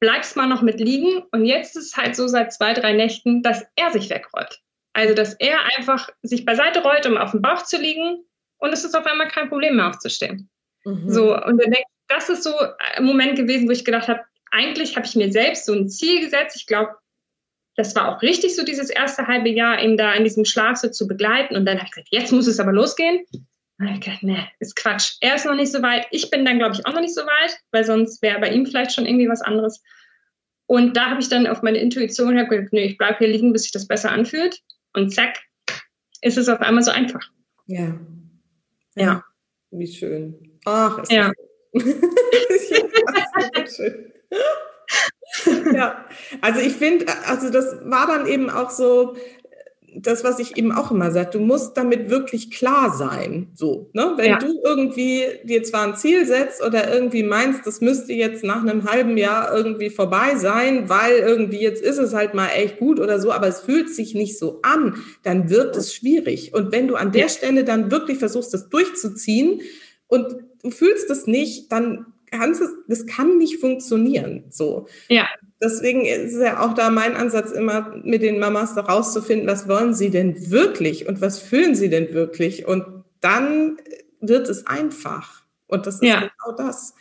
Bleibst 0.00 0.36
mal 0.36 0.46
noch 0.46 0.62
mit 0.62 0.80
liegen. 0.80 1.22
Und 1.32 1.44
jetzt 1.44 1.76
ist 1.76 1.86
es 1.92 1.96
halt 1.96 2.16
so 2.16 2.26
seit 2.28 2.52
zwei, 2.52 2.72
drei 2.72 2.92
Nächten, 2.92 3.42
dass 3.42 3.64
er 3.76 3.90
sich 3.90 4.10
wegrollt. 4.10 4.60
Also, 4.94 5.14
dass 5.14 5.34
er 5.34 5.58
einfach 5.76 6.08
sich 6.22 6.44
beiseite 6.46 6.82
rollt, 6.82 7.06
um 7.06 7.18
auf 7.18 7.32
dem 7.32 7.42
Bauch 7.42 7.64
zu 7.64 7.76
liegen. 7.76 8.24
Und 8.58 8.72
es 8.72 8.84
ist 8.84 8.96
auf 8.96 9.04
einmal 9.04 9.28
kein 9.28 9.48
Problem 9.48 9.76
mehr 9.76 9.88
aufzustehen. 9.88 10.48
Mhm. 10.84 11.10
So, 11.10 11.34
und 11.34 11.62
dann 11.62 11.70
denke 11.70 11.88
das 12.08 12.28
ist 12.28 12.42
so 12.42 12.54
ein 12.96 13.04
Moment 13.04 13.36
gewesen, 13.36 13.66
wo 13.66 13.72
ich 13.72 13.84
gedacht 13.84 14.08
habe, 14.08 14.20
eigentlich 14.50 14.96
habe 14.96 15.06
ich 15.06 15.16
mir 15.16 15.32
selbst 15.32 15.66
so 15.66 15.72
ein 15.72 15.88
Ziel 15.88 16.20
gesetzt. 16.20 16.56
Ich 16.56 16.66
glaube, 16.66 16.94
das 17.76 17.96
war 17.96 18.08
auch 18.08 18.22
richtig, 18.22 18.54
so 18.54 18.64
dieses 18.64 18.90
erste 18.90 19.26
halbe 19.26 19.48
Jahr 19.48 19.82
eben 19.82 19.96
da 19.96 20.12
in 20.12 20.22
diesem 20.22 20.44
Schlafsitz 20.44 20.96
zu 20.96 21.08
begleiten. 21.08 21.56
Und 21.56 21.66
dann 21.66 21.78
habe 21.78 21.86
ich 21.86 21.92
gesagt, 21.92 22.08
jetzt 22.12 22.32
muss 22.32 22.46
es 22.46 22.60
aber 22.60 22.72
losgehen. 22.72 23.24
Und 23.78 23.88
ich 23.88 24.00
gedacht, 24.00 24.22
nee, 24.22 24.46
ist 24.60 24.76
Quatsch. 24.76 25.16
Er 25.20 25.34
ist 25.34 25.46
noch 25.46 25.56
nicht 25.56 25.72
so 25.72 25.82
weit. 25.82 26.06
Ich 26.12 26.30
bin 26.30 26.44
dann, 26.44 26.58
glaube 26.58 26.74
ich, 26.74 26.86
auch 26.86 26.92
noch 26.92 27.00
nicht 27.00 27.14
so 27.14 27.22
weit, 27.22 27.58
weil 27.72 27.84
sonst 27.84 28.22
wäre 28.22 28.38
bei 28.38 28.50
ihm 28.50 28.64
vielleicht 28.66 28.92
schon 28.92 29.06
irgendwie 29.06 29.28
was 29.28 29.42
anderes. 29.42 29.82
Und 30.66 30.96
da 30.96 31.10
habe 31.10 31.20
ich 31.20 31.28
dann 31.28 31.46
auf 31.46 31.62
meine 31.62 31.78
Intuition 31.78 32.36
gesagt, 32.36 32.72
nee, 32.72 32.84
ich 32.84 32.96
bleibe 32.96 33.18
hier 33.18 33.28
liegen, 33.28 33.52
bis 33.52 33.64
sich 33.64 33.72
das 33.72 33.88
besser 33.88 34.12
anfühlt. 34.12 34.60
Und 34.94 35.10
zack, 35.12 35.40
ist 36.22 36.38
es 36.38 36.48
auf 36.48 36.60
einmal 36.60 36.82
so 36.82 36.90
einfach. 36.90 37.30
Ja. 37.66 37.98
Ja. 38.94 39.24
Wie 39.70 39.86
schön. 39.86 40.58
Ach, 40.64 40.98
ist 40.98 41.12
ja. 41.12 41.30
das 43.54 43.76
schön. 43.76 44.12
ja, 45.74 46.04
also 46.40 46.60
ich 46.60 46.74
finde, 46.74 47.06
also 47.26 47.50
das 47.50 47.78
war 47.84 48.06
dann 48.06 48.26
eben 48.26 48.50
auch 48.50 48.70
so, 48.70 49.16
das, 49.96 50.24
was 50.24 50.38
ich 50.38 50.56
eben 50.56 50.72
auch 50.72 50.90
immer 50.90 51.10
sage, 51.10 51.30
du 51.32 51.40
musst 51.40 51.76
damit 51.76 52.08
wirklich 52.08 52.50
klar 52.50 52.94
sein. 52.96 53.48
So, 53.54 53.90
ne? 53.92 54.14
Wenn 54.16 54.30
ja. 54.30 54.38
du 54.38 54.58
irgendwie 54.64 55.24
dir 55.44 55.62
zwar 55.62 55.86
ein 55.86 55.96
Ziel 55.96 56.24
setzt 56.24 56.64
oder 56.64 56.92
irgendwie 56.92 57.22
meinst, 57.22 57.66
das 57.66 57.80
müsste 57.80 58.14
jetzt 58.14 58.42
nach 58.42 58.62
einem 58.62 58.90
halben 58.90 59.18
Jahr 59.18 59.54
irgendwie 59.54 59.90
vorbei 59.90 60.36
sein, 60.36 60.88
weil 60.88 61.18
irgendwie 61.18 61.60
jetzt 61.60 61.82
ist 61.82 61.98
es 61.98 62.14
halt 62.14 62.34
mal 62.34 62.48
echt 62.48 62.78
gut 62.78 63.00
oder 63.00 63.20
so, 63.20 63.30
aber 63.30 63.48
es 63.48 63.60
fühlt 63.60 63.94
sich 63.94 64.14
nicht 64.14 64.38
so 64.38 64.60
an, 64.62 64.96
dann 65.22 65.50
wird 65.50 65.76
es 65.76 65.94
schwierig. 65.94 66.54
Und 66.54 66.72
wenn 66.72 66.88
du 66.88 66.96
an 66.96 67.12
der. 67.12 67.28
Stelle 67.34 67.64
dann 67.64 67.90
wirklich 67.90 68.18
versuchst, 68.18 68.54
das 68.54 68.68
durchzuziehen 68.68 69.60
und 70.06 70.36
du 70.62 70.70
fühlst 70.70 71.10
es 71.10 71.26
nicht, 71.26 71.70
dann 71.72 72.06
kannst 72.38 72.60
es, 72.60 72.70
das 72.88 73.06
kann 73.06 73.38
nicht 73.38 73.60
funktionieren. 73.60 74.44
So. 74.50 74.86
Ja. 75.08 75.28
Deswegen 75.62 76.04
ist 76.04 76.36
ja 76.36 76.60
auch 76.60 76.74
da 76.74 76.90
mein 76.90 77.16
Ansatz 77.16 77.52
immer, 77.52 77.94
mit 78.02 78.22
den 78.22 78.38
Mamas 78.38 78.74
da 78.74 78.82
rauszufinden, 78.82 79.48
was 79.48 79.68
wollen 79.68 79.94
sie 79.94 80.10
denn 80.10 80.50
wirklich 80.50 81.08
und 81.08 81.20
was 81.20 81.38
fühlen 81.38 81.74
sie 81.74 81.88
denn 81.88 82.12
wirklich? 82.12 82.66
Und 82.66 82.84
dann 83.20 83.78
wird 84.20 84.48
es 84.48 84.66
einfach. 84.66 85.42
Und 85.66 85.86
das 85.86 85.96
ist 85.96 86.04
ja. 86.04 86.20
genau 86.20 86.56
das. 86.56 86.94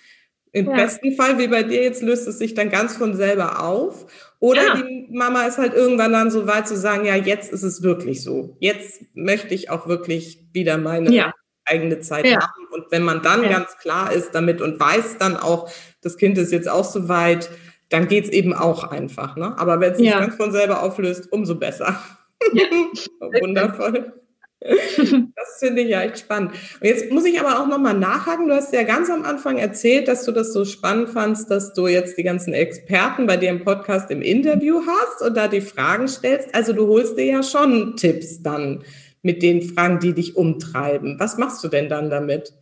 Im 0.52 0.68
ja. 0.68 0.76
besten 0.76 1.14
Fall, 1.14 1.40
wie 1.40 1.48
bei 1.48 1.64
dir 1.64 1.82
jetzt, 1.82 2.04
löst 2.04 2.28
es 2.28 2.38
sich 2.38 2.54
dann 2.54 2.70
ganz 2.70 2.96
von 2.96 3.16
selber 3.16 3.64
auf. 3.64 4.06
Oder 4.40 4.68
ja. 4.68 4.76
die 4.76 5.08
Mama 5.12 5.46
ist 5.46 5.58
halt 5.58 5.74
irgendwann 5.74 6.14
dann 6.14 6.32
so 6.32 6.48
weit 6.48 6.68
zu 6.68 6.78
sagen, 6.78 7.06
ja, 7.06 7.16
jetzt 7.16 7.52
ist 7.52 7.64
es 7.64 7.82
wirklich 7.82 8.22
so. 8.22 8.56
Jetzt 8.60 9.02
möchte 9.14 9.54
ich 9.56 9.70
auch 9.70 9.88
wirklich 9.88 10.46
wieder 10.54 10.78
meine 10.78 11.12
ja 11.12 11.34
eigene 11.66 12.00
Zeit 12.00 12.26
ja. 12.26 12.42
haben. 12.42 12.68
Und 12.72 12.92
wenn 12.92 13.04
man 13.04 13.22
dann 13.22 13.44
ja. 13.44 13.50
ganz 13.50 13.78
klar 13.78 14.12
ist 14.12 14.34
damit 14.34 14.62
und 14.62 14.80
weiß 14.80 15.18
dann 15.20 15.38
auch, 15.38 15.70
das 16.02 16.18
Kind 16.18 16.38
ist 16.38 16.52
jetzt 16.52 16.70
auch 16.70 16.86
so 16.86 17.08
weit, 17.10 17.50
dann 17.90 18.08
geht 18.08 18.26
es 18.26 18.30
eben 18.32 18.54
auch 18.54 18.84
einfach. 18.86 19.36
Ne? 19.36 19.58
Aber 19.58 19.80
wenn 19.80 19.92
es 19.92 19.98
sich 19.98 20.08
ja. 20.08 20.20
ganz 20.20 20.36
von 20.36 20.52
selber 20.52 20.82
auflöst, 20.82 21.32
umso 21.32 21.56
besser. 21.56 22.00
Wundervoll. 23.42 24.14
Das 25.36 25.60
finde 25.60 25.82
ich 25.82 25.90
ja 25.90 26.02
echt 26.04 26.20
spannend. 26.20 26.52
Und 26.52 26.88
jetzt 26.88 27.12
muss 27.12 27.26
ich 27.26 27.40
aber 27.40 27.60
auch 27.60 27.68
nochmal 27.68 27.94
nachhaken. 27.94 28.48
Du 28.48 28.56
hast 28.56 28.74
ja 28.74 28.84
ganz 28.84 29.10
am 29.10 29.24
Anfang 29.24 29.58
erzählt, 29.58 30.08
dass 30.08 30.24
du 30.24 30.32
das 30.32 30.54
so 30.54 30.64
spannend 30.64 31.10
fandst, 31.10 31.52
dass 31.52 31.74
du 31.74 31.88
jetzt 31.88 32.18
die 32.18 32.24
ganzen 32.24 32.54
Experten 32.54 33.28
bei 33.28 33.38
dir 33.38 33.50
im 33.50 33.64
Podcast 33.64 34.10
im 34.10 34.22
Interview 34.22 34.82
hast 34.88 35.22
und 35.22 35.36
da 35.36 35.48
die 35.48 35.62
Fragen 35.62 36.08
stellst. 36.08 36.56
Also 36.56 36.74
du 36.74 36.88
holst 36.88 37.18
dir 37.18 37.26
ja 37.26 37.44
schon 37.44 37.98
Tipps 37.98 38.42
dann 38.42 38.84
mit 39.24 39.42
den 39.42 39.62
Fragen, 39.62 40.00
die 40.00 40.14
dich 40.14 40.36
umtreiben. 40.36 41.20
Was 41.20 41.38
machst 41.38 41.64
du 41.64 41.70
denn 41.70 41.90
dann 41.90 42.10
damit? 42.10 42.54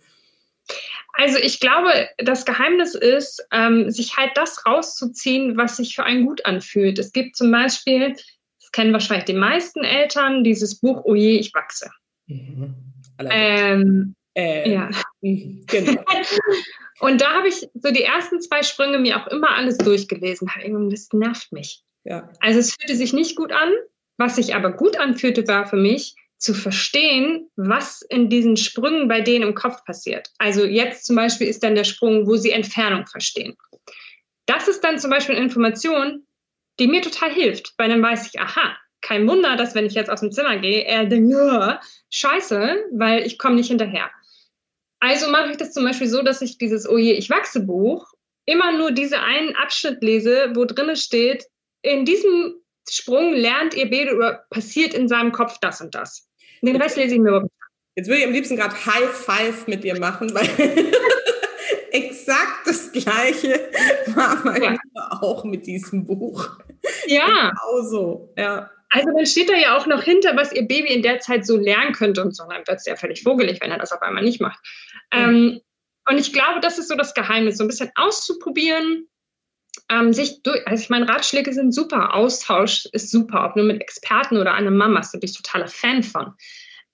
Also 1.14 1.38
ich 1.38 1.60
glaube, 1.60 2.10
das 2.18 2.46
Geheimnis 2.46 2.96
ist, 2.96 3.46
ähm, 3.52 3.92
sich 3.92 4.16
halt 4.16 4.32
das 4.36 4.66
rauszuziehen, 4.66 5.58
was 5.58 5.78
sich 5.78 5.96
für 5.96 6.04
einen 6.04 6.26
gut 6.26 6.46
anfühlt. 6.46 6.98
Es 7.00 7.12
gibt 7.12 7.36
zum 7.36 7.52
Beispiel, 7.52 8.14
das 8.14 8.72
kennen 8.72 8.94
wahrscheinlich 8.94 9.26
die 9.26 9.34
meisten 9.34 9.84
Eltern, 9.84 10.44
dieses 10.44 10.80
Buch 10.80 11.02
Oh 11.04 11.16
je, 11.16 11.38
ich 11.38 11.54
wachse. 11.54 11.90
Mhm. 12.28 12.76
Ähm, 13.20 14.16
äh, 14.36 14.72
ja. 14.72 14.90
Mhm, 15.22 15.66
genau. 15.68 16.04
Und 17.00 17.20
da 17.20 17.34
habe 17.34 17.48
ich 17.48 17.68
so 17.74 17.92
die 17.92 18.04
ersten 18.04 18.42
zwei 18.42 18.64
Sprünge 18.64 19.00
mir 19.00 19.18
auch 19.20 19.28
immer 19.28 19.56
alles 19.56 19.78
durchgelesen. 19.80 20.50
Das 20.92 21.10
nervt 21.12 21.52
mich. 21.52 21.84
Ja. 22.04 22.30
Also 22.40 22.60
es 22.60 22.76
fühlte 22.76 22.96
sich 22.96 23.12
nicht 23.12 23.36
gut 23.36 23.52
an. 23.52 23.72
Was 24.18 24.36
sich 24.36 24.54
aber 24.54 24.72
gut 24.72 25.00
anfühlte, 25.00 25.48
war 25.48 25.66
für 25.66 25.78
mich, 25.78 26.16
zu 26.42 26.54
verstehen, 26.56 27.50
was 27.56 28.02
in 28.02 28.30
diesen 28.30 28.58
Sprüngen 28.58 29.08
bei 29.08 29.22
denen 29.22 29.50
im 29.50 29.56
Kopf 29.56 29.86
passiert. 29.86 30.30
Also 30.40 30.66
jetzt 30.66 31.06
zum 31.06 31.16
Beispiel 31.16 31.48
ist 31.48 31.64
dann 31.64 31.76
der 31.76 31.84
Sprung, 31.84 32.26
wo 32.26 32.36
sie 32.36 32.52
Entfernung 32.52 33.06
verstehen. 33.06 33.56
Das 34.48 34.68
ist 34.68 34.84
dann 34.84 34.98
zum 34.98 35.12
Beispiel 35.12 35.36
eine 35.36 35.46
Information, 35.46 36.26
die 36.80 36.88
mir 36.88 37.02
total 37.04 37.32
hilft, 37.32 37.74
weil 37.78 37.90
dann 37.90 38.02
weiß 38.02 38.28
ich, 38.28 38.40
aha, 38.40 38.76
kein 39.02 39.28
Wunder, 39.28 39.56
dass 39.56 39.76
wenn 39.76 39.86
ich 39.86 39.94
jetzt 39.94 40.10
aus 40.10 40.22
dem 40.22 40.32
Zimmer 40.32 40.58
gehe, 40.58 40.84
er 40.84 41.06
denkt, 41.06 41.34
scheiße, 42.10 42.86
weil 42.94 43.26
ich 43.26 43.38
komme 43.38 43.56
nicht 43.56 43.68
hinterher. 43.68 44.10
Also 45.00 45.30
mache 45.30 45.52
ich 45.52 45.58
das 45.58 45.74
zum 45.74 45.84
Beispiel 45.84 46.08
so, 46.08 46.24
dass 46.24 46.42
ich 46.42 46.58
dieses 46.58 46.90
Oh 46.90 46.98
je, 46.98 47.14
ich 47.14 47.30
wachse 47.30 47.62
Buch 47.62 48.08
immer 48.46 48.72
nur 48.72 48.92
diese 48.92 49.22
einen 49.22 49.56
Abschnitt 49.56 50.04
lese, 50.04 50.52
wo 50.56 50.66
drinne 50.66 50.96
steht, 50.96 51.46
in 51.84 52.06
diesem 52.06 52.56
Sprung 52.90 53.34
lernt 53.34 53.76
ihr 53.76 53.90
Baby 53.90 54.14
oder 54.14 54.46
passiert 54.50 54.94
in 54.94 55.08
seinem 55.08 55.32
Kopf 55.32 55.60
das 55.60 55.82
und 55.82 55.94
das. 55.94 56.31
Den 56.62 56.82
Rest 56.82 56.98
lese 56.98 57.16
ich 57.16 57.22
mir 57.22 57.30
überhaupt 57.30 57.52
Jetzt 57.96 58.08
würde 58.08 58.22
ich 58.22 58.26
am 58.26 58.32
liebsten 58.32 58.56
gerade 58.56 58.74
High 58.74 59.10
Five 59.10 59.68
mit 59.68 59.84
dir 59.84 60.00
machen, 60.00 60.34
weil 60.34 60.48
exakt 61.92 62.66
das 62.66 62.92
Gleiche 62.92 63.70
war 64.16 64.42
mein 64.46 64.64
ja. 64.64 64.78
auch 65.22 65.44
mit 65.44 65.68
diesem 65.68 66.06
Buch. 66.06 66.58
Ja. 67.06 67.52
Genau 67.52 67.82
so, 67.82 68.34
ja. 68.38 68.70
Also 68.90 69.10
dann 69.16 69.26
steht 69.26 69.50
da 69.50 69.56
ja 69.56 69.78
auch 69.78 69.88
noch 69.88 70.04
hinter, 70.04 70.36
was 70.36 70.54
ihr 70.54 70.68
Baby 70.68 70.94
in 70.94 71.02
der 71.02 71.20
Zeit 71.20 71.46
so 71.46 71.58
lernen 71.58 71.94
könnte 71.94 72.22
und 72.22 72.36
so. 72.36 72.44
Dann 72.50 72.66
wird 72.66 72.80
es 72.80 72.86
ja 72.86 72.96
völlig 72.96 73.24
vogelig, 73.24 73.60
wenn 73.62 73.72
er 73.72 73.78
das 73.78 73.92
auf 73.92 74.02
einmal 74.02 74.24
nicht 74.24 74.42
macht. 74.42 74.60
Mhm. 75.14 75.20
Ähm, 75.20 75.62
und 76.10 76.18
ich 76.18 76.34
glaube, 76.34 76.62
das 76.62 76.78
ist 76.78 76.90
so 76.90 76.96
das 76.96 77.14
Geheimnis, 77.14 77.58
so 77.58 77.64
ein 77.64 77.68
bisschen 77.68 77.92
auszuprobieren, 77.96 79.08
ähm, 79.90 80.14
sich 80.14 80.42
durch, 80.44 80.66
also 80.68 80.82
ich 80.82 80.90
meine, 80.90 81.08
Ratschläge 81.08 81.54
sind 81.54 81.74
super, 81.74 82.14
Austausch 82.14 82.88
ist 82.92 83.12
super, 83.12 83.46
ob 83.46 83.56
nur 83.56 83.66
mit 83.66 83.82
Experten 83.82 84.38
oder 84.38 84.54
einer 84.54 84.72
Mama, 84.72 85.02
da 85.02 85.18
bin 85.18 85.30
ich 85.30 85.36
totaler 85.36 85.68
Fan 85.68 86.04
von. 86.04 86.34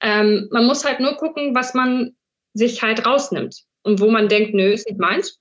Ähm, 0.01 0.47
man 0.51 0.65
muss 0.65 0.85
halt 0.85 0.99
nur 0.99 1.15
gucken, 1.15 1.55
was 1.55 1.73
man 1.73 2.15
sich 2.53 2.81
halt 2.81 3.05
rausnimmt 3.05 3.63
und 3.83 3.99
wo 3.99 4.09
man 4.09 4.29
denkt, 4.29 4.53
nö, 4.53 4.71
ist 4.71 4.87
nicht 4.87 4.99
meins, 4.99 5.39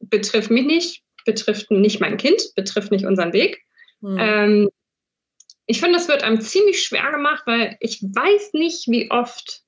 betrifft 0.00 0.50
mich 0.50 0.66
nicht, 0.66 1.02
betrifft 1.24 1.70
nicht 1.70 2.00
mein 2.00 2.16
Kind, 2.16 2.40
betrifft 2.54 2.90
nicht 2.90 3.06
unseren 3.06 3.32
Weg. 3.32 3.62
Hm. 4.00 4.16
Ähm, 4.18 4.70
ich 5.66 5.80
finde, 5.80 5.98
das 5.98 6.08
wird 6.08 6.22
einem 6.22 6.40
ziemlich 6.40 6.82
schwer 6.82 7.10
gemacht, 7.10 7.42
weil 7.46 7.76
ich 7.80 8.02
weiß 8.02 8.54
nicht, 8.54 8.88
wie 8.88 9.10
oft 9.10 9.62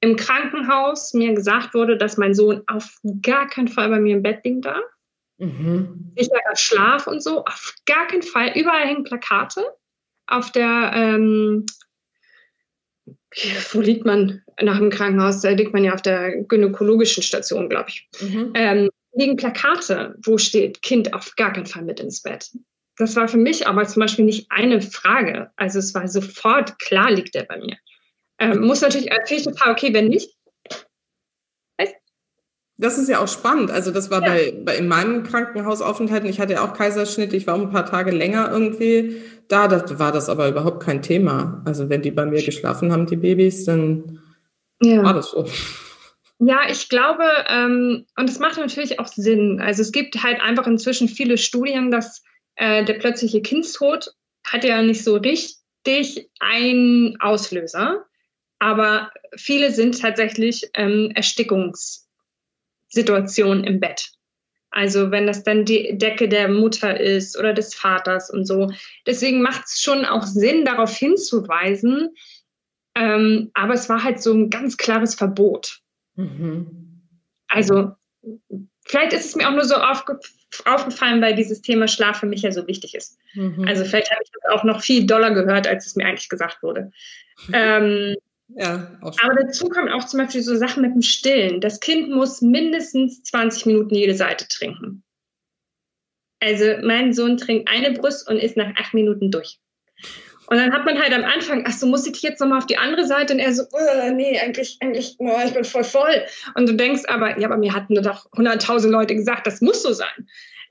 im 0.00 0.16
Krankenhaus 0.16 1.14
mir 1.14 1.32
gesagt 1.32 1.72
wurde, 1.72 1.96
dass 1.96 2.18
mein 2.18 2.34
Sohn 2.34 2.62
auf 2.66 2.98
gar 3.22 3.48
keinen 3.48 3.68
Fall 3.68 3.88
bei 3.88 3.98
mir 3.98 4.16
im 4.16 4.22
Bett 4.22 4.44
liegen 4.44 4.60
darf. 4.60 4.84
Mhm. 5.38 6.12
Sicherer 6.16 6.56
Schlaf 6.56 7.06
und 7.06 7.22
so, 7.22 7.44
auf 7.44 7.74
gar 7.86 8.06
keinen 8.06 8.22
Fall. 8.22 8.52
Überall 8.54 8.86
hängen 8.86 9.04
Plakate 9.04 9.64
auf 10.26 10.52
der, 10.52 10.92
ähm, 10.94 11.66
wo 13.72 13.80
liegt 13.80 14.04
man 14.04 14.42
nach 14.62 14.78
dem 14.78 14.90
Krankenhaus? 14.90 15.40
Da 15.40 15.50
liegt 15.50 15.72
man 15.72 15.84
ja 15.84 15.94
auf 15.94 16.02
der 16.02 16.42
gynäkologischen 16.44 17.22
Station, 17.22 17.68
glaube 17.68 17.88
ich. 17.88 18.08
Mhm. 18.20 18.52
Ähm, 18.54 18.90
liegen 19.12 19.36
Plakate, 19.36 20.16
wo 20.22 20.38
steht 20.38 20.82
Kind 20.82 21.14
auf 21.14 21.34
gar 21.36 21.52
keinen 21.52 21.66
Fall 21.66 21.82
mit 21.82 22.00
ins 22.00 22.22
Bett. 22.22 22.50
Das 22.96 23.16
war 23.16 23.26
für 23.26 23.38
mich 23.38 23.66
aber 23.66 23.86
zum 23.86 24.00
Beispiel 24.00 24.24
nicht 24.24 24.46
eine 24.50 24.80
Frage. 24.80 25.50
Also 25.56 25.80
es 25.80 25.94
war 25.94 26.06
sofort 26.06 26.78
klar, 26.78 27.10
liegt 27.10 27.34
der 27.34 27.44
bei 27.44 27.58
mir. 27.58 27.76
Ähm, 28.38 28.60
muss 28.60 28.80
natürlich, 28.80 29.10
natürlich 29.10 29.44
total 29.44 29.72
okay, 29.72 29.92
wenn 29.92 30.08
nicht. 30.08 30.30
Das 32.76 32.98
ist 32.98 33.08
ja 33.08 33.20
auch 33.20 33.28
spannend. 33.28 33.70
Also 33.70 33.92
das 33.92 34.10
war 34.10 34.20
ja. 34.22 34.28
bei, 34.28 34.54
bei 34.64 34.76
in 34.76 34.88
meinem 34.88 35.22
Krankenhausaufenthalt, 35.22 36.24
ich 36.24 36.40
hatte 36.40 36.54
ja 36.54 36.64
auch 36.64 36.74
Kaiserschnitt, 36.74 37.32
ich 37.32 37.46
war 37.46 37.54
auch 37.54 37.60
ein 37.60 37.70
paar 37.70 37.86
Tage 37.86 38.10
länger 38.10 38.50
irgendwie 38.50 39.22
da, 39.48 39.68
da 39.68 39.98
war 39.98 40.12
das 40.12 40.28
aber 40.28 40.48
überhaupt 40.48 40.82
kein 40.82 41.02
Thema. 41.02 41.62
Also 41.64 41.88
wenn 41.88 42.02
die 42.02 42.10
bei 42.10 42.24
mir 42.24 42.42
geschlafen 42.42 42.92
haben, 42.92 43.06
die 43.06 43.16
Babys, 43.16 43.64
dann 43.64 44.20
ja. 44.82 45.02
war 45.02 45.14
das 45.14 45.30
so. 45.30 45.46
Ja, 46.38 46.68
ich 46.68 46.88
glaube, 46.88 47.24
ähm, 47.48 48.06
und 48.16 48.28
es 48.28 48.38
macht 48.38 48.58
natürlich 48.58 48.98
auch 48.98 49.06
Sinn. 49.06 49.60
Also 49.60 49.82
es 49.82 49.92
gibt 49.92 50.22
halt 50.22 50.40
einfach 50.40 50.66
inzwischen 50.66 51.08
viele 51.08 51.38
Studien, 51.38 51.90
dass 51.90 52.22
äh, 52.56 52.84
der 52.84 52.94
plötzliche 52.94 53.40
Kindstod 53.40 54.12
hat 54.46 54.64
ja 54.64 54.82
nicht 54.82 55.04
so 55.04 55.16
richtig 55.16 56.30
einen 56.40 57.20
Auslöser, 57.20 58.04
aber 58.58 59.10
viele 59.36 59.72
sind 59.72 60.00
tatsächlich 60.00 60.70
ähm, 60.74 61.12
Erstickungssituationen 62.94 63.64
im 63.64 63.80
Bett. 63.80 64.10
Also 64.70 65.10
wenn 65.10 65.26
das 65.26 65.44
dann 65.44 65.64
die 65.64 65.96
Decke 65.96 66.28
der 66.28 66.48
Mutter 66.48 66.98
ist 66.98 67.38
oder 67.38 67.52
des 67.52 67.74
Vaters 67.74 68.30
und 68.30 68.44
so. 68.44 68.72
Deswegen 69.06 69.40
macht 69.40 69.66
es 69.66 69.80
schon 69.80 70.04
auch 70.04 70.24
Sinn, 70.24 70.64
darauf 70.64 70.96
hinzuweisen. 70.96 72.14
Ähm, 72.96 73.50
aber 73.54 73.74
es 73.74 73.88
war 73.88 74.02
halt 74.02 74.20
so 74.20 74.32
ein 74.32 74.50
ganz 74.50 74.76
klares 74.76 75.14
Verbot. 75.14 75.80
Mhm. 76.16 77.02
Also 77.46 77.92
vielleicht 78.84 79.12
ist 79.12 79.26
es 79.26 79.36
mir 79.36 79.48
auch 79.48 79.52
nur 79.54 79.64
so 79.64 79.76
aufge 79.76 80.18
aufgefallen, 80.64 81.20
weil 81.20 81.34
dieses 81.34 81.62
Thema 81.62 81.88
Schlaf 81.88 82.20
für 82.20 82.26
mich 82.26 82.42
ja 82.42 82.52
so 82.52 82.68
wichtig 82.68 82.94
ist. 82.94 83.18
Mhm. 83.34 83.64
Also 83.66 83.84
vielleicht 83.84 84.12
habe 84.12 84.22
ich 84.22 84.30
das 84.30 84.52
auch 84.52 84.62
noch 84.62 84.82
viel 84.82 85.04
doller 85.04 85.32
gehört, 85.32 85.66
als 85.66 85.86
es 85.86 85.96
mir 85.96 86.06
eigentlich 86.06 86.28
gesagt 86.28 86.62
wurde. 86.62 86.90
Ähm, 87.52 88.14
ja, 88.56 88.98
aber 89.00 89.34
dazu 89.34 89.68
kommen 89.68 89.88
auch 89.88 90.04
zum 90.04 90.20
Beispiel 90.20 90.42
so 90.42 90.54
Sachen 90.56 90.82
mit 90.82 90.94
dem 90.94 91.02
Stillen. 91.02 91.60
Das 91.60 91.80
Kind 91.80 92.10
muss 92.10 92.40
mindestens 92.40 93.22
20 93.24 93.66
Minuten 93.66 93.94
jede 93.94 94.14
Seite 94.14 94.46
trinken. 94.48 95.02
Also 96.40 96.64
mein 96.82 97.12
Sohn 97.12 97.36
trinkt 97.36 97.68
eine 97.70 97.92
Brust 97.92 98.28
und 98.28 98.36
ist 98.36 98.56
nach 98.56 98.76
acht 98.76 98.94
Minuten 98.94 99.30
durch. 99.30 99.58
Und 100.46 100.58
dann 100.58 100.72
hat 100.72 100.84
man 100.84 101.00
halt 101.00 101.12
am 101.12 101.24
Anfang, 101.24 101.64
ach 101.66 101.72
so, 101.72 101.86
muss 101.86 102.06
ich 102.06 102.20
jetzt 102.20 102.40
nochmal 102.40 102.58
auf 102.58 102.66
die 102.66 102.76
andere 102.76 103.06
Seite? 103.06 103.32
Und 103.32 103.38
er 103.38 103.54
so, 103.54 103.62
äh, 103.62 104.10
nee, 104.12 104.38
eigentlich, 104.38 104.76
eigentlich, 104.80 105.14
oh, 105.18 105.38
ich 105.44 105.54
bin 105.54 105.64
voll 105.64 105.84
voll. 105.84 106.22
Und 106.54 106.68
du 106.68 106.74
denkst 106.74 107.04
aber, 107.08 107.38
ja, 107.38 107.48
aber 107.48 107.56
mir 107.56 107.72
hatten 107.72 107.94
doch 107.94 108.30
100.000 108.32 108.88
Leute 108.88 109.14
gesagt, 109.14 109.46
das 109.46 109.62
muss 109.62 109.82
so 109.82 109.92
sein. 109.92 110.28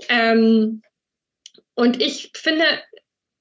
Ähm, 0.09 0.83
und 1.73 2.01
ich 2.01 2.31
finde, 2.35 2.65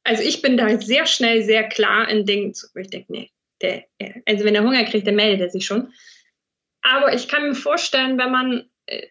also 0.04 0.22
ich 0.22 0.40
bin 0.40 0.56
da 0.56 0.80
sehr 0.80 1.06
schnell, 1.06 1.42
sehr 1.42 1.68
klar 1.68 2.08
in 2.08 2.24
Dingen, 2.24 2.54
wo 2.74 2.80
ich 2.80 2.88
denke, 2.88 3.12
nee, 3.12 3.30
der, 3.62 3.84
also 4.26 4.44
wenn 4.44 4.54
er 4.54 4.64
Hunger 4.64 4.84
kriegt, 4.84 5.06
dann 5.06 5.16
meldet 5.16 5.40
er 5.40 5.50
sich 5.50 5.64
schon. 5.64 5.92
Aber 6.82 7.14
ich 7.14 7.28
kann 7.28 7.44
mir 7.44 7.54
vorstellen, 7.54 8.18
wenn 8.18 8.32
man 8.32 8.70
äh, 8.86 9.06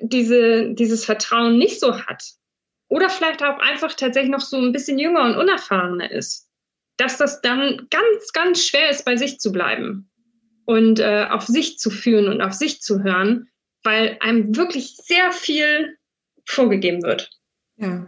diese, 0.00 0.72
dieses 0.74 1.04
Vertrauen 1.04 1.58
nicht 1.58 1.80
so 1.80 2.00
hat 2.06 2.22
oder 2.88 3.10
vielleicht 3.10 3.42
auch 3.42 3.58
einfach 3.58 3.94
tatsächlich 3.94 4.30
noch 4.30 4.40
so 4.40 4.56
ein 4.56 4.72
bisschen 4.72 4.98
jünger 4.98 5.24
und 5.24 5.36
unerfahrener 5.36 6.10
ist, 6.10 6.48
dass 6.96 7.18
das 7.18 7.40
dann 7.42 7.88
ganz, 7.90 8.32
ganz 8.32 8.62
schwer 8.64 8.90
ist, 8.90 9.04
bei 9.04 9.16
sich 9.16 9.38
zu 9.40 9.52
bleiben 9.52 10.08
und 10.64 11.00
äh, 11.00 11.26
auf 11.30 11.46
sich 11.46 11.78
zu 11.78 11.90
führen 11.90 12.28
und 12.28 12.40
auf 12.40 12.52
sich 12.52 12.80
zu 12.80 13.02
hören, 13.02 13.48
weil 13.82 14.16
einem 14.20 14.56
wirklich 14.56 14.96
sehr 14.96 15.32
viel 15.32 15.98
vorgegeben 16.44 17.02
wird. 17.02 17.30
Ja, 17.76 18.06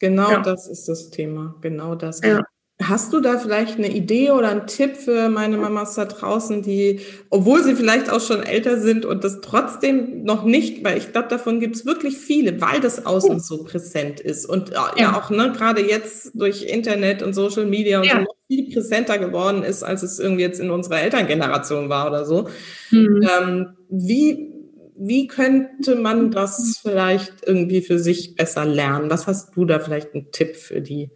genau 0.00 0.30
ja. 0.30 0.40
das 0.40 0.66
ist 0.68 0.88
das 0.88 1.10
Thema. 1.10 1.56
Genau 1.60 1.94
das. 1.94 2.20
Ja. 2.22 2.42
Hast 2.82 3.14
du 3.14 3.20
da 3.20 3.38
vielleicht 3.38 3.78
eine 3.78 3.90
Idee 3.90 4.32
oder 4.32 4.50
einen 4.50 4.66
Tipp 4.66 4.98
für 4.98 5.30
meine 5.30 5.56
Mamas 5.56 5.94
da 5.94 6.04
draußen, 6.04 6.60
die, 6.60 7.00
obwohl 7.30 7.64
sie 7.64 7.74
vielleicht 7.74 8.10
auch 8.10 8.20
schon 8.20 8.42
älter 8.42 8.78
sind 8.78 9.06
und 9.06 9.24
das 9.24 9.40
trotzdem 9.40 10.24
noch 10.24 10.44
nicht, 10.44 10.84
weil 10.84 10.98
ich 10.98 11.10
glaube, 11.10 11.28
davon 11.28 11.58
gibt 11.58 11.76
es 11.76 11.86
wirklich 11.86 12.18
viele, 12.18 12.60
weil 12.60 12.80
das 12.80 13.06
Außen 13.06 13.40
so 13.40 13.64
präsent 13.64 14.20
ist 14.20 14.44
und 14.44 14.70
ja, 14.70 14.90
ja 14.98 15.18
auch 15.18 15.30
ne, 15.30 15.52
gerade 15.56 15.80
jetzt 15.80 16.32
durch 16.34 16.64
Internet 16.64 17.22
und 17.22 17.32
Social 17.32 17.64
Media 17.64 18.00
und 18.00 18.06
ja. 18.06 18.16
so 18.16 18.20
noch 18.24 18.36
viel 18.46 18.70
präsenter 18.70 19.16
geworden 19.16 19.62
ist, 19.62 19.82
als 19.82 20.02
es 20.02 20.18
irgendwie 20.18 20.42
jetzt 20.42 20.60
in 20.60 20.70
unserer 20.70 21.00
Elterngeneration 21.00 21.88
war 21.88 22.06
oder 22.08 22.26
so. 22.26 22.46
Mhm. 22.90 23.26
Ähm, 23.40 23.68
wie, 23.88 24.52
wie 24.98 25.28
könnte 25.28 25.96
man 25.96 26.30
das 26.30 26.78
vielleicht 26.82 27.46
irgendwie 27.46 27.80
für 27.80 27.98
sich 27.98 28.36
besser 28.36 28.66
lernen? 28.66 29.08
Was 29.08 29.26
hast 29.26 29.56
du 29.56 29.64
da 29.64 29.78
vielleicht 29.78 30.12
einen 30.12 30.30
Tipp 30.30 30.56
für 30.56 30.82
die? 30.82 31.10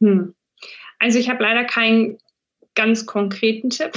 Hm. 0.00 0.34
Also 0.98 1.18
ich 1.18 1.28
habe 1.28 1.42
leider 1.42 1.64
keinen 1.64 2.18
ganz 2.74 3.06
konkreten 3.06 3.70
Tipp. 3.70 3.92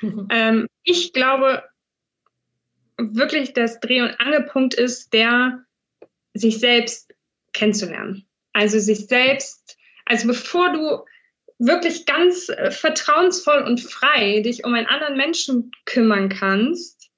Mhm. 0.00 0.28
Ähm, 0.30 0.68
ich 0.82 1.12
glaube 1.12 1.62
wirklich, 2.96 3.52
dass 3.54 3.80
Dreh- 3.80 4.02
und 4.02 4.20
Angelpunkt 4.20 4.74
ist, 4.74 5.12
der 5.12 5.64
sich 6.34 6.58
selbst 6.58 7.12
kennenzulernen. 7.52 8.26
Also 8.52 8.78
sich 8.78 9.06
selbst, 9.06 9.76
also 10.04 10.28
bevor 10.28 10.72
du 10.72 11.04
wirklich 11.58 12.06
ganz 12.06 12.48
äh, 12.48 12.70
vertrauensvoll 12.70 13.62
und 13.62 13.80
frei 13.80 14.40
dich 14.40 14.64
um 14.64 14.74
einen 14.74 14.86
anderen 14.86 15.16
Menschen 15.16 15.70
kümmern 15.84 16.28
kannst, 16.28 17.10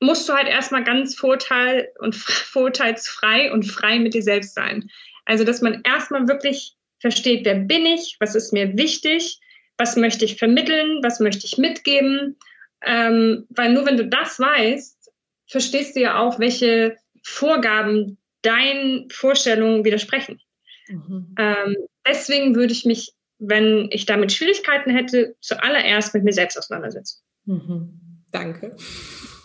musst 0.00 0.28
du 0.28 0.32
halt 0.32 0.48
erstmal 0.48 0.84
ganz 0.84 1.14
vorteil 1.14 1.88
und 1.98 2.14
vorteilsfrei 2.16 3.52
und 3.52 3.64
frei 3.64 3.98
mit 3.98 4.14
dir 4.14 4.22
selbst 4.22 4.54
sein. 4.54 4.90
Also, 5.24 5.44
dass 5.44 5.60
man 5.60 5.82
erstmal 5.84 6.26
wirklich 6.26 6.77
versteht, 7.00 7.44
wer 7.44 7.54
bin 7.54 7.86
ich, 7.86 8.16
was 8.20 8.34
ist 8.34 8.52
mir 8.52 8.76
wichtig, 8.76 9.40
was 9.76 9.96
möchte 9.96 10.24
ich 10.24 10.36
vermitteln, 10.36 10.98
was 11.02 11.20
möchte 11.20 11.46
ich 11.46 11.58
mitgeben. 11.58 12.36
Ähm, 12.84 13.46
weil 13.50 13.72
nur 13.72 13.86
wenn 13.86 13.96
du 13.96 14.06
das 14.06 14.38
weißt, 14.38 15.12
verstehst 15.46 15.96
du 15.96 16.00
ja 16.00 16.18
auch, 16.18 16.38
welche 16.38 16.96
Vorgaben 17.22 18.18
deinen 18.42 19.10
Vorstellungen 19.10 19.84
widersprechen. 19.84 20.40
Mhm. 20.88 21.34
Ähm, 21.38 21.76
deswegen 22.06 22.54
würde 22.54 22.72
ich 22.72 22.84
mich, 22.84 23.12
wenn 23.38 23.88
ich 23.90 24.06
damit 24.06 24.32
Schwierigkeiten 24.32 24.90
hätte, 24.90 25.36
zuallererst 25.40 26.14
mit 26.14 26.24
mir 26.24 26.32
selbst 26.32 26.58
auseinandersetzen. 26.58 27.22
Mhm. 27.44 28.00
Danke. 28.30 28.76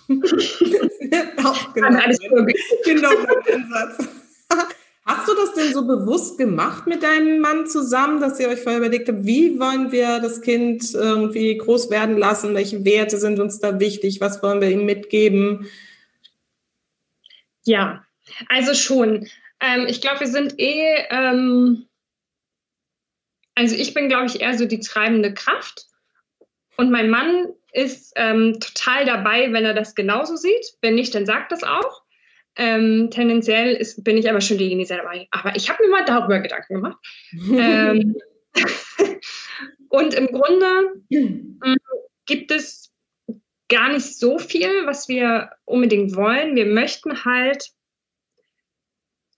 auch 1.44 1.74
genau, 1.74 2.00
alles 2.00 2.20
genau 2.84 3.10
mein 3.10 3.64
Ansatz. 3.64 4.08
Hast 5.06 5.28
du 5.28 5.34
das 5.36 5.54
denn 5.54 5.74
so 5.74 5.86
bewusst 5.86 6.38
gemacht 6.38 6.88
mit 6.88 7.04
deinem 7.04 7.40
Mann 7.40 7.68
zusammen, 7.68 8.22
dass 8.22 8.40
ihr 8.40 8.48
euch 8.48 8.62
vorher 8.62 8.80
überlegt 8.80 9.10
habt, 9.10 9.26
wie 9.26 9.60
wollen 9.60 9.92
wir 9.92 10.20
das 10.20 10.42
Kind 10.42 10.94
irgendwie 10.94 11.58
groß 11.58 11.90
werden 11.90 12.18
lassen? 12.18 12.56
Welche 12.56 12.86
Werte 12.86 13.18
sind 13.18 13.40
uns 13.40 13.60
da 13.60 13.82
wichtig? 13.82 14.22
Was 14.22 14.42
wollen 14.42 14.62
wir 14.62 14.70
ihm 14.70 14.86
mitgeben? 14.86 15.70
Ja, 17.66 18.06
also 18.48 18.74
schon. 18.74 19.28
Ähm, 19.60 19.88
ich 19.88 20.00
glaube, 20.00 20.22
wir 20.22 20.28
sind 20.28 20.58
eh, 20.58 21.06
ähm, 21.10 21.88
also 23.56 23.76
ich 23.76 23.94
bin, 23.94 24.08
glaube 24.08 24.28
ich, 24.28 24.40
eher 24.40 24.58
so 24.58 24.66
die 24.66 24.80
treibende 24.80 25.34
Kraft. 25.34 25.88
Und 26.78 26.92
mein 26.92 27.10
Mann 27.10 27.54
ist 27.74 28.14
ähm, 28.16 28.58
total 28.60 29.06
dabei, 29.06 29.52
wenn 29.52 29.66
er 29.66 29.74
das 29.74 29.96
genauso 29.96 30.38
sieht. 30.38 30.78
Wenn 30.82 30.96
nicht, 30.96 31.14
dann 31.14 31.26
sagt 31.26 31.52
das 31.52 31.64
auch. 31.64 32.03
Ähm, 32.56 33.10
tendenziell 33.10 33.74
ist, 33.74 34.04
bin 34.04 34.18
ich 34.18 34.30
aber 34.30 34.42
schon 34.42 34.58
diejenige, 34.58 34.94
die 34.94 34.98
dabei. 34.98 35.28
Aber 35.32 35.56
ich 35.56 35.70
habe 35.70 35.84
mir 35.84 35.90
mal 35.90 36.06
darüber 36.06 36.40
Gedanken 36.40 36.76
gemacht. 36.76 36.98
ähm, 37.52 38.16
und 39.90 40.14
im 40.14 40.28
Grunde 40.28 40.68
äh, 41.10 41.76
gibt 42.26 42.52
es 42.52 42.94
gar 43.70 43.92
nicht 43.92 44.20
so 44.20 44.38
viel, 44.38 44.86
was 44.86 45.08
wir 45.08 45.52
unbedingt 45.66 46.16
wollen. 46.16 46.56
Wir 46.56 46.68
möchten 46.68 47.26
halt, 47.26 47.72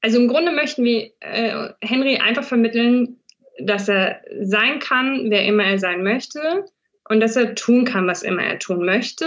also 0.02 0.20
im 0.20 0.28
Grunde 0.28 0.52
möchten 0.52 0.84
wir 0.84 1.12
äh, 1.22 1.70
Henry 1.82 2.18
einfach 2.18 2.44
vermitteln, 2.44 3.22
dass 3.60 3.88
er 3.88 4.22
sein 4.42 4.80
kann, 4.80 5.30
wer 5.30 5.46
immer 5.46 5.64
er 5.64 5.80
sein 5.80 6.04
möchte 6.04 6.66
und 7.08 7.22
dass 7.22 7.38
er 7.38 7.56
tun 7.56 7.86
kann, 7.86 8.08
was 8.08 8.24
immer 8.24 8.44
er 8.44 8.60
tun 8.60 8.86
möchte, 8.86 9.26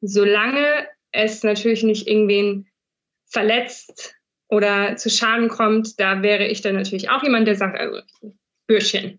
solange 0.00 0.88
es 1.12 1.42
natürlich 1.42 1.82
nicht 1.82 2.08
irgendwen 2.08 2.66
verletzt 3.26 4.14
oder 4.48 4.96
zu 4.96 5.08
Schaden 5.08 5.48
kommt, 5.48 5.98
da 6.00 6.22
wäre 6.22 6.46
ich 6.46 6.60
dann 6.60 6.74
natürlich 6.74 7.10
auch 7.10 7.22
jemand, 7.22 7.46
der 7.46 7.56
sagt, 7.56 7.78
also, 7.78 8.00
Bürschchen, 8.66 9.18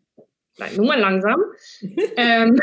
bleib 0.58 0.76
nur 0.76 0.86
mal 0.86 1.00
langsam. 1.00 1.41
ähm, 2.18 2.60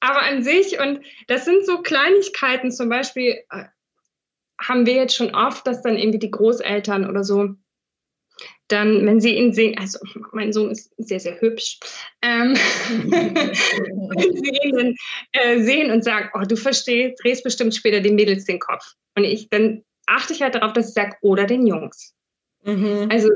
aber 0.00 0.22
an 0.22 0.42
sich, 0.42 0.78
und 0.78 1.00
das 1.28 1.44
sind 1.44 1.64
so 1.64 1.82
Kleinigkeiten, 1.82 2.70
zum 2.70 2.88
Beispiel 2.88 3.42
äh, 3.50 3.64
haben 4.60 4.86
wir 4.86 4.94
jetzt 4.94 5.14
schon 5.14 5.34
oft, 5.34 5.66
dass 5.66 5.82
dann 5.82 5.96
irgendwie 5.96 6.18
die 6.18 6.30
Großeltern 6.30 7.08
oder 7.08 7.24
so 7.24 7.54
dann, 8.68 9.06
wenn 9.06 9.20
sie 9.20 9.36
ihn 9.36 9.52
sehen, 9.52 9.78
also 9.78 9.98
mein 10.32 10.52
Sohn 10.52 10.70
ist 10.70 10.92
sehr, 10.98 11.20
sehr 11.20 11.40
hübsch, 11.40 11.78
ähm, 12.22 12.54
wenn 12.88 14.36
sie 14.36 14.58
ihn 14.62 14.76
dann 14.76 14.94
äh, 15.32 15.62
sehen 15.62 15.90
und 15.90 16.02
sagen, 16.02 16.30
oh, 16.34 16.42
du 16.42 16.56
verstehst, 16.56 17.22
drehst 17.22 17.44
bestimmt 17.44 17.74
später 17.74 18.00
den 18.00 18.16
Mädels 18.16 18.44
den 18.44 18.58
Kopf. 18.58 18.94
Und 19.14 19.24
ich, 19.24 19.48
dann 19.48 19.84
achte 20.06 20.32
ich 20.32 20.42
halt 20.42 20.54
darauf, 20.54 20.72
dass 20.72 20.88
ich 20.88 20.94
sage, 20.94 21.16
oder 21.20 21.46
den 21.46 21.66
Jungs. 21.66 22.14
Mhm. 22.64 23.08
Also 23.10 23.30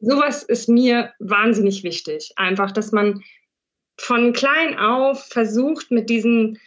sowas 0.00 0.42
ist 0.42 0.68
mir 0.68 1.12
wahnsinnig 1.18 1.82
wichtig. 1.82 2.32
Einfach, 2.36 2.72
dass 2.72 2.92
man 2.92 3.22
von 3.98 4.32
klein 4.32 4.78
auf 4.78 5.26
versucht, 5.26 5.90
mit 5.90 6.08
diesen 6.08 6.58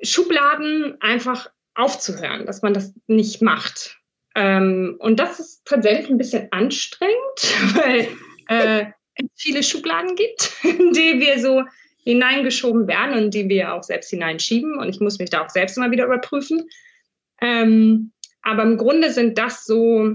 Schubladen 0.00 1.00
einfach 1.00 1.50
aufzuhören, 1.74 2.46
dass 2.46 2.62
man 2.62 2.72
das 2.72 2.94
nicht 3.08 3.42
macht. 3.42 3.98
Ähm, 4.38 4.94
und 5.00 5.18
das 5.18 5.40
ist 5.40 5.64
tatsächlich 5.64 6.08
ein 6.08 6.16
bisschen 6.16 6.46
anstrengend, 6.52 7.14
weil 7.74 8.08
äh, 8.46 8.86
es 9.16 9.26
viele 9.34 9.64
Schubladen 9.64 10.14
gibt, 10.14 10.52
in 10.62 10.92
die 10.92 11.18
wir 11.18 11.40
so 11.40 11.64
hineingeschoben 12.04 12.86
werden 12.86 13.24
und 13.24 13.34
die 13.34 13.48
wir 13.48 13.74
auch 13.74 13.82
selbst 13.82 14.10
hineinschieben. 14.10 14.78
Und 14.78 14.88
ich 14.88 15.00
muss 15.00 15.18
mich 15.18 15.30
da 15.30 15.44
auch 15.44 15.50
selbst 15.50 15.76
immer 15.76 15.90
wieder 15.90 16.06
überprüfen. 16.06 16.68
Ähm, 17.40 18.12
aber 18.42 18.62
im 18.62 18.76
Grunde 18.76 19.10
sind 19.10 19.38
das 19.38 19.64
so, 19.64 20.14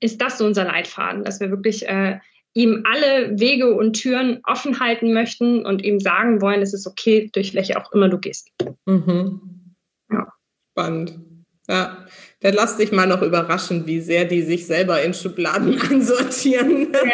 ist 0.00 0.20
das 0.20 0.36
so 0.36 0.44
unser 0.44 0.64
Leitfaden, 0.64 1.24
dass 1.24 1.40
wir 1.40 1.48
wirklich 1.50 1.88
äh, 1.88 2.18
ihm 2.52 2.84
alle 2.84 3.40
Wege 3.40 3.74
und 3.74 3.94
Türen 3.94 4.40
offen 4.44 4.80
halten 4.80 5.14
möchten 5.14 5.64
und 5.64 5.82
ihm 5.82 5.98
sagen 5.98 6.42
wollen, 6.42 6.60
es 6.60 6.74
ist 6.74 6.86
okay, 6.86 7.30
durch 7.32 7.54
welche 7.54 7.80
auch 7.80 7.90
immer 7.92 8.10
du 8.10 8.18
gehst. 8.18 8.50
Mhm. 8.84 9.74
Ja. 10.10 10.30
Spannend. 10.72 11.27
Ja, 11.68 12.06
dann 12.40 12.54
lass 12.54 12.76
dich 12.76 12.92
mal 12.92 13.06
noch 13.06 13.22
überraschen, 13.22 13.86
wie 13.86 14.00
sehr 14.00 14.24
die 14.24 14.42
sich 14.42 14.66
selber 14.66 15.02
in 15.02 15.12
Schubladen 15.12 15.80
einsortieren. 15.90 16.92
Ja, 16.92 17.10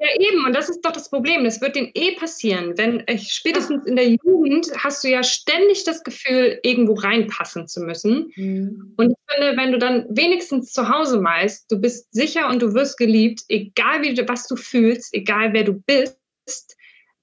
ja, 0.00 0.06
eben, 0.20 0.44
und 0.44 0.54
das 0.54 0.68
ist 0.68 0.82
doch 0.82 0.92
das 0.92 1.10
Problem. 1.10 1.42
Das 1.42 1.60
wird 1.60 1.74
denen 1.74 1.90
eh 1.94 2.14
passieren. 2.14 2.78
Wenn 2.78 3.00
ich, 3.00 3.06
äh, 3.08 3.18
spätestens 3.18 3.84
in 3.84 3.96
der 3.96 4.08
Jugend 4.08 4.68
hast 4.78 5.02
du 5.02 5.08
ja 5.08 5.24
ständig 5.24 5.82
das 5.82 6.04
Gefühl, 6.04 6.60
irgendwo 6.62 6.94
reinpassen 6.94 7.66
zu 7.66 7.80
müssen. 7.80 8.32
Mhm. 8.36 8.94
Und 8.96 9.10
ich 9.10 9.16
finde, 9.28 9.56
wenn 9.56 9.72
du 9.72 9.78
dann 9.78 10.06
wenigstens 10.10 10.72
zu 10.72 10.88
Hause 10.88 11.22
weißt, 11.22 11.70
du 11.70 11.80
bist 11.80 12.06
sicher 12.12 12.48
und 12.48 12.62
du 12.62 12.74
wirst 12.74 12.96
geliebt, 12.96 13.42
egal 13.48 14.02
wie 14.02 14.16
was 14.28 14.46
du 14.46 14.54
fühlst, 14.54 15.12
egal 15.14 15.52
wer 15.52 15.64
du 15.64 15.82
bist, 15.84 16.16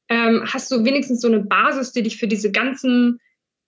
ähm, 0.10 0.44
hast 0.46 0.70
du 0.70 0.84
wenigstens 0.84 1.22
so 1.22 1.30
eine 1.30 1.40
Basis, 1.40 1.94
die 1.94 2.04
dich 2.04 2.18
für 2.18 2.28
diese 2.28 2.52
ganzen 2.52 3.20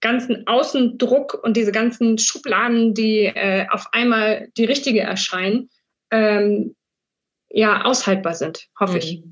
ganzen 0.02 0.46
Außendruck 0.48 1.34
und 1.44 1.58
diese 1.58 1.72
ganzen 1.72 2.18
Schubladen, 2.18 2.94
die 2.94 3.26
äh, 3.26 3.66
auf 3.70 3.88
einmal 3.92 4.50
die 4.58 4.66
richtige 4.66 5.02
erscheinen, 5.02 5.70
ähm, 6.12 6.76
ja, 7.50 7.84
aushaltbar 7.84 8.34
sind, 8.34 8.68
hoffe 8.80 8.94
mhm. 8.94 9.00
ich. 9.00 9.24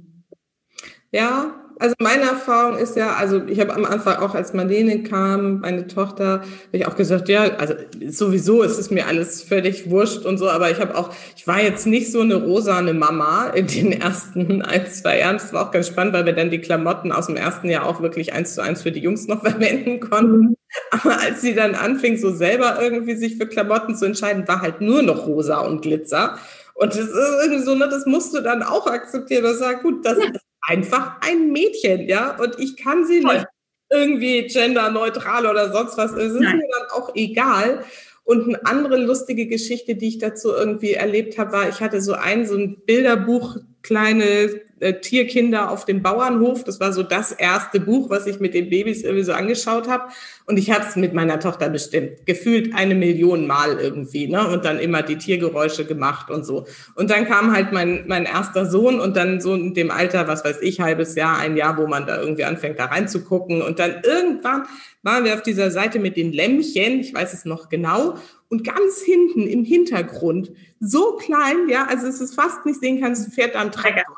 Ja, 1.12 1.65
also 1.80 1.96
meine 2.00 2.24
Erfahrung 2.24 2.78
ist 2.78 2.96
ja, 2.96 3.14
also 3.14 3.44
ich 3.48 3.60
habe 3.60 3.74
am 3.74 3.86
Anfang 3.86 4.18
auch, 4.18 4.36
als 4.36 4.54
Marlene 4.54 5.04
kam, 5.04 5.60
meine 5.60 5.88
Tochter, 5.88 6.40
habe 6.40 6.46
ich 6.72 6.88
auch 6.88 6.96
gesagt, 6.96 7.30
ja, 7.30 7.44
also 7.58 7.74
sowieso 8.10 8.64
ist 8.64 8.78
es 8.78 8.92
mir 8.92 9.08
alles 9.08 9.44
völlig 9.44 9.90
wurscht 9.90 10.26
und 10.26 10.38
so, 10.38 10.50
aber 10.50 10.72
ich 10.72 10.80
habe 10.80 10.96
auch, 10.96 11.14
ich 11.36 11.48
war 11.48 11.62
jetzt 11.62 11.86
nicht 11.86 12.12
so 12.12 12.22
eine 12.22 12.36
rosane 12.36 12.94
Mama 12.94 13.48
in 13.50 13.68
den 13.68 13.92
ersten 13.92 14.62
ein, 14.64 14.88
zwei 14.88 15.20
Jahren. 15.20 15.38
Das 15.38 15.54
war 15.54 15.68
auch 15.68 15.72
ganz 15.72 15.88
spannend, 15.88 16.14
weil 16.14 16.26
wir 16.26 16.34
dann 16.34 16.50
die 16.50 16.62
Klamotten 16.62 17.12
aus 17.12 17.28
dem 17.28 17.36
ersten 17.36 17.70
Jahr 17.70 17.86
auch 17.86 18.02
wirklich 18.02 18.34
eins 18.34 18.56
zu 18.56 18.62
eins 18.62 18.82
für 18.82 18.92
die 18.92 19.02
Jungs 19.02 19.28
noch 19.28 19.42
verwenden 19.46 20.00
konnten. 20.00 20.38
Mhm. 20.38 20.58
Aber 20.92 21.20
als 21.20 21.42
sie 21.42 21.56
dann 21.56 21.76
anfing, 21.76 22.18
so 22.18 22.32
selber 22.32 22.78
irgendwie 22.82 23.16
sich 23.16 23.38
für 23.38 23.48
Klamotten 23.48 23.96
zu 23.96 24.06
entscheiden, 24.06 24.48
war 24.48 24.62
halt 24.62 24.82
nur 24.82 25.02
noch 25.02 25.28
rosa 25.28 25.60
und 25.60 25.82
Glitzer. 25.82 26.38
Und 26.74 26.94
das 26.94 27.06
ist 27.06 27.16
irgendwie 27.44 27.64
so, 27.64 27.76
ne, 27.76 27.88
das 27.90 28.06
musst 28.06 28.36
du 28.36 28.42
dann 28.42 28.62
auch 28.62 28.86
akzeptieren. 28.88 29.44
Das 29.44 29.60
sagt, 29.60 29.84
gut, 29.84 30.06
das 30.06 30.18
ja. 30.18 30.32
Einfach 30.68 31.18
ein 31.22 31.52
Mädchen, 31.52 32.08
ja, 32.08 32.38
und 32.38 32.60
ich 32.60 32.78
kann 32.78 33.06
sie 33.06 33.22
Voll. 33.22 33.36
nicht 33.36 33.48
irgendwie 33.92 34.48
genderneutral 34.48 35.46
oder 35.46 35.72
sonst 35.72 35.98
was. 35.98 36.12
Es 36.12 36.34
ist 36.34 36.42
Nein. 36.42 36.58
mir 36.58 36.68
dann 36.72 37.02
auch 37.02 37.16
egal. 37.16 37.84
Und 38.24 38.48
eine 38.48 38.66
andere 38.66 38.98
lustige 38.98 39.46
Geschichte, 39.46 39.96
die 39.96 40.08
ich 40.08 40.18
dazu 40.18 40.52
irgendwie 40.52 40.94
erlebt 40.94 41.38
habe, 41.38 41.52
war, 41.52 41.70
ich 41.70 41.80
hatte 41.80 42.02
so 42.02 42.14
ein, 42.14 42.48
so 42.48 42.56
ein 42.56 42.78
Bilderbuch, 42.86 43.58
kleine 43.84 44.62
Tierkinder 45.02 45.72
auf 45.72 45.86
dem 45.86 46.02
Bauernhof. 46.02 46.64
Das 46.64 46.80
war 46.80 46.92
so 46.92 47.02
das 47.02 47.32
erste 47.32 47.80
Buch, 47.80 48.10
was 48.10 48.28
ich 48.28 48.40
mit 48.40 48.54
den 48.54 48.70
Babys 48.70 49.04
irgendwie 49.04 49.24
so 49.24 49.32
angeschaut 49.32 49.88
habe. 49.88 50.12
Und 50.48 50.58
ich 50.58 50.70
habe 50.72 50.86
es 50.86 50.96
mit 50.96 51.14
meiner 51.14 51.40
Tochter 51.40 51.70
bestimmt, 51.70 52.26
gefühlt 52.26 52.76
eine 52.76 52.94
Million 52.94 53.48
Mal 53.48 53.80
irgendwie, 53.80 54.28
ne? 54.28 54.48
Und 54.48 54.66
dann 54.66 54.80
immer 54.80 55.02
die 55.02 55.18
Tiergeräusche 55.18 55.86
gemacht 55.86 56.30
und 56.30 56.46
so. 56.46 56.66
Und 56.96 57.10
dann 57.10 57.26
kam 57.26 57.56
halt 57.56 57.72
mein, 57.72 58.04
mein 58.08 58.26
erster 58.26 58.66
Sohn 58.66 59.00
und 59.00 59.16
dann 59.16 59.40
so 59.40 59.56
in 59.56 59.74
dem 59.74 59.92
Alter, 59.92 60.28
was 60.28 60.44
weiß 60.44 60.58
ich, 60.62 60.82
halbes 60.82 61.16
Jahr, 61.16 61.38
ein 61.38 61.56
Jahr, 61.56 61.78
wo 61.78 61.88
man 61.88 62.06
da 62.06 62.20
irgendwie 62.20 62.44
anfängt, 62.44 62.78
da 62.78 62.86
reinzugucken. 62.86 63.62
Und 63.62 63.80
dann 63.80 64.02
irgendwann 64.04 64.64
waren 65.04 65.24
wir 65.24 65.36
auf 65.36 65.42
dieser 65.42 65.72
Seite 65.72 66.00
mit 66.00 66.18
den 66.18 66.34
Lämmchen, 66.34 67.00
ich 67.00 67.14
weiß 67.14 67.34
es 67.34 67.46
noch 67.46 67.70
genau, 67.70 68.16
und 68.50 68.64
ganz 68.64 69.02
hinten 69.02 69.48
im 69.48 69.64
Hintergrund, 69.64 70.52
so 70.80 71.16
klein, 71.16 71.70
ja, 71.70 71.86
also 71.88 72.08
es 72.08 72.22
ist 72.22 72.36
fast 72.36 72.66
nicht 72.66 72.80
sehen 72.80 73.02
kannst, 73.02 73.34
fährt 73.34 73.56
da 73.56 73.62
ein 73.62 73.72
Traktor. 73.72 74.16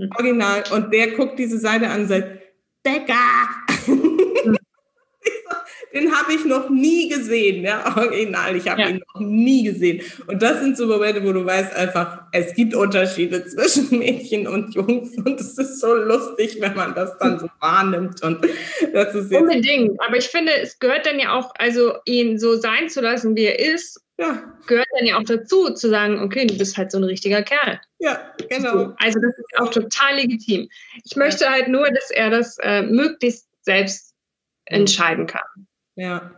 Hm. 0.00 0.10
Original. 0.16 0.64
Und 0.72 0.92
der 0.92 1.12
guckt 1.12 1.38
diese 1.38 1.58
Seite 1.58 1.88
an 1.88 2.02
und 2.02 2.08
sagt, 2.08 2.28
Bäcker! 2.82 3.48
Hm. 4.42 4.56
Den 5.92 6.12
habe 6.12 6.32
ich 6.32 6.44
noch 6.44 6.70
nie 6.70 7.08
gesehen, 7.08 7.64
ja, 7.64 7.96
original. 7.96 8.54
Ich 8.54 8.68
habe 8.68 8.80
ja. 8.80 8.88
ihn 8.88 9.02
noch 9.12 9.20
nie 9.20 9.64
gesehen. 9.64 10.00
Und 10.28 10.40
das 10.40 10.60
sind 10.60 10.76
so 10.76 10.86
Momente, 10.86 11.24
wo 11.24 11.32
du 11.32 11.44
weißt 11.44 11.74
einfach, 11.74 12.26
es 12.32 12.54
gibt 12.54 12.74
Unterschiede 12.74 13.44
zwischen 13.44 13.90
Mädchen 13.98 14.46
und 14.46 14.74
Jungs. 14.74 15.16
Und 15.16 15.40
es 15.40 15.58
ist 15.58 15.80
so 15.80 15.94
lustig, 15.94 16.58
wenn 16.60 16.76
man 16.76 16.94
das 16.94 17.18
dann 17.18 17.40
so 17.40 17.48
wahrnimmt. 17.58 18.22
Und 18.22 18.46
das 18.92 19.14
ist 19.14 19.32
Unbedingt. 19.32 20.00
Aber 20.00 20.16
ich 20.16 20.28
finde, 20.28 20.52
es 20.60 20.78
gehört 20.78 21.06
dann 21.06 21.18
ja 21.18 21.36
auch, 21.36 21.52
also 21.58 21.94
ihn 22.04 22.38
so 22.38 22.54
sein 22.56 22.88
zu 22.88 23.00
lassen, 23.00 23.34
wie 23.34 23.46
er 23.46 23.58
ist, 23.58 24.00
ja. 24.20 24.54
gehört 24.66 24.86
dann 24.96 25.06
ja 25.06 25.18
auch 25.18 25.24
dazu, 25.24 25.70
zu 25.70 25.88
sagen, 25.88 26.20
okay, 26.20 26.46
du 26.46 26.56
bist 26.56 26.76
halt 26.76 26.92
so 26.92 26.98
ein 26.98 27.04
richtiger 27.04 27.42
Kerl. 27.42 27.80
Ja, 27.98 28.34
genau. 28.48 28.94
Also 28.98 29.18
das 29.20 29.36
ist 29.36 29.58
auch 29.58 29.70
total 29.70 30.16
legitim. 30.16 30.68
Ich 31.04 31.16
möchte 31.16 31.48
halt 31.48 31.68
nur, 31.68 31.88
dass 31.90 32.10
er 32.10 32.30
das 32.30 32.58
äh, 32.58 32.82
möglichst 32.82 33.48
selbst 33.62 34.14
mhm. 34.68 34.76
entscheiden 34.76 35.26
kann. 35.26 35.66
Ja. 35.96 36.32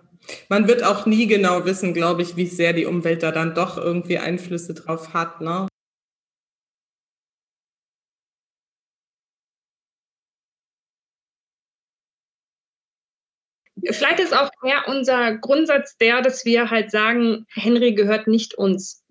Man 0.49 0.69
wird 0.69 0.85
auch 0.85 1.05
nie 1.05 1.27
genau 1.27 1.65
wissen, 1.65 1.95
glaube 1.95 2.23
ich, 2.23 2.37
wie 2.37 2.47
sehr 2.47 2.73
die 2.73 2.87
Umwelt 2.87 3.25
da 3.25 3.33
dann 3.33 3.55
doch 3.55 3.77
irgendwie 3.77 4.19
Einflüsse 4.19 4.73
drauf 4.73 5.13
hat, 5.15 5.41
ne? 5.41 5.67
Vielleicht 13.91 14.21
ist 14.21 14.37
auch 14.37 14.51
eher 14.65 14.89
unser 14.89 15.37
Grundsatz 15.37 15.97
der, 15.97 16.23
dass 16.23 16.45
wir 16.45 16.71
halt 16.71 16.91
sagen, 16.91 17.47
Henry 17.55 17.95
gehört 17.95 18.27
nicht 18.27 18.55
uns. 18.55 19.05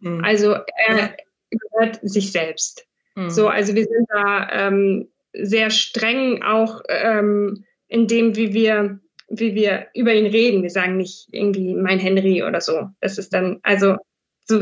Mhm. 0.00 0.24
Also 0.24 0.52
er 0.86 0.96
ja. 0.96 1.10
gehört 1.50 2.00
sich 2.02 2.32
selbst. 2.32 2.86
Mhm. 3.14 3.30
So, 3.30 3.48
also 3.48 3.74
wir 3.74 3.84
sind 3.84 4.06
da 4.10 4.48
ähm, 4.50 5.08
sehr 5.32 5.70
streng 5.70 6.42
auch 6.42 6.82
ähm, 6.88 7.64
in 7.88 8.06
dem, 8.06 8.36
wie 8.36 8.52
wir, 8.52 9.00
wie 9.28 9.54
wir 9.54 9.86
über 9.94 10.14
ihn 10.14 10.26
reden. 10.26 10.62
Wir 10.62 10.70
sagen 10.70 10.96
nicht 10.96 11.28
irgendwie 11.32 11.74
mein 11.74 11.98
Henry 11.98 12.42
oder 12.42 12.60
so. 12.60 12.88
Das 13.00 13.18
ist 13.18 13.32
dann, 13.32 13.60
also 13.62 13.96
so, 14.44 14.60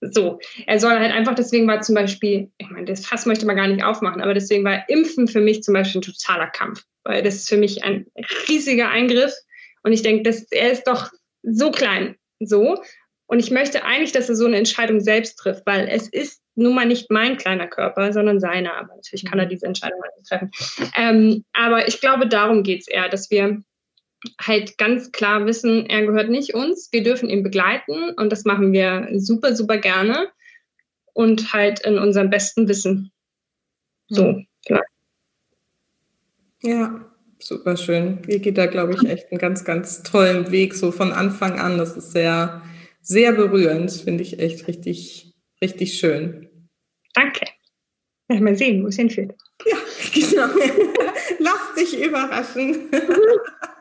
so. 0.00 0.38
Er 0.66 0.78
soll 0.78 0.98
halt 0.98 1.12
einfach, 1.12 1.34
deswegen 1.34 1.66
war 1.66 1.80
zum 1.80 1.94
Beispiel, 1.94 2.50
ich 2.58 2.70
meine, 2.70 2.86
das 2.86 3.06
Fass 3.06 3.26
möchte 3.26 3.46
man 3.46 3.56
gar 3.56 3.68
nicht 3.68 3.84
aufmachen, 3.84 4.20
aber 4.20 4.34
deswegen 4.34 4.64
war 4.64 4.88
Impfen 4.88 5.28
für 5.28 5.40
mich 5.40 5.62
zum 5.62 5.74
Beispiel 5.74 6.00
ein 6.00 6.02
totaler 6.02 6.48
Kampf 6.48 6.84
weil 7.06 7.22
das 7.22 7.36
ist 7.36 7.48
für 7.48 7.56
mich 7.56 7.84
ein 7.84 8.06
riesiger 8.48 8.90
Eingriff. 8.90 9.32
Und 9.82 9.92
ich 9.92 10.02
denke, 10.02 10.28
er 10.50 10.72
ist 10.72 10.84
doch 10.84 11.10
so 11.42 11.70
klein, 11.70 12.16
so. 12.40 12.82
Und 13.26 13.38
ich 13.38 13.50
möchte 13.50 13.84
eigentlich, 13.84 14.12
dass 14.12 14.28
er 14.28 14.36
so 14.36 14.46
eine 14.46 14.56
Entscheidung 14.56 15.00
selbst 15.00 15.36
trifft, 15.36 15.64
weil 15.66 15.88
es 15.88 16.08
ist 16.08 16.42
nun 16.56 16.74
mal 16.74 16.86
nicht 16.86 17.10
mein 17.10 17.36
kleiner 17.36 17.66
Körper, 17.66 18.12
sondern 18.12 18.40
seiner. 18.40 18.76
Aber 18.76 18.94
natürlich 18.94 19.24
kann 19.24 19.38
er 19.38 19.46
mhm. 19.46 19.50
diese 19.50 19.66
Entscheidung 19.66 20.00
nicht 20.16 20.28
treffen. 20.28 20.50
Ähm, 20.96 21.44
aber 21.52 21.86
ich 21.88 22.00
glaube, 22.00 22.28
darum 22.28 22.62
geht 22.62 22.80
es 22.80 22.88
eher, 22.88 23.08
dass 23.08 23.30
wir 23.30 23.62
halt 24.40 24.78
ganz 24.78 25.12
klar 25.12 25.46
wissen, 25.46 25.86
er 25.86 26.06
gehört 26.06 26.30
nicht 26.30 26.54
uns. 26.54 26.88
Wir 26.92 27.02
dürfen 27.02 27.28
ihn 27.28 27.42
begleiten 27.42 28.10
und 28.16 28.30
das 28.30 28.44
machen 28.44 28.72
wir 28.72 29.08
super, 29.14 29.54
super 29.54 29.78
gerne 29.78 30.28
und 31.12 31.52
halt 31.52 31.80
in 31.80 31.98
unserem 31.98 32.30
besten 32.30 32.68
Wissen. 32.68 33.12
So, 34.08 34.42
klar. 34.64 34.84
Ja, 36.62 37.04
super 37.38 37.76
schön. 37.76 38.22
Ihr 38.26 38.38
geht 38.38 38.58
da, 38.58 38.66
glaube 38.66 38.94
ich, 38.94 39.08
echt 39.08 39.30
einen 39.30 39.38
ganz, 39.38 39.64
ganz 39.64 40.02
tollen 40.02 40.50
Weg, 40.50 40.74
so 40.74 40.92
von 40.92 41.12
Anfang 41.12 41.58
an. 41.58 41.78
Das 41.78 41.96
ist 41.96 42.12
sehr, 42.12 42.62
sehr 43.00 43.32
berührend, 43.32 43.92
finde 43.92 44.22
ich 44.22 44.38
echt 44.38 44.66
richtig, 44.68 45.34
richtig 45.62 45.98
schön. 45.98 46.48
Danke. 47.14 47.46
Ja, 48.28 48.40
mal 48.40 48.56
sehen, 48.56 48.82
wo 48.82 48.88
es 48.88 48.96
hinführt. 48.96 49.34
Ja, 49.64 49.76
genau. 50.12 50.48
Lass 51.38 51.74
dich 51.76 52.02
überraschen. 52.02 52.90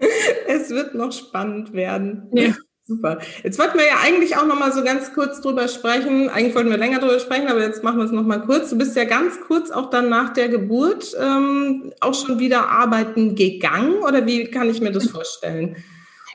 es 0.46 0.70
wird 0.70 0.94
noch 0.94 1.12
spannend 1.12 1.72
werden. 1.72 2.28
Ja. 2.32 2.54
Super. 2.90 3.20
Jetzt 3.44 3.56
wollten 3.60 3.78
wir 3.78 3.86
ja 3.86 4.00
eigentlich 4.02 4.36
auch 4.36 4.46
noch 4.46 4.58
mal 4.58 4.72
so 4.72 4.82
ganz 4.82 5.14
kurz 5.14 5.40
drüber 5.40 5.68
sprechen. 5.68 6.28
Eigentlich 6.28 6.56
wollten 6.56 6.70
wir 6.70 6.76
länger 6.76 6.98
drüber 6.98 7.20
sprechen, 7.20 7.46
aber 7.46 7.60
jetzt 7.62 7.84
machen 7.84 7.98
wir 7.98 8.04
es 8.04 8.10
noch 8.10 8.24
mal 8.24 8.40
kurz. 8.40 8.70
Du 8.70 8.78
bist 8.78 8.96
ja 8.96 9.04
ganz 9.04 9.40
kurz 9.42 9.70
auch 9.70 9.90
dann 9.90 10.08
nach 10.08 10.32
der 10.32 10.48
Geburt 10.48 11.14
ähm, 11.20 11.92
auch 12.00 12.14
schon 12.14 12.40
wieder 12.40 12.68
arbeiten 12.68 13.36
gegangen 13.36 13.98
oder 13.98 14.26
wie 14.26 14.50
kann 14.50 14.68
ich 14.68 14.80
mir 14.80 14.90
das 14.90 15.08
vorstellen? 15.08 15.76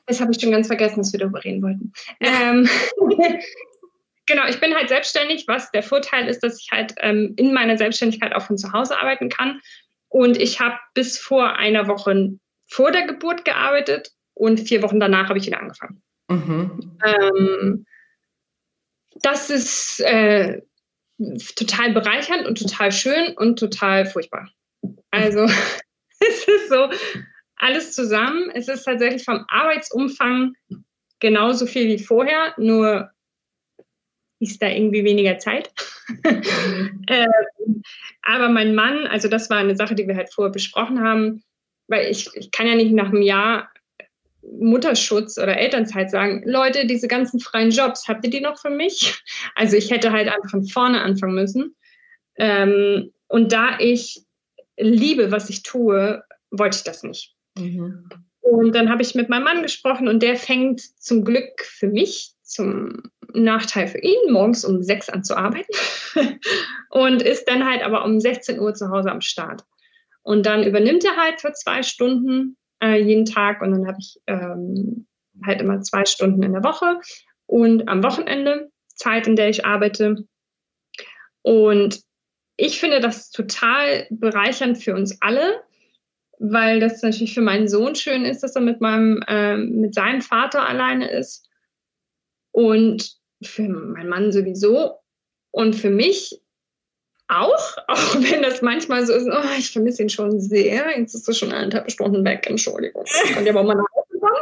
Das 0.05 0.21
habe 0.21 0.31
ich 0.31 0.39
schon 0.39 0.51
ganz 0.51 0.67
vergessen, 0.67 0.99
dass 0.99 1.11
wir 1.11 1.19
darüber 1.19 1.43
reden 1.43 1.61
wollten. 1.61 1.91
Ähm, 2.21 2.69
genau, 4.25 4.47
ich 4.47 4.61
bin 4.61 4.73
halt 4.73 4.87
selbstständig, 4.87 5.49
was 5.49 5.71
der 5.71 5.83
Vorteil 5.83 6.29
ist, 6.29 6.41
dass 6.41 6.61
ich 6.61 6.69
halt 6.71 6.95
ähm, 7.01 7.33
in 7.35 7.53
meiner 7.53 7.77
Selbstständigkeit 7.77 8.33
auch 8.33 8.43
von 8.43 8.57
zu 8.57 8.71
Hause 8.71 8.97
arbeiten 8.97 9.27
kann. 9.27 9.59
Und 10.07 10.37
ich 10.37 10.61
habe 10.61 10.75
bis 10.93 11.19
vor 11.19 11.57
einer 11.57 11.89
Woche 11.89 12.37
vor 12.67 12.91
der 12.91 13.05
Geburt 13.07 13.45
gearbeitet 13.45 14.11
und 14.33 14.59
vier 14.59 14.81
Wochen 14.81 14.99
danach 14.99 15.29
habe 15.29 15.39
ich 15.39 15.45
wieder 15.45 15.59
angefangen. 15.59 16.01
Mhm. 16.29 16.97
Ähm, 17.05 17.85
das 19.21 19.49
ist 19.49 20.01
äh, 20.01 20.61
total 21.55 21.93
bereichernd 21.93 22.45
und 22.45 22.59
total 22.59 22.91
schön 22.91 23.33
und 23.37 23.59
total 23.59 24.05
furchtbar. 24.05 24.49
Also 25.11 25.43
es 26.19 26.47
ist 26.47 26.69
so 26.69 26.89
alles 27.55 27.93
zusammen. 27.93 28.51
Es 28.53 28.67
ist 28.67 28.83
tatsächlich 28.83 29.23
vom 29.23 29.45
Arbeitsumfang 29.47 30.53
genauso 31.19 31.65
viel 31.65 31.87
wie 31.87 32.03
vorher, 32.03 32.53
nur 32.57 33.09
ist 34.39 34.61
da 34.61 34.67
irgendwie 34.67 35.03
weniger 35.03 35.37
Zeit. 35.37 35.71
Mhm. 36.23 37.03
ähm, 37.07 37.83
aber 38.21 38.49
mein 38.49 38.75
Mann, 38.75 39.07
also 39.07 39.27
das 39.27 39.49
war 39.49 39.57
eine 39.57 39.75
Sache, 39.75 39.95
die 39.95 40.07
wir 40.07 40.15
halt 40.15 40.33
vorher 40.33 40.51
besprochen 40.51 41.01
haben, 41.01 41.43
weil 41.87 42.09
ich, 42.09 42.29
ich 42.35 42.51
kann 42.51 42.67
ja 42.67 42.75
nicht 42.75 42.91
nach 42.91 43.09
einem 43.09 43.21
Jahr 43.21 43.69
Mutterschutz 44.59 45.37
oder 45.37 45.57
Elternzeit 45.57 46.11
sagen, 46.11 46.43
Leute, 46.45 46.85
diese 46.85 47.07
ganzen 47.07 47.39
freien 47.39 47.71
Jobs, 47.71 48.07
habt 48.07 48.23
ihr 48.25 48.29
die 48.29 48.41
noch 48.41 48.59
für 48.59 48.69
mich? 48.69 49.21
Also 49.55 49.77
ich 49.77 49.89
hätte 49.91 50.11
halt 50.11 50.27
einfach 50.27 50.49
von 50.49 50.65
vorne 50.65 51.01
anfangen 51.01 51.35
müssen. 51.35 51.75
Ähm, 52.37 53.13
und 53.27 53.53
da 53.53 53.79
ich 53.79 54.23
liebe, 54.77 55.31
was 55.31 55.49
ich 55.49 55.63
tue, 55.63 56.23
wollte 56.51 56.77
ich 56.77 56.83
das 56.83 57.03
nicht. 57.03 57.35
Mhm. 57.57 58.09
Und 58.41 58.75
dann 58.75 58.89
habe 58.89 59.01
ich 59.01 59.15
mit 59.15 59.29
meinem 59.29 59.43
Mann 59.43 59.63
gesprochen 59.63 60.07
und 60.07 60.21
der 60.21 60.35
fängt 60.35 60.81
zum 61.01 61.23
Glück 61.23 61.63
für 61.63 61.87
mich, 61.87 62.33
zum 62.43 63.03
Nachteil 63.33 63.87
für 63.87 63.99
ihn, 63.99 64.31
morgens 64.31 64.65
um 64.65 64.83
sechs 64.83 65.09
an 65.09 65.23
zu 65.23 65.35
arbeiten 65.35 65.71
und 66.89 67.21
ist 67.21 67.45
dann 67.45 67.65
halt 67.65 67.81
aber 67.81 68.05
um 68.05 68.19
16 68.19 68.59
Uhr 68.59 68.73
zu 68.73 68.89
Hause 68.89 69.11
am 69.11 69.21
Start. 69.21 69.63
Und 70.25 70.47
dann 70.47 70.63
übernimmt 70.63 71.05
er 71.05 71.17
halt 71.17 71.39
für 71.39 71.53
zwei 71.53 71.83
Stunden 71.83 72.57
äh, 72.81 72.99
jeden 72.99 73.25
Tag 73.25 73.61
und 73.61 73.71
dann 73.71 73.87
habe 73.87 73.97
ich 73.99 74.19
ähm, 74.25 75.05
halt 75.45 75.61
immer 75.61 75.81
zwei 75.81 76.03
Stunden 76.05 76.41
in 76.41 76.53
der 76.53 76.63
Woche 76.63 76.99
und 77.45 77.87
am 77.87 78.03
Wochenende 78.03 78.71
Zeit, 78.87 79.27
in 79.27 79.35
der 79.35 79.49
ich 79.49 79.65
arbeite. 79.65 80.25
Und 81.43 82.01
ich 82.57 82.79
finde 82.79 83.01
das 83.01 83.29
total 83.29 84.07
bereichernd 84.09 84.79
für 84.79 84.95
uns 84.95 85.21
alle, 85.21 85.61
weil 86.39 86.79
das 86.79 87.03
natürlich 87.03 87.35
für 87.35 87.41
meinen 87.41 87.67
Sohn 87.67 87.93
schön 87.93 88.25
ist, 88.25 88.41
dass 88.41 88.55
er 88.55 88.63
mit 88.63 88.81
meinem, 88.81 89.21
äh, 89.27 89.57
mit 89.57 89.93
seinem 89.93 90.21
Vater 90.21 90.67
alleine 90.67 91.07
ist. 91.11 91.47
Und 92.51 93.15
für 93.43 93.69
meinen 93.69 94.09
Mann 94.09 94.31
sowieso. 94.31 94.95
Und 95.51 95.75
für 95.75 95.91
mich 95.91 96.41
auch, 97.27 97.77
auch 97.87 98.15
wenn 98.15 98.41
das 98.41 98.61
manchmal 98.61 99.05
so 99.05 99.13
ist, 99.13 99.27
oh, 99.27 99.57
ich 99.57 99.71
vermisse 99.71 100.03
ihn 100.03 100.09
schon 100.09 100.39
sehr. 100.39 100.97
Jetzt 100.97 101.15
ist 101.15 101.27
er 101.27 101.33
schon 101.33 101.51
eineinhalb 101.51 101.91
Stunden 101.91 102.23
weg, 102.25 102.45
Entschuldigung. 102.49 103.03
Ich 103.05 103.33
kann 103.33 103.45
ja 103.45 103.51
aber 103.51 103.63
mal 103.63 103.75
nach 103.75 103.85
Hause 103.95 104.19
kommen. 104.19 104.41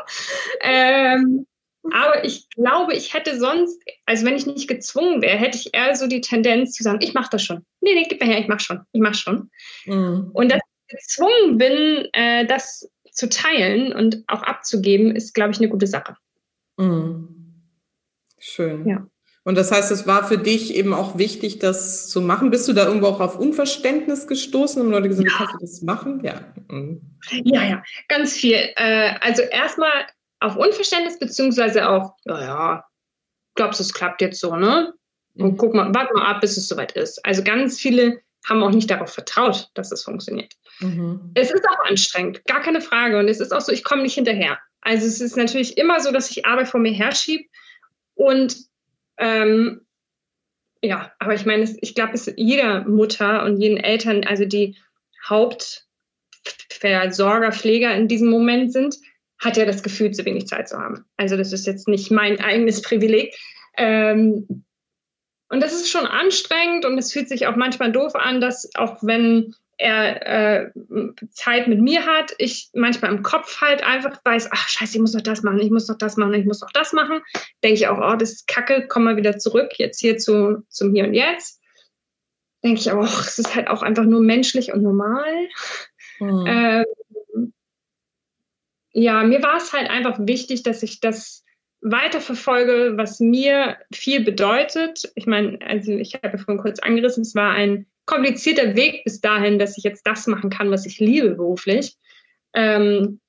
Ähm, 0.62 1.48
aber 1.92 2.24
ich 2.24 2.50
glaube, 2.50 2.94
ich 2.94 3.14
hätte 3.14 3.38
sonst, 3.38 3.82
also 4.06 4.26
wenn 4.26 4.36
ich 4.36 4.46
nicht 4.46 4.70
gezwungen 4.70 5.22
wäre, 5.22 5.38
hätte 5.38 5.58
ich 5.58 5.74
eher 5.74 5.96
so 5.96 6.08
die 6.08 6.22
Tendenz 6.22 6.72
zu 6.74 6.84
sagen, 6.84 7.00
ich 7.02 7.14
mache 7.14 7.30
das 7.32 7.44
schon. 7.44 7.66
Nee, 7.82 7.94
nee, 7.94 8.06
gib 8.08 8.22
mir 8.22 8.28
her, 8.28 8.40
ich 8.40 8.48
mach 8.48 8.62
schon, 8.62 8.82
ich 8.94 9.02
mach 9.02 9.16
schon. 9.16 9.50
Mhm. 9.86 10.30
Und 10.34 10.52
dass 10.52 10.62
ich 10.88 10.98
gezwungen 10.98 11.58
bin, 11.58 12.08
äh, 12.14 12.46
das 12.46 12.90
zu 13.12 13.28
teilen 13.28 13.94
und 13.94 14.24
auch 14.28 14.44
abzugeben, 14.44 15.16
ist, 15.16 15.34
glaube 15.34 15.52
ich, 15.52 15.60
eine 15.60 15.70
gute 15.70 15.88
Sache. 15.88 16.16
Mhm. 16.78 17.28
Schön. 18.40 18.88
Ja. 18.88 19.06
Und 19.46 19.56
das 19.56 19.72
heißt, 19.72 19.92
es 19.92 20.08
war 20.08 20.26
für 20.26 20.38
dich 20.38 20.74
eben 20.74 20.94
auch 20.94 21.18
wichtig, 21.18 21.60
das 21.60 22.08
zu 22.08 22.22
machen. 22.22 22.50
Bist 22.50 22.68
du 22.68 22.74
da 22.74 22.86
irgendwo 22.86 23.08
auch 23.08 23.20
auf 23.20 23.38
Unverständnis 23.38 24.28
gestoßen? 24.28 24.82
Haben 24.82 24.92
Leute 24.92 25.10
gesagt, 25.10 25.30
ja. 25.30 25.38
kannst 25.38 25.54
du 25.54 25.58
das 25.60 25.82
machen? 25.82 26.24
Ja. 26.24 26.36
Mhm. 26.70 27.02
Ja, 27.44 27.64
ja, 27.64 27.84
ganz 28.08 28.34
viel. 28.34 28.58
Äh, 28.76 29.16
also 29.20 29.42
erstmal 29.42 30.08
auf 30.40 30.56
Unverständnis, 30.56 31.20
beziehungsweise 31.20 31.90
auch, 31.90 32.16
naja, 32.24 32.86
glaubst 33.56 33.80
du, 33.80 33.84
es 33.84 33.94
klappt 33.94 34.22
jetzt 34.22 34.40
so, 34.40 34.56
ne? 34.56 34.94
Und 35.36 35.54
mhm. 35.54 35.58
guck 35.58 35.74
mal, 35.74 35.94
warte 35.94 36.14
mal 36.14 36.26
ab, 36.26 36.42
bis 36.42 36.56
es 36.56 36.68
soweit 36.68 36.94
ist. 36.94 37.26
Also 37.26 37.44
ganz 37.44 37.80
viele 37.80 38.22
haben 38.48 38.64
auch 38.64 38.72
nicht 38.72 38.90
darauf 38.90 39.12
vertraut, 39.12 39.70
dass 39.74 39.92
es 39.92 40.04
funktioniert. 40.04 40.54
Mhm. 40.80 41.32
Es 41.34 41.52
ist 41.52 41.66
auch 41.68 41.90
anstrengend, 41.90 42.46
gar 42.46 42.62
keine 42.62 42.82
Frage. 42.82 43.20
Und 43.20 43.28
es 43.28 43.40
ist 43.40 43.54
auch 43.54 43.62
so, 43.62 43.72
ich 43.72 43.84
komme 43.84 44.04
nicht 44.04 44.16
hinterher. 44.16 44.60
Also 44.82 45.06
es 45.06 45.22
ist 45.22 45.38
natürlich 45.38 45.78
immer 45.78 46.00
so, 46.02 46.12
dass 46.12 46.30
ich 46.30 46.46
Arbeit 46.46 46.68
vor 46.68 46.80
mir 46.80 46.92
herschiebe 46.92 47.46
und 48.16 48.56
ähm, 49.18 49.82
ja, 50.82 51.14
aber 51.20 51.34
ich 51.34 51.46
meine, 51.46 51.64
ich 51.82 51.96
glaube, 51.96 52.12
es 52.14 52.32
jeder 52.36 52.84
Mutter 52.86 53.46
und 53.46 53.62
jeden 53.62 53.78
Eltern, 53.78 54.26
also 54.26 54.44
die 54.46 54.76
Hauptversorger, 55.28 57.54
Pfleger 57.54 57.96
in 57.96 58.10
diesem 58.10 58.30
Moment 58.30 58.74
sind, 58.74 58.98
hat 59.40 59.58
ja 59.58 59.66
das 59.66 59.82
Gefühl, 59.84 60.12
zu 60.12 60.26
wenig 60.26 60.48
Zeit 60.48 60.68
zu 60.68 60.78
haben. 60.78 61.06
Also 61.18 61.38
das 61.38 61.54
ist 61.54 61.66
jetzt 61.66 61.88
nicht 61.88 62.12
mein 62.12 62.40
eigenes 62.40 62.82
Privileg. 62.82 63.34
Ähm, 63.78 64.66
und 65.50 65.62
das 65.62 65.74
ist 65.74 65.90
schon 65.90 66.06
anstrengend 66.06 66.86
und 66.86 66.98
es 66.98 67.14
fühlt 67.14 67.30
sich 67.30 67.48
auch 67.48 67.56
manchmal 67.56 67.92
doof 67.92 68.16
an, 68.16 68.42
dass 68.42 68.70
auch 68.76 69.04
wenn 69.04 69.56
er 69.78 70.66
äh, 70.66 70.72
Zeit 71.32 71.68
mit 71.68 71.82
mir 71.82 72.06
hat, 72.06 72.34
ich 72.38 72.70
manchmal 72.74 73.14
im 73.14 73.24
Kopf 73.24 73.62
halt 73.62 73.84
einfach 73.84 74.20
weiß, 74.24 74.50
ach 74.52 74.70
scheiße, 74.70 74.96
ich 74.96 75.02
muss 75.02 75.14
noch 75.14 75.22
das 75.22 75.44
machen, 75.44 75.60
ich 75.60 75.72
muss 75.72 75.88
noch 75.88 75.98
das 75.98 76.18
machen, 76.18 76.34
ich 76.34 76.46
muss 76.46 76.62
noch 76.62 76.72
das 76.72 76.94
machen. 76.94 77.22
Denke 77.64 77.76
ich 77.76 77.88
auch, 77.88 77.98
oh, 77.98 78.16
das 78.16 78.32
ist 78.32 78.48
kacke, 78.48 78.88
komm 78.88 79.06
mal 79.06 79.18
wieder 79.18 79.38
zurück, 79.38 79.72
jetzt 79.78 80.00
hier 80.00 80.18
zu, 80.18 80.64
zum 80.70 80.94
Hier 80.94 81.06
und 81.06 81.14
Jetzt. 81.14 81.62
Denke 82.64 82.80
ich 82.80 82.92
auch, 82.92 83.04
es 83.04 83.40
ist 83.40 83.56
halt 83.56 83.68
auch 83.68 83.82
einfach 83.82 84.06
nur 84.06 84.22
menschlich 84.22 84.72
und 84.72 84.84
normal. 84.84 85.50
Mhm. 86.20 86.46
Ähm, 86.48 87.54
ja, 88.92 89.24
mir 89.24 89.42
war 89.42 89.58
es 89.58 89.74
halt 89.74 89.90
einfach 89.90 90.20
wichtig, 90.20 90.64
dass 90.64 90.84
ich 90.84 91.00
das 91.00 91.44
weiterverfolge, 91.82 92.94
was 92.96 93.20
mir 93.20 93.78
viel 93.92 94.24
bedeutet. 94.24 95.12
Ich 95.16 95.26
meine, 95.26 95.60
also 95.66 95.92
ich 95.92 96.14
habe 96.14 96.38
ja 96.38 96.38
vorhin 96.38 96.62
kurz 96.62 96.80
angerissen, 96.80 97.24
es 97.24 97.36
war 97.36 97.52
ein 97.52 97.88
komplizierter 98.06 98.76
Weg 98.76 99.04
bis 99.04 99.22
dahin, 99.22 99.60
dass 99.60 99.78
ich 99.78 99.84
jetzt 99.84 100.06
das 100.06 100.28
machen 100.28 100.50
kann, 100.50 100.72
was 100.72 100.86
ich 100.86 101.00
liebe 101.00 101.32
beruflich, 101.32 101.96
ähm, 102.54 103.20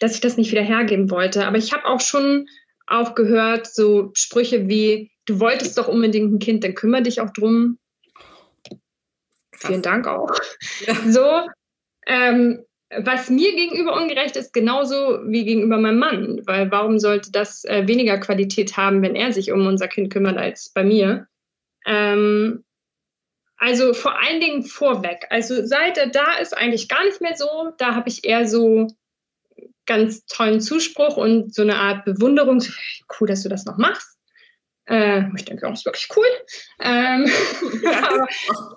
dass 0.00 0.14
ich 0.14 0.20
das 0.20 0.36
nicht 0.36 0.50
wieder 0.50 0.62
hergeben 0.62 1.10
wollte. 1.10 1.46
Aber 1.46 1.58
ich 1.58 1.72
habe 1.72 1.86
auch 1.86 2.00
schon 2.00 2.46
auch 2.86 3.14
gehört, 3.14 3.66
so 3.66 4.10
Sprüche 4.14 4.68
wie, 4.68 5.10
du 5.24 5.40
wolltest 5.40 5.78
doch 5.78 5.88
unbedingt 5.88 6.32
ein 6.32 6.38
Kind, 6.38 6.64
dann 6.64 6.74
kümmere 6.74 7.02
dich 7.02 7.20
auch 7.20 7.30
drum. 7.30 7.78
Krass. 9.52 9.66
Vielen 9.66 9.82
Dank 9.82 10.06
auch. 10.06 10.34
Ja. 10.86 10.94
So, 11.06 11.48
ähm, 12.06 12.64
was 12.98 13.30
mir 13.30 13.54
gegenüber 13.54 13.96
ungerecht 13.96 14.36
ist, 14.36 14.52
genauso 14.52 15.20
wie 15.26 15.44
gegenüber 15.44 15.78
meinem 15.78 15.98
Mann. 15.98 16.42
Weil 16.44 16.70
warum 16.70 16.98
sollte 16.98 17.30
das 17.32 17.64
äh, 17.64 17.86
weniger 17.86 18.18
Qualität 18.18 18.76
haben, 18.76 19.02
wenn 19.02 19.14
er 19.14 19.32
sich 19.32 19.50
um 19.52 19.66
unser 19.66 19.88
Kind 19.88 20.12
kümmert 20.12 20.36
als 20.36 20.70
bei 20.74 20.84
mir? 20.84 21.26
Ähm, 21.86 22.64
also 23.62 23.94
vor 23.94 24.18
allen 24.18 24.40
Dingen 24.40 24.64
vorweg. 24.64 25.24
Also 25.30 25.64
seit 25.64 25.96
er 25.96 26.08
da 26.08 26.38
ist, 26.38 26.52
eigentlich 26.56 26.88
gar 26.88 27.04
nicht 27.04 27.20
mehr 27.20 27.36
so. 27.36 27.72
Da 27.78 27.94
habe 27.94 28.08
ich 28.08 28.24
eher 28.24 28.48
so 28.48 28.88
ganz 29.86 30.26
tollen 30.26 30.60
Zuspruch 30.60 31.16
und 31.16 31.54
so 31.54 31.62
eine 31.62 31.76
Art 31.76 32.04
Bewunderung. 32.04 32.60
Cool, 33.20 33.28
dass 33.28 33.44
du 33.44 33.48
das 33.48 33.64
noch 33.64 33.78
machst. 33.78 34.18
Äh, 34.86 35.26
ich 35.36 35.44
denke 35.44 35.64
auch, 35.64 35.70
das 35.70 35.80
ist 35.80 35.86
wirklich 35.86 36.08
cool. 36.16 36.26
Ähm, 36.80 37.30
aber 38.02 38.26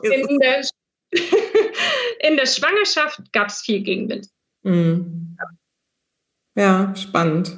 in 0.03 0.38
der, 0.38 0.61
in 2.19 2.38
der 2.38 2.45
Schwangerschaft 2.45 3.33
gab 3.33 3.47
es 3.47 3.61
viel 3.61 3.81
Gegenwind. 3.81 4.27
Mhm. 4.61 5.36
Ja, 6.53 6.95
spannend. 6.95 7.57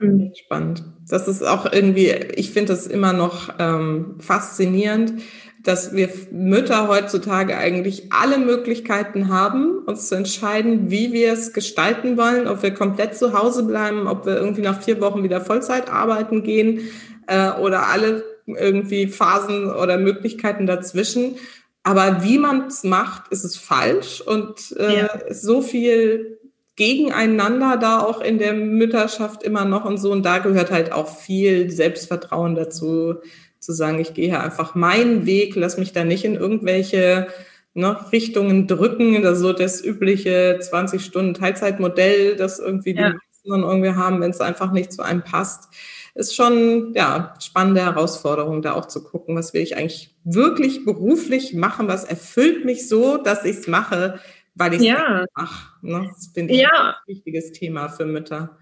Mhm. 0.00 0.32
Spannend. 0.34 0.82
Das 1.08 1.28
ist 1.28 1.42
auch 1.42 1.72
irgendwie, 1.72 2.10
ich 2.10 2.50
finde 2.50 2.72
das 2.72 2.88
immer 2.88 3.12
noch 3.12 3.54
ähm, 3.60 4.18
faszinierend, 4.18 5.22
dass 5.62 5.94
wir 5.94 6.08
Mütter 6.30 6.88
heutzutage 6.88 7.56
eigentlich 7.56 8.12
alle 8.12 8.38
Möglichkeiten 8.38 9.28
haben, 9.28 9.78
uns 9.86 10.08
zu 10.08 10.14
entscheiden, 10.14 10.90
wie 10.90 11.12
wir 11.12 11.32
es 11.32 11.52
gestalten 11.52 12.16
wollen, 12.16 12.46
ob 12.46 12.62
wir 12.62 12.72
komplett 12.72 13.16
zu 13.16 13.32
Hause 13.32 13.64
bleiben, 13.64 14.06
ob 14.06 14.24
wir 14.24 14.36
irgendwie 14.36 14.62
nach 14.62 14.82
vier 14.82 15.00
Wochen 15.00 15.22
wieder 15.22 15.40
Vollzeit 15.40 15.90
arbeiten 15.90 16.42
gehen 16.42 16.88
äh, 17.26 17.50
oder 17.52 17.88
alle 17.88 18.24
irgendwie 18.46 19.08
Phasen 19.08 19.70
oder 19.70 19.98
Möglichkeiten 19.98 20.66
dazwischen. 20.66 21.36
Aber 21.82 22.22
wie 22.22 22.38
man 22.38 22.66
es 22.66 22.84
macht, 22.84 23.28
ist 23.30 23.44
es 23.44 23.56
falsch 23.56 24.20
und 24.20 24.74
äh, 24.78 25.00
ja. 25.00 25.08
so 25.30 25.62
viel 25.62 26.38
gegeneinander 26.76 27.76
da 27.76 28.00
auch 28.00 28.20
in 28.20 28.38
der 28.38 28.52
Mütterschaft 28.52 29.42
immer 29.42 29.64
noch 29.64 29.84
und 29.84 29.98
so. 29.98 30.12
Und 30.12 30.24
da 30.24 30.38
gehört 30.38 30.70
halt 30.70 30.92
auch 30.92 31.08
viel 31.08 31.70
Selbstvertrauen 31.70 32.54
dazu, 32.54 33.16
zu 33.58 33.72
sagen, 33.72 33.98
ich 33.98 34.14
gehe 34.14 34.28
hier 34.28 34.42
einfach 34.42 34.74
meinen 34.74 35.26
Weg, 35.26 35.54
lass 35.56 35.78
mich 35.78 35.92
da 35.92 36.04
nicht 36.04 36.24
in 36.24 36.34
irgendwelche 36.34 37.28
ne, 37.74 37.96
Richtungen 38.12 38.66
drücken, 38.66 39.22
das 39.22 39.84
übliche 39.84 40.58
20 40.60 41.04
Stunden 41.04 41.34
Teilzeitmodell, 41.34 42.36
das 42.36 42.58
irgendwie 42.58 42.94
ja. 42.94 43.12
die 43.12 43.48
dann 43.48 43.62
irgendwie 43.62 43.94
haben, 43.94 44.20
wenn 44.20 44.30
es 44.30 44.40
einfach 44.40 44.72
nicht 44.72 44.92
zu 44.92 45.02
einem 45.02 45.22
passt. 45.22 45.72
Ist 46.14 46.34
schon, 46.34 46.92
ja, 46.94 47.34
spannende 47.40 47.82
Herausforderung, 47.82 48.60
da 48.60 48.74
auch 48.74 48.86
zu 48.86 49.04
gucken, 49.04 49.36
was 49.36 49.54
will 49.54 49.62
ich 49.62 49.76
eigentlich 49.76 50.16
wirklich 50.24 50.84
beruflich 50.84 51.54
machen, 51.54 51.88
was 51.88 52.04
erfüllt 52.04 52.64
mich 52.64 52.88
so, 52.88 53.18
dass 53.18 53.44
ich 53.44 53.58
es 53.58 53.66
mache, 53.68 54.18
weil 54.54 54.74
ich 54.74 54.80
es 54.80 54.86
ja. 54.86 55.24
mache. 55.34 55.72
Ne? 55.82 56.10
Das 56.12 56.30
finde 56.34 56.54
ich 56.54 56.60
ja. 56.60 56.96
ein 56.96 57.14
wichtiges 57.14 57.52
Thema 57.52 57.88
für 57.88 58.04
Mütter. 58.04 58.58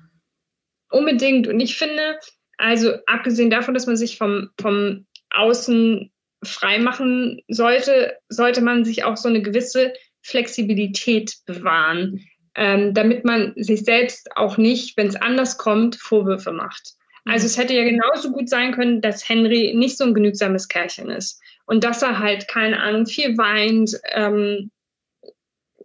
Unbedingt. 0.91 1.49
Und 1.49 1.61
ich 1.61 1.77
finde, 1.77 2.19
also 2.57 2.95
abgesehen 3.07 3.51
davon, 3.51 3.75
dass 3.75 3.87
man 3.87 3.97
sich 3.97 4.19
vom, 4.19 4.51
vom 4.61 5.07
Außen 5.31 6.11
frei 6.43 6.79
machen 6.79 7.43
sollte, 7.49 8.17
sollte 8.29 8.61
man 8.63 8.85
sich 8.85 9.05
auch 9.05 9.17
so 9.17 9.29
eine 9.29 9.43
gewisse 9.43 9.95
Flexibilität 10.23 11.37
bewahren 11.47 12.27
ähm, 12.57 12.95
damit 12.95 13.25
man 13.25 13.53
sich 13.57 13.85
selbst 13.85 14.35
auch 14.35 14.57
nicht, 14.57 14.97
wenn 14.97 15.09
es 15.09 15.17
anders 15.17 15.59
kommt, 15.59 15.97
Vorwürfe 15.97 16.53
macht. 16.53 16.95
Also 17.27 17.45
mhm. 17.45 17.47
es 17.47 17.59
hätte 17.59 17.75
ja 17.75 17.85
genauso 17.85 18.33
gut 18.33 18.49
sein 18.49 18.73
können, 18.73 19.01
dass 19.03 19.29
Henry 19.29 19.75
nicht 19.77 19.99
so 19.99 20.05
ein 20.05 20.15
genügsames 20.15 20.69
Kerlchen 20.69 21.11
ist 21.11 21.41
und 21.67 21.85
dass 21.85 22.03
er 22.03 22.19
halt, 22.19 22.49
keine 22.49 22.81
Ahnung, 22.81 23.07
viel 23.07 23.37
weint, 23.37 24.01
ähm, 24.11 24.71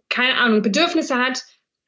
keine 0.08 0.38
Ahnung, 0.38 0.62
Bedürfnisse 0.62 1.18
hat, 1.18 1.44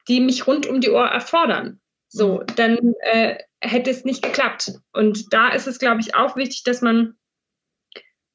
die 0.07 0.19
mich 0.19 0.45
rund 0.45 0.67
um 0.67 0.81
die 0.81 0.91
Ohr 0.91 1.07
erfordern. 1.07 1.79
So, 2.07 2.41
mhm. 2.41 2.45
dann 2.55 2.93
äh, 3.01 3.37
hätte 3.61 3.89
es 3.89 4.05
nicht 4.05 4.21
geklappt. 4.21 4.73
Und 4.93 5.33
da 5.33 5.49
ist 5.49 5.67
es, 5.67 5.79
glaube 5.79 6.01
ich, 6.01 6.15
auch 6.15 6.35
wichtig, 6.35 6.63
dass 6.63 6.81
man 6.81 7.15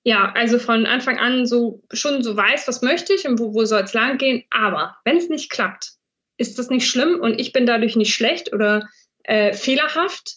ja, 0.02 0.32
also 0.34 0.58
von 0.58 0.86
Anfang 0.86 1.18
an 1.18 1.46
so 1.46 1.82
schon 1.92 2.22
so 2.22 2.36
weiß, 2.36 2.66
was 2.68 2.82
möchte 2.82 3.12
ich 3.12 3.28
und 3.28 3.38
wo, 3.38 3.52
wo 3.52 3.64
soll 3.64 3.82
es 3.82 3.92
lang 3.92 4.16
gehen. 4.16 4.44
Aber 4.50 4.96
wenn 5.04 5.18
es 5.18 5.28
nicht 5.28 5.50
klappt, 5.50 5.92
ist 6.38 6.58
das 6.58 6.70
nicht 6.70 6.88
schlimm 6.88 7.20
und 7.20 7.38
ich 7.38 7.52
bin 7.52 7.66
dadurch 7.66 7.96
nicht 7.96 8.14
schlecht 8.14 8.52
oder 8.52 8.88
äh, 9.24 9.52
fehlerhaft, 9.52 10.36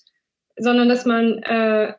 sondern 0.58 0.90
dass 0.90 1.06
man 1.06 1.42
äh, 1.44 1.94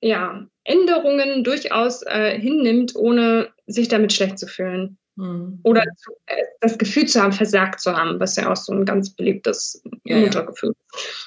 ja, 0.00 0.46
Änderungen 0.64 1.44
durchaus 1.44 2.02
äh, 2.02 2.38
hinnimmt, 2.38 2.96
ohne 2.96 3.50
sich 3.66 3.86
damit 3.86 4.12
schlecht 4.12 4.38
zu 4.38 4.48
fühlen. 4.48 4.98
Mhm. 5.14 5.60
Oder 5.62 5.84
zu, 5.96 6.12
äh, 6.26 6.42
das 6.60 6.76
Gefühl 6.76 7.06
zu 7.06 7.22
haben, 7.22 7.32
versagt 7.32 7.80
zu 7.80 7.96
haben, 7.96 8.18
was 8.18 8.36
ja 8.36 8.50
auch 8.50 8.56
so 8.56 8.72
ein 8.72 8.84
ganz 8.84 9.14
beliebtes 9.14 9.82
ja, 10.04 10.18
Muttergefühl 10.18 10.74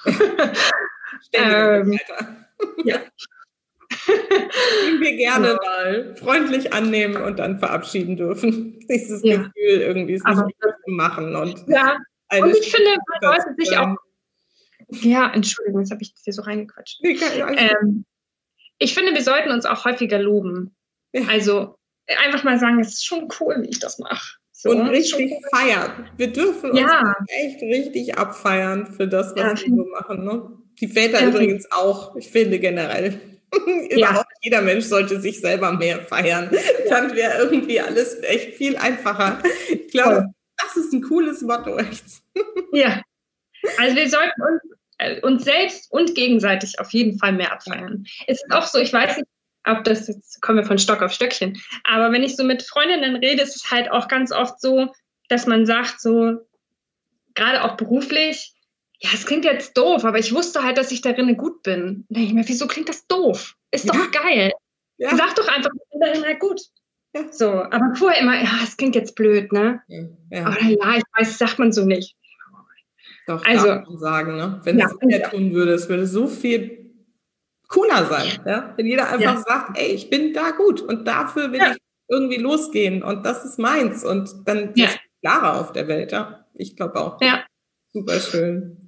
ja. 0.06 0.14
ähm, 1.34 2.00
ja. 2.86 3.00
wir 5.00 5.16
gerne 5.16 5.48
ja. 5.50 5.60
mal 5.64 6.16
freundlich 6.16 6.74
annehmen 6.74 7.22
und 7.22 7.40
dann 7.40 7.60
verabschieden 7.60 8.18
dürfen. 8.18 8.80
Dieses 8.90 9.22
ja. 9.24 9.38
Gefühl, 9.38 9.82
irgendwie 9.82 10.14
es 10.14 10.24
nicht 10.24 10.56
zu 10.62 10.92
machen. 10.92 11.36
Und 11.36 11.66
ja, 11.68 11.98
und 12.32 12.56
ich 12.56 12.72
finde, 12.72 12.92
man 13.08 13.36
sollte 13.36 13.56
sich 13.58 13.78
auch. 13.78 13.96
Ja, 14.90 15.32
Entschuldigung, 15.34 15.82
jetzt 15.82 15.92
habe 15.92 16.02
ich 16.02 16.14
dir 16.14 16.34
so 16.34 16.42
reingequatscht. 16.42 17.00
Ähm, 17.04 18.06
ich 18.80 18.94
finde, 18.94 19.14
wir 19.14 19.22
sollten 19.22 19.52
uns 19.52 19.66
auch 19.66 19.86
häufiger 19.86 20.20
loben. 20.20 20.76
Ja. 21.14 21.24
Also 21.30 21.76
einfach 22.24 22.44
mal 22.44 22.60
sagen, 22.60 22.80
es 22.80 22.90
ist 22.90 23.06
schon 23.06 23.28
cool, 23.40 23.58
wie 23.62 23.70
ich 23.70 23.80
das 23.80 24.00
mache. 24.00 24.38
So, 24.52 24.72
und 24.72 24.90
richtig 24.90 25.32
feiern. 25.52 26.10
Wir 26.18 26.34
dürfen 26.34 26.72
uns 26.72 26.92
echt 27.28 27.62
richtig 27.62 28.18
abfeiern 28.18 28.88
für 28.88 29.08
das, 29.08 29.34
was 29.36 29.62
wir 29.66 29.76
so 29.76 29.86
machen. 29.86 30.26
Ne? 30.26 30.52
Die 30.80 30.88
Väter 30.88 31.22
ja. 31.22 31.28
übrigens 31.28 31.70
auch, 31.72 32.16
ich 32.16 32.30
finde 32.30 32.60
generell. 32.60 33.20
Überhaupt 33.90 34.32
jeder 34.42 34.62
Mensch 34.62 34.86
sollte 34.86 35.20
sich 35.20 35.40
selber 35.42 35.74
mehr 35.74 36.02
feiern. 36.02 36.52
Dann 36.90 37.16
wäre 37.16 37.40
irgendwie 37.40 37.80
alles 37.80 38.22
echt 38.22 38.56
viel 38.56 38.78
einfacher. 38.78 39.42
Ich 39.70 39.88
glaube, 39.88 40.28
das 40.58 40.78
ist 40.78 40.94
ein 40.94 41.02
cooles 41.02 41.42
Motto, 41.42 41.78
echt. 41.78 42.04
Ja. 42.72 43.02
Also 43.78 43.96
wir 43.96 44.10
sollten 44.10 44.42
uns, 44.42 44.62
äh, 45.00 45.20
uns 45.22 45.44
selbst 45.44 45.92
und 45.92 46.14
gegenseitig 46.14 46.80
auf 46.80 46.92
jeden 46.92 47.18
Fall 47.18 47.34
mehr 47.34 47.52
abfeiern. 47.52 48.06
Es 48.28 48.44
ist 48.44 48.52
auch 48.52 48.68
so, 48.68 48.78
ich 48.78 48.94
weiß 48.94 49.18
nicht, 49.18 49.28
ob 49.66 49.84
das, 49.84 50.08
jetzt 50.08 50.40
kommen 50.42 50.60
wir 50.60 50.66
von 50.66 50.78
Stock 50.78 51.02
auf 51.02 51.12
Stöckchen, 51.12 51.60
aber 51.84 52.12
wenn 52.14 52.24
ich 52.24 52.36
so 52.36 52.44
mit 52.44 52.64
Freundinnen 52.64 53.16
rede, 53.18 53.42
ist 53.42 53.56
es 53.56 53.72
halt 53.72 53.92
auch 53.92 54.08
ganz 54.08 54.32
oft 54.32 54.62
so, 54.62 54.94
dass 55.28 55.48
man 55.48 55.66
sagt, 55.66 56.00
so, 56.00 56.38
gerade 57.34 57.64
auch 57.64 57.76
beruflich, 57.76 58.54
ja, 59.02 59.10
es 59.14 59.26
klingt 59.26 59.46
jetzt 59.46 59.78
doof, 59.78 60.04
aber 60.04 60.20
ich 60.20 60.34
wusste 60.34 60.64
halt, 60.64 60.78
dass 60.78 60.92
ich 60.92 61.02
darin 61.02 61.38
gut 61.38 61.64
bin. 61.64 62.06
Da 62.10 62.16
denke 62.16 62.28
ich 62.28 62.34
mir, 62.34 62.48
wieso 62.48 62.68
klingt 62.68 62.90
das 62.90 63.08
doof? 63.08 63.56
Ist 63.72 63.86
ja. 63.86 63.94
doch 63.94 64.12
geil. 64.12 64.52
Ja. 64.98 65.16
Sag 65.16 65.36
doch 65.36 65.48
einfach, 65.48 65.72
ich 65.74 65.90
bin 65.90 66.02
darin 66.02 66.24
halt 66.24 66.40
gut. 66.40 66.62
Ja. 67.16 67.32
So, 67.32 67.50
aber 67.50 67.96
vorher 67.96 68.22
immer, 68.22 68.36
ja, 68.36 68.60
es 68.64 68.76
klingt 68.76 68.96
jetzt 68.96 69.16
blöd, 69.16 69.54
ne? 69.54 69.82
Ja. 70.30 70.46
Aber 70.46 70.62
ja, 70.62 70.98
ich 70.98 71.04
weiß, 71.18 71.38
sagt 71.38 71.60
man 71.60 71.72
so 71.72 71.86
nicht. 71.86 72.16
Doch, 73.26 73.46
also, 73.46 73.68
man 73.68 73.98
sagen, 73.98 74.36
ne? 74.36 74.60
Wenn 74.64 74.80
ja, 74.80 74.88
es 74.88 74.96
jeder 75.02 75.30
tun 75.30 75.54
würde, 75.54 75.74
es 75.74 75.88
würde 75.88 76.06
so 76.06 76.28
viel 76.28 76.94
cooler 77.68 78.06
sein, 78.06 78.42
ja? 78.46 78.74
Wenn 78.76 78.86
jeder 78.86 79.10
einfach 79.10 79.36
ja. 79.36 79.44
sagt, 79.48 79.78
ey, 79.78 79.88
ich 79.94 80.10
bin 80.10 80.34
da 80.34 80.52
gut 80.52 80.82
und 80.82 81.08
dafür 81.08 81.52
will 81.52 81.62
ich 81.62 81.78
irgendwie 82.10 82.38
losgehen 82.38 83.02
und 83.02 83.26
das 83.26 83.46
ist 83.46 83.60
meins 83.60 84.04
und 84.04 84.30
dann 84.46 84.74
ist 84.74 84.96
es 84.96 85.00
klarer 85.22 85.62
auf 85.62 85.72
der 85.72 85.88
Welt, 85.88 86.12
ja? 86.12 86.46
Ich 86.56 86.76
glaube 86.76 86.96
auch. 87.00 87.22
Ja. 87.22 87.46
Super 87.94 88.20
schön. 88.20 88.79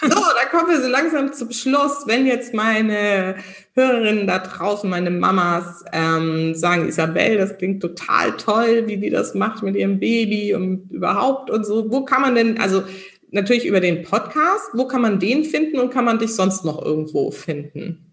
So, 0.00 0.08
da 0.08 0.44
kommen 0.50 0.70
wir 0.70 0.82
so 0.82 0.88
langsam 0.88 1.32
zum 1.32 1.50
Schluss. 1.52 2.04
Wenn 2.06 2.26
jetzt 2.26 2.52
meine 2.52 3.36
Hörerinnen 3.74 4.26
da 4.26 4.38
draußen, 4.38 4.88
meine 4.88 5.10
Mamas, 5.10 5.84
ähm, 5.92 6.54
sagen, 6.54 6.88
Isabel, 6.88 7.38
das 7.38 7.56
klingt 7.56 7.80
total 7.80 8.36
toll, 8.36 8.84
wie 8.86 8.98
die 8.98 9.10
das 9.10 9.34
macht 9.34 9.62
mit 9.62 9.74
ihrem 9.74 9.98
Baby 9.98 10.54
und 10.54 10.90
überhaupt 10.90 11.50
und 11.50 11.64
so. 11.64 11.90
Wo 11.90 12.04
kann 12.04 12.20
man 12.20 12.34
denn, 12.34 12.60
also 12.60 12.82
natürlich 13.30 13.66
über 13.66 13.80
den 13.80 14.02
Podcast, 14.02 14.70
wo 14.74 14.86
kann 14.86 15.02
man 15.02 15.18
den 15.18 15.44
finden 15.44 15.78
und 15.78 15.90
kann 15.90 16.04
man 16.04 16.18
dich 16.18 16.34
sonst 16.34 16.64
noch 16.64 16.84
irgendwo 16.84 17.30
finden? 17.30 18.05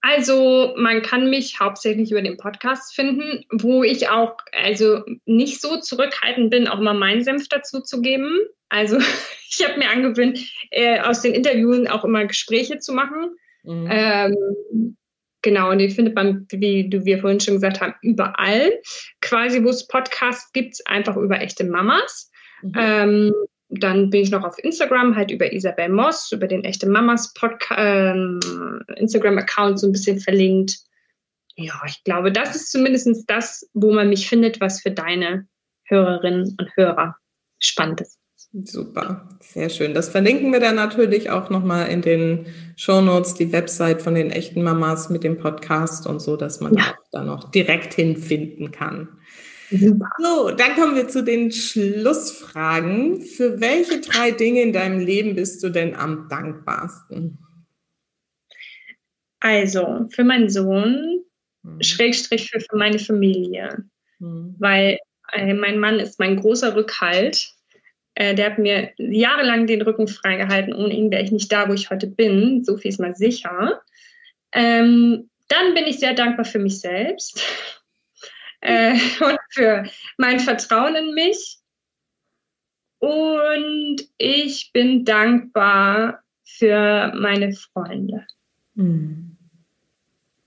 Also 0.00 0.74
man 0.76 1.02
kann 1.02 1.30
mich 1.30 1.58
hauptsächlich 1.58 2.12
über 2.12 2.22
den 2.22 2.36
Podcast 2.36 2.94
finden, 2.94 3.44
wo 3.50 3.82
ich 3.82 4.08
auch 4.08 4.36
also 4.52 5.02
nicht 5.24 5.60
so 5.60 5.80
zurückhaltend 5.80 6.50
bin, 6.50 6.68
auch 6.68 6.78
mal 6.78 6.94
meinen 6.94 7.24
Senf 7.24 7.48
dazu 7.48 7.80
zu 7.80 8.00
geben. 8.00 8.38
Also 8.68 8.98
ich 9.50 9.66
habe 9.66 9.78
mir 9.78 9.90
angewöhnt, 9.90 10.38
äh, 10.70 11.00
aus 11.00 11.22
den 11.22 11.34
Interviews 11.34 11.88
auch 11.88 12.04
immer 12.04 12.24
Gespräche 12.26 12.78
zu 12.78 12.92
machen. 12.92 13.36
Mhm. 13.64 13.88
Ähm, 13.90 14.96
genau, 15.42 15.70
und 15.70 15.78
die 15.78 15.90
findet 15.90 16.14
man, 16.14 16.46
wie 16.50 16.88
du, 16.88 17.04
wir 17.04 17.18
vorhin 17.18 17.40
schon 17.40 17.54
gesagt 17.54 17.80
haben, 17.80 17.94
überall. 18.02 18.72
Quasi, 19.20 19.64
wo 19.64 19.70
es 19.70 19.88
Podcasts 19.88 20.52
gibt, 20.52 20.80
einfach 20.86 21.16
über 21.16 21.40
echte 21.40 21.64
Mamas. 21.64 22.30
Mhm. 22.62 22.72
Ähm, 22.76 23.32
dann 23.68 24.10
bin 24.10 24.22
ich 24.22 24.30
noch 24.30 24.44
auf 24.44 24.58
Instagram, 24.58 25.16
halt 25.16 25.30
über 25.30 25.52
Isabel 25.52 25.88
Moss, 25.88 26.30
über 26.32 26.46
den 26.46 26.64
echte 26.64 26.88
Mamas 26.88 27.32
ähm, 27.76 28.40
Instagram-Account 28.96 29.80
so 29.80 29.88
ein 29.88 29.92
bisschen 29.92 30.20
verlinkt. 30.20 30.78
Ja, 31.56 31.80
ich 31.86 32.04
glaube, 32.04 32.30
das 32.30 32.54
ist 32.54 32.70
zumindest 32.70 33.24
das, 33.28 33.68
wo 33.74 33.92
man 33.92 34.08
mich 34.08 34.28
findet, 34.28 34.60
was 34.60 34.82
für 34.82 34.90
deine 34.90 35.48
Hörerinnen 35.84 36.56
und 36.58 36.76
Hörer 36.76 37.16
spannend 37.58 38.02
ist. 38.02 38.18
Super, 38.64 39.28
sehr 39.40 39.68
schön. 39.68 39.92
Das 39.92 40.08
verlinken 40.08 40.52
wir 40.52 40.60
dann 40.60 40.76
natürlich 40.76 41.30
auch 41.30 41.50
nochmal 41.50 41.88
in 41.88 42.02
den 42.02 42.46
Shownotes, 42.76 43.34
die 43.34 43.52
Website 43.52 44.00
von 44.02 44.14
den 44.14 44.30
echten 44.30 44.62
Mamas 44.62 45.10
mit 45.10 45.24
dem 45.24 45.38
Podcast 45.38 46.06
und 46.06 46.20
so, 46.20 46.36
dass 46.36 46.60
man 46.60 46.74
ja. 46.74 46.84
auch 46.84 47.06
da 47.12 47.22
noch 47.22 47.50
direkt 47.50 47.94
hinfinden 47.94 48.70
kann. 48.70 49.08
Super. 49.70 50.08
So, 50.18 50.50
dann 50.50 50.74
kommen 50.74 50.96
wir 50.96 51.08
zu 51.08 51.24
den 51.24 51.50
Schlussfragen. 51.50 53.20
Für 53.20 53.60
welche 53.60 54.00
drei 54.00 54.30
Dinge 54.30 54.62
in 54.62 54.72
deinem 54.72 55.00
Leben 55.00 55.34
bist 55.34 55.62
du 55.62 55.70
denn 55.70 55.94
am 55.94 56.28
dankbarsten? 56.28 57.38
Also, 59.40 60.08
für 60.10 60.24
meinen 60.24 60.48
Sohn, 60.48 61.24
hm. 61.64 61.82
Schrägstrich 61.82 62.50
für, 62.50 62.60
für 62.60 62.76
meine 62.76 62.98
Familie. 62.98 63.84
Hm. 64.18 64.54
Weil 64.58 64.98
äh, 65.32 65.54
mein 65.54 65.78
Mann 65.78 66.00
ist 66.00 66.18
mein 66.18 66.36
großer 66.36 66.74
Rückhalt 66.74 67.56
äh, 68.16 68.34
der 68.34 68.46
hat 68.46 68.58
mir 68.58 68.92
jahrelang 68.96 69.66
den 69.66 69.82
Rücken 69.82 70.08
freigehalten. 70.08 70.72
Ohne 70.72 70.94
ihn 70.94 71.10
wäre 71.10 71.22
ich 71.22 71.32
nicht 71.32 71.52
da, 71.52 71.68
wo 71.68 71.74
ich 71.74 71.90
heute 71.90 72.06
bin. 72.06 72.64
So 72.64 72.76
viel 72.76 72.88
ist 72.88 72.98
mal 72.98 73.14
sicher. 73.14 73.82
Ähm, 74.52 75.28
dann 75.48 75.74
bin 75.74 75.84
ich 75.84 76.00
sehr 76.00 76.14
dankbar 76.14 76.46
für 76.46 76.58
mich 76.58 76.80
selbst 76.80 77.44
äh, 78.66 78.92
und 79.24 79.38
für 79.50 79.84
mein 80.18 80.40
Vertrauen 80.40 80.94
in 80.96 81.14
mich. 81.14 81.58
Und 82.98 83.96
ich 84.18 84.70
bin 84.72 85.04
dankbar 85.04 86.22
für 86.44 87.12
meine 87.14 87.52
Freunde. 87.52 88.26
Hm. 88.74 89.36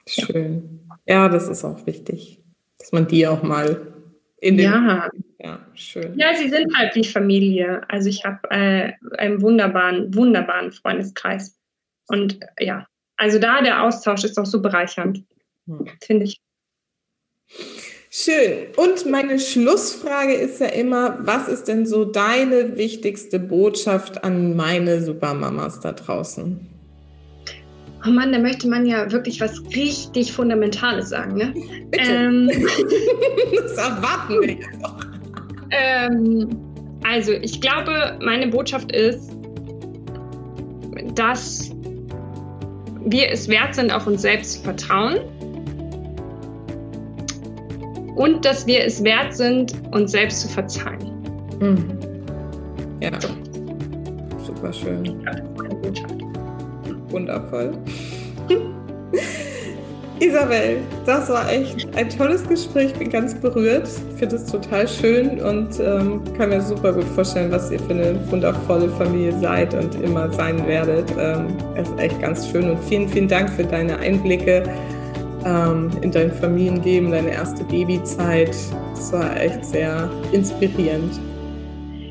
Schön. 0.07 0.79
Ja, 1.05 1.29
das 1.29 1.47
ist 1.47 1.63
auch 1.63 1.85
wichtig, 1.85 2.41
dass 2.79 2.91
man 2.91 3.07
die 3.07 3.27
auch 3.27 3.43
mal 3.43 3.93
ja. 4.41 5.09
ja, 5.39 5.59
schön. 5.73 6.17
Ja, 6.17 6.33
sie 6.33 6.49
sind 6.49 6.75
halt 6.75 6.95
wie 6.95 7.03
Familie. 7.03 7.81
Also 7.89 8.09
ich 8.09 8.23
habe 8.23 8.39
äh, 8.51 8.93
einen 9.17 9.41
wunderbaren, 9.41 10.13
wunderbaren 10.15 10.71
Freundeskreis. 10.71 11.57
Und 12.07 12.39
ja, 12.59 12.87
also 13.17 13.37
da 13.37 13.61
der 13.61 13.83
Austausch 13.83 14.23
ist 14.23 14.39
auch 14.39 14.45
so 14.45 14.61
bereichernd, 14.61 15.23
hm. 15.67 15.87
finde 16.01 16.25
ich. 16.25 16.41
Schön. 18.11 18.69
Und 18.75 19.05
meine 19.05 19.39
Schlussfrage 19.39 20.33
ist 20.33 20.59
ja 20.59 20.67
immer, 20.67 21.19
was 21.21 21.47
ist 21.47 21.67
denn 21.67 21.85
so 21.85 22.05
deine 22.05 22.75
wichtigste 22.75 23.39
Botschaft 23.39 24.23
an 24.23 24.55
meine 24.55 25.03
Supermamas 25.03 25.79
da 25.79 25.91
draußen? 25.91 26.59
Oh 28.07 28.09
Mann, 28.09 28.31
da 28.31 28.39
möchte 28.39 28.67
man 28.67 28.87
ja 28.87 29.11
wirklich 29.11 29.39
was 29.41 29.61
richtig 29.75 30.31
Fundamentales 30.31 31.09
sagen, 31.09 31.35
ne? 31.35 31.53
Bitte. 31.91 32.11
Ähm, 32.11 32.49
das 33.55 33.73
erwarten 33.73 34.41
wir 34.41 34.57
doch. 34.81 34.95
Ähm, 35.69 36.47
also, 37.03 37.33
ich 37.33 37.61
glaube, 37.61 38.17
meine 38.23 38.47
Botschaft 38.47 38.91
ist, 38.91 39.29
dass 41.13 41.69
wir 43.05 43.29
es 43.29 43.47
wert 43.47 43.75
sind, 43.75 43.91
auf 43.91 44.07
uns 44.07 44.23
selbst 44.23 44.53
zu 44.53 44.63
vertrauen 44.63 45.19
und 48.19 48.43
dass 48.43 48.67
wir 48.67 48.83
es 48.83 49.01
wert 49.01 49.33
sind, 49.33 49.73
uns 49.91 50.11
selbst 50.11 50.41
zu 50.41 50.49
verzeihen. 50.49 51.09
Mhm. 51.61 51.97
Ja, 52.99 53.11
super 54.45 54.73
schön. 54.73 55.05
Ja, 55.25 55.31
wundervoll. 57.09 57.71
Isabel, 60.19 60.79
das 61.05 61.29
war 61.29 61.49
echt 61.49 61.87
ein 61.95 62.09
tolles 62.09 62.45
Gespräch. 62.45 62.91
Ich 62.91 62.99
bin 62.99 63.09
ganz 63.09 63.33
berührt. 63.33 63.87
Ich 63.87 64.19
finde 64.19 64.35
es 64.35 64.45
total 64.47 64.85
schön 64.85 65.39
und 65.39 65.79
ähm, 65.79 66.21
kann 66.37 66.49
mir 66.49 66.59
super 66.61 66.91
gut 66.91 67.05
vorstellen, 67.15 67.49
was 67.53 67.71
ihr 67.71 67.79
für 67.79 67.93
eine 67.93 68.19
wundervolle 68.29 68.89
Familie 68.89 69.31
seid 69.39 69.73
und 69.73 69.95
immer 69.95 70.29
sein 70.33 70.67
werdet. 70.67 71.09
Ähm, 71.17 71.47
es 71.75 71.87
ist 71.87 71.99
echt 71.99 72.19
ganz 72.19 72.49
schön 72.49 72.69
und 72.69 72.83
vielen, 72.83 73.07
vielen 73.07 73.29
Dank 73.29 73.49
für 73.49 73.63
deine 73.63 73.97
Einblicke 73.97 74.63
ähm, 74.65 74.98
in 75.45 76.11
dein 76.11 76.31
Familienleben, 76.31 77.11
deine 77.11 77.31
erste 77.31 77.63
Babyzeit. 77.63 78.55
Das 78.91 79.13
war 79.13 79.39
echt 79.39 79.65
sehr 79.65 80.09
inspirierend. 80.31 81.19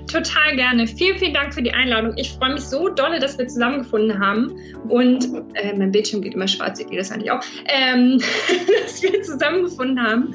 Total 0.09 0.57
gerne. 0.57 0.87
Vielen, 0.87 1.19
vielen 1.19 1.35
Dank 1.35 1.53
für 1.53 1.63
die 1.63 1.73
Einladung. 1.73 2.15
Ich 2.17 2.33
freue 2.33 2.55
mich 2.55 2.65
so 2.65 2.89
dolle, 2.89 3.21
dass 3.21 3.37
wir 3.37 3.47
zusammengefunden 3.47 4.19
haben. 4.19 4.53
Und 4.89 5.29
äh, 5.55 5.77
mein 5.77 5.93
Bildschirm 5.93 6.23
geht 6.23 6.35
immer 6.35 6.49
schwarz, 6.49 6.79
seht 6.79 6.91
ihr 6.91 6.99
das 6.99 7.13
eigentlich 7.13 7.31
auch? 7.31 7.41
Ähm, 7.67 8.19
dass 8.83 9.03
wir 9.03 9.23
zusammengefunden 9.23 10.03
haben. 10.03 10.35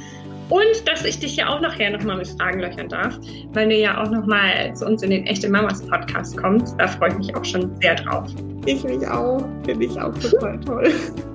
Und 0.49 0.87
dass 0.87 1.03
ich 1.03 1.17
dich 1.17 1.37
ja 1.37 1.49
auch 1.49 1.61
nachher 1.61 1.89
nochmal 1.89 2.17
mit 2.17 2.27
Fragen 2.27 2.59
löchern 2.59 2.89
darf, 2.89 3.17
weil 3.53 3.69
du 3.69 3.75
ja 3.75 3.99
auch 3.99 4.11
nochmal 4.11 4.75
zu 4.75 4.85
uns 4.85 5.01
in 5.01 5.09
den 5.09 5.25
Echte 5.25 5.49
Mamas 5.49 5.81
Podcast 5.87 6.37
kommst. 6.37 6.75
Da 6.77 6.87
freue 6.87 7.09
ich 7.09 7.17
mich 7.17 7.35
auch 7.35 7.45
schon 7.45 7.75
sehr 7.81 7.95
drauf. 7.95 8.29
Ich 8.65 8.83
mich 8.83 9.07
auch. 9.07 9.43
Finde 9.65 9.85
ich 9.85 9.99
auch 9.99 10.13
total 10.19 10.59
toll. 10.59 10.93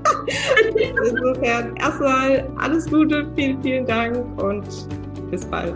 Insofern 1.11 1.77
erstmal 1.77 2.49
alles 2.57 2.89
Gute, 2.89 3.27
vielen, 3.35 3.63
vielen 3.63 3.87
Dank 3.87 4.43
und 4.43 4.67
bis 5.31 5.45
bald. 5.47 5.75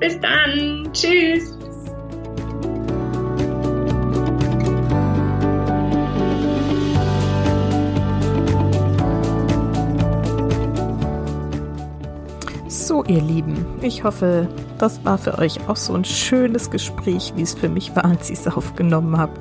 Bis 0.00 0.18
dann. 0.20 0.88
Tschüss. 0.92 1.58
So, 12.68 13.04
ihr 13.04 13.20
Lieben, 13.20 13.66
ich 13.82 14.04
hoffe, 14.04 14.48
das 14.78 15.04
war 15.04 15.18
für 15.18 15.38
euch 15.38 15.58
auch 15.68 15.76
so 15.76 15.94
ein 15.94 16.04
schönes 16.04 16.70
Gespräch, 16.70 17.32
wie 17.36 17.42
es 17.42 17.54
für 17.54 17.68
mich 17.68 17.94
war, 17.94 18.04
als 18.04 18.30
ich 18.30 18.38
es 18.38 18.46
aufgenommen 18.46 19.18
habe. 19.18 19.32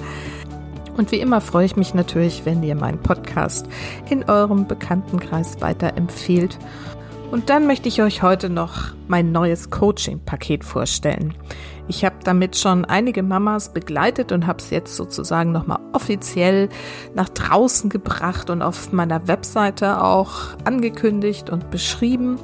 Und 0.97 1.11
wie 1.11 1.19
immer 1.19 1.41
freue 1.41 1.65
ich 1.65 1.75
mich 1.75 1.93
natürlich, 1.93 2.45
wenn 2.45 2.63
ihr 2.63 2.75
meinen 2.75 2.97
Podcast 2.97 3.67
in 4.09 4.27
eurem 4.27 4.67
Bekanntenkreis 4.67 5.61
weiterempfehlt. 5.61 6.57
Und 7.29 7.49
dann 7.49 7.67
möchte 7.67 7.87
ich 7.87 8.01
euch 8.01 8.23
heute 8.23 8.49
noch 8.49 8.93
mein 9.07 9.31
neues 9.31 9.69
Coaching-Paket 9.69 10.63
vorstellen. 10.63 11.35
Ich 11.89 12.03
habe 12.03 12.15
damit 12.23 12.57
schon 12.57 12.83
einige 12.83 13.21
Mamas 13.21 13.73
begleitet 13.73 14.31
und 14.31 14.47
habe 14.47 14.59
es 14.59 14.71
jetzt 14.71 14.95
sozusagen 14.95 15.51
nochmal 15.51 15.79
offiziell 15.93 16.69
nach 17.15 17.29
draußen 17.29 17.89
gebracht 17.89 18.49
und 18.49 18.61
auf 18.61 18.91
meiner 18.91 19.27
Webseite 19.27 20.01
auch 20.03 20.57
angekündigt 20.63 21.49
und 21.49 21.69
beschrieben. 21.69 22.39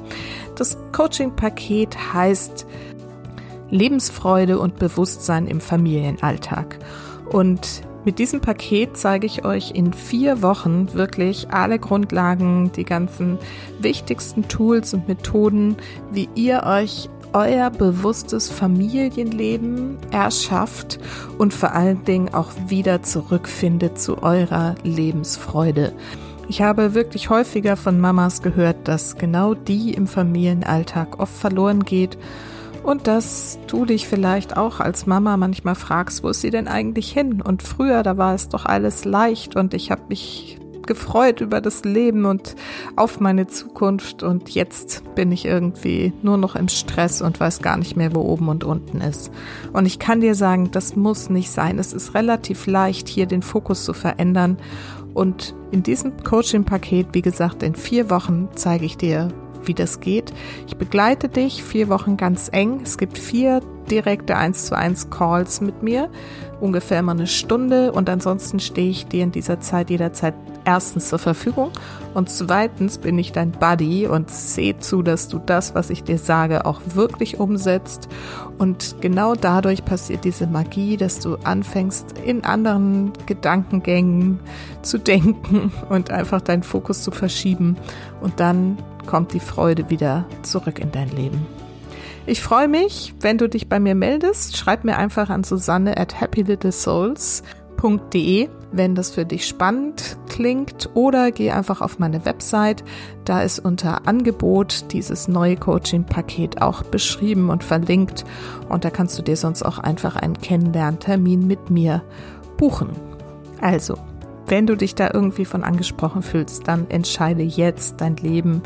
Das 0.54 0.78
Coaching-Paket 0.92 2.14
heißt 2.14 2.66
Lebensfreude 3.70 4.58
und 4.58 4.78
Bewusstsein 4.78 5.46
im 5.46 5.60
Familienalltag. 5.60 6.78
Und 7.30 7.82
mit 8.04 8.18
diesem 8.18 8.40
Paket 8.40 8.96
zeige 8.96 9.26
ich 9.26 9.44
euch 9.44 9.70
in 9.72 9.92
vier 9.92 10.42
Wochen 10.42 10.92
wirklich 10.94 11.48
alle 11.50 11.78
Grundlagen, 11.78 12.70
die 12.72 12.84
ganzen 12.84 13.38
wichtigsten 13.80 14.48
Tools 14.48 14.94
und 14.94 15.08
Methoden, 15.08 15.76
wie 16.10 16.28
ihr 16.34 16.64
euch 16.64 17.08
euer 17.32 17.70
bewusstes 17.70 18.48
Familienleben 18.48 19.98
erschafft 20.12 21.00
und 21.36 21.52
vor 21.52 21.72
allen 21.72 22.04
Dingen 22.04 22.32
auch 22.32 22.52
wieder 22.68 23.02
zurückfindet 23.02 23.98
zu 23.98 24.22
eurer 24.22 24.76
Lebensfreude. 24.84 25.92
Ich 26.48 26.62
habe 26.62 26.94
wirklich 26.94 27.30
häufiger 27.30 27.76
von 27.76 27.98
Mamas 27.98 28.42
gehört, 28.42 28.86
dass 28.86 29.16
genau 29.16 29.54
die 29.54 29.94
im 29.94 30.06
Familienalltag 30.06 31.18
oft 31.18 31.34
verloren 31.34 31.84
geht 31.84 32.18
und 32.84 33.06
dass 33.06 33.58
du 33.66 33.84
dich 33.86 34.06
vielleicht 34.06 34.56
auch 34.56 34.78
als 34.78 35.06
Mama 35.06 35.36
manchmal 35.36 35.74
fragst, 35.74 36.22
wo 36.22 36.28
ist 36.28 36.42
sie 36.42 36.50
denn 36.50 36.68
eigentlich 36.68 37.10
hin? 37.12 37.40
Und 37.40 37.62
früher, 37.62 38.02
da 38.02 38.16
war 38.18 38.34
es 38.34 38.48
doch 38.48 38.66
alles 38.66 39.04
leicht 39.04 39.56
und 39.56 39.74
ich 39.74 39.90
habe 39.90 40.02
mich 40.08 40.58
gefreut 40.86 41.40
über 41.40 41.62
das 41.62 41.84
Leben 41.84 42.26
und 42.26 42.56
auf 42.94 43.18
meine 43.18 43.46
Zukunft 43.46 44.22
und 44.22 44.50
jetzt 44.50 45.02
bin 45.14 45.32
ich 45.32 45.46
irgendwie 45.46 46.12
nur 46.22 46.36
noch 46.36 46.56
im 46.56 46.68
Stress 46.68 47.22
und 47.22 47.40
weiß 47.40 47.62
gar 47.62 47.78
nicht 47.78 47.96
mehr, 47.96 48.14
wo 48.14 48.20
oben 48.20 48.48
und 48.48 48.64
unten 48.64 49.00
ist. 49.00 49.30
Und 49.72 49.86
ich 49.86 49.98
kann 49.98 50.20
dir 50.20 50.34
sagen, 50.34 50.70
das 50.70 50.94
muss 50.94 51.30
nicht 51.30 51.50
sein. 51.50 51.78
Es 51.78 51.94
ist 51.94 52.14
relativ 52.14 52.66
leicht, 52.66 53.08
hier 53.08 53.24
den 53.24 53.40
Fokus 53.40 53.84
zu 53.84 53.94
verändern. 53.94 54.58
Und 55.14 55.54
in 55.70 55.82
diesem 55.82 56.22
Coaching-Paket, 56.22 57.08
wie 57.12 57.22
gesagt, 57.22 57.62
in 57.62 57.74
vier 57.74 58.10
Wochen 58.10 58.48
zeige 58.54 58.84
ich 58.84 58.96
dir, 58.96 59.28
wie 59.66 59.74
das 59.74 60.00
geht. 60.00 60.32
Ich 60.66 60.76
begleite 60.76 61.28
dich 61.28 61.62
vier 61.62 61.88
Wochen 61.88 62.16
ganz 62.16 62.48
eng. 62.52 62.80
Es 62.82 62.98
gibt 62.98 63.18
vier 63.18 63.60
direkte 63.90 64.36
1 64.36 64.66
zu 64.66 64.76
1 64.76 65.10
Calls 65.10 65.60
mit 65.60 65.82
mir, 65.82 66.10
ungefähr 66.60 67.00
immer 67.00 67.12
eine 67.12 67.26
Stunde 67.26 67.92
und 67.92 68.08
ansonsten 68.08 68.60
stehe 68.60 68.90
ich 68.90 69.06
dir 69.06 69.24
in 69.24 69.32
dieser 69.32 69.60
Zeit 69.60 69.90
jederzeit 69.90 70.34
erstens 70.64 71.08
zur 71.08 71.18
Verfügung 71.18 71.70
und 72.14 72.30
zweitens 72.30 72.98
bin 72.98 73.18
ich 73.18 73.32
dein 73.32 73.50
Buddy 73.50 74.06
und 74.06 74.30
sehe 74.30 74.78
zu, 74.78 75.02
dass 75.02 75.28
du 75.28 75.40
das, 75.40 75.74
was 75.74 75.90
ich 75.90 76.04
dir 76.04 76.16
sage, 76.16 76.64
auch 76.64 76.80
wirklich 76.94 77.40
umsetzt. 77.40 78.08
Und 78.56 78.96
genau 79.00 79.34
dadurch 79.34 79.84
passiert 79.84 80.24
diese 80.24 80.46
Magie, 80.46 80.96
dass 80.96 81.18
du 81.18 81.36
anfängst, 81.42 82.14
in 82.24 82.44
anderen 82.44 83.12
Gedankengängen 83.26 84.38
zu 84.82 84.98
denken 84.98 85.72
und 85.88 86.10
einfach 86.10 86.40
deinen 86.40 86.62
Fokus 86.62 87.02
zu 87.02 87.10
verschieben. 87.10 87.76
Und 88.20 88.38
dann 88.38 88.78
kommt 89.06 89.32
die 89.32 89.40
Freude 89.40 89.90
wieder 89.90 90.24
zurück 90.42 90.78
in 90.78 90.92
dein 90.92 91.10
Leben. 91.10 91.63
Ich 92.26 92.40
freue 92.40 92.68
mich, 92.68 93.14
wenn 93.20 93.36
du 93.36 93.50
dich 93.50 93.68
bei 93.68 93.78
mir 93.78 93.94
meldest. 93.94 94.56
Schreib 94.56 94.84
mir 94.84 94.96
einfach 94.96 95.28
an 95.28 95.44
Susanne 95.44 95.98
at 95.98 96.22
happylittlesouls.de, 96.22 98.48
wenn 98.72 98.94
das 98.94 99.10
für 99.10 99.26
dich 99.26 99.46
spannend 99.46 100.16
klingt 100.30 100.88
oder 100.94 101.32
geh 101.32 101.50
einfach 101.50 101.82
auf 101.82 101.98
meine 101.98 102.24
Website. 102.24 102.82
Da 103.26 103.42
ist 103.42 103.58
unter 103.58 104.08
Angebot 104.08 104.90
dieses 104.92 105.28
neue 105.28 105.56
Coaching-Paket 105.56 106.62
auch 106.62 106.82
beschrieben 106.82 107.50
und 107.50 107.62
verlinkt 107.62 108.24
und 108.70 108.86
da 108.86 108.90
kannst 108.90 109.18
du 109.18 109.22
dir 109.22 109.36
sonst 109.36 109.62
auch 109.62 109.76
einfach 109.78 110.16
einen 110.16 110.40
Kennenlerntermin 110.40 111.46
mit 111.46 111.68
mir 111.68 112.02
buchen. 112.56 112.88
Also, 113.60 113.98
wenn 114.46 114.66
du 114.66 114.78
dich 114.78 114.94
da 114.94 115.10
irgendwie 115.12 115.44
von 115.44 115.62
angesprochen 115.62 116.22
fühlst, 116.22 116.68
dann 116.68 116.88
entscheide 116.88 117.42
jetzt 117.42 118.00
dein 118.00 118.16
Leben 118.16 118.62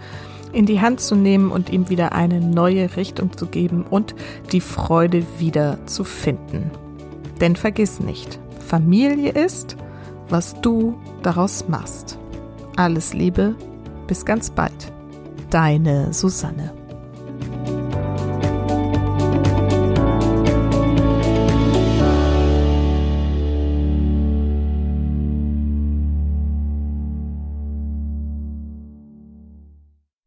in 0.52 0.66
die 0.66 0.80
Hand 0.80 1.00
zu 1.00 1.14
nehmen 1.14 1.50
und 1.50 1.70
ihm 1.70 1.88
wieder 1.88 2.12
eine 2.12 2.40
neue 2.40 2.96
Richtung 2.96 3.36
zu 3.36 3.46
geben 3.46 3.84
und 3.88 4.14
die 4.52 4.60
Freude 4.60 5.24
wieder 5.38 5.78
zu 5.86 6.04
finden. 6.04 6.70
Denn 7.40 7.56
vergiss 7.56 8.00
nicht, 8.00 8.38
Familie 8.66 9.32
ist, 9.32 9.76
was 10.28 10.60
du 10.60 10.98
daraus 11.22 11.68
machst. 11.68 12.18
Alles 12.76 13.14
Liebe, 13.14 13.54
bis 14.06 14.24
ganz 14.24 14.50
bald. 14.50 14.92
Deine 15.50 16.12
Susanne. 16.12 16.72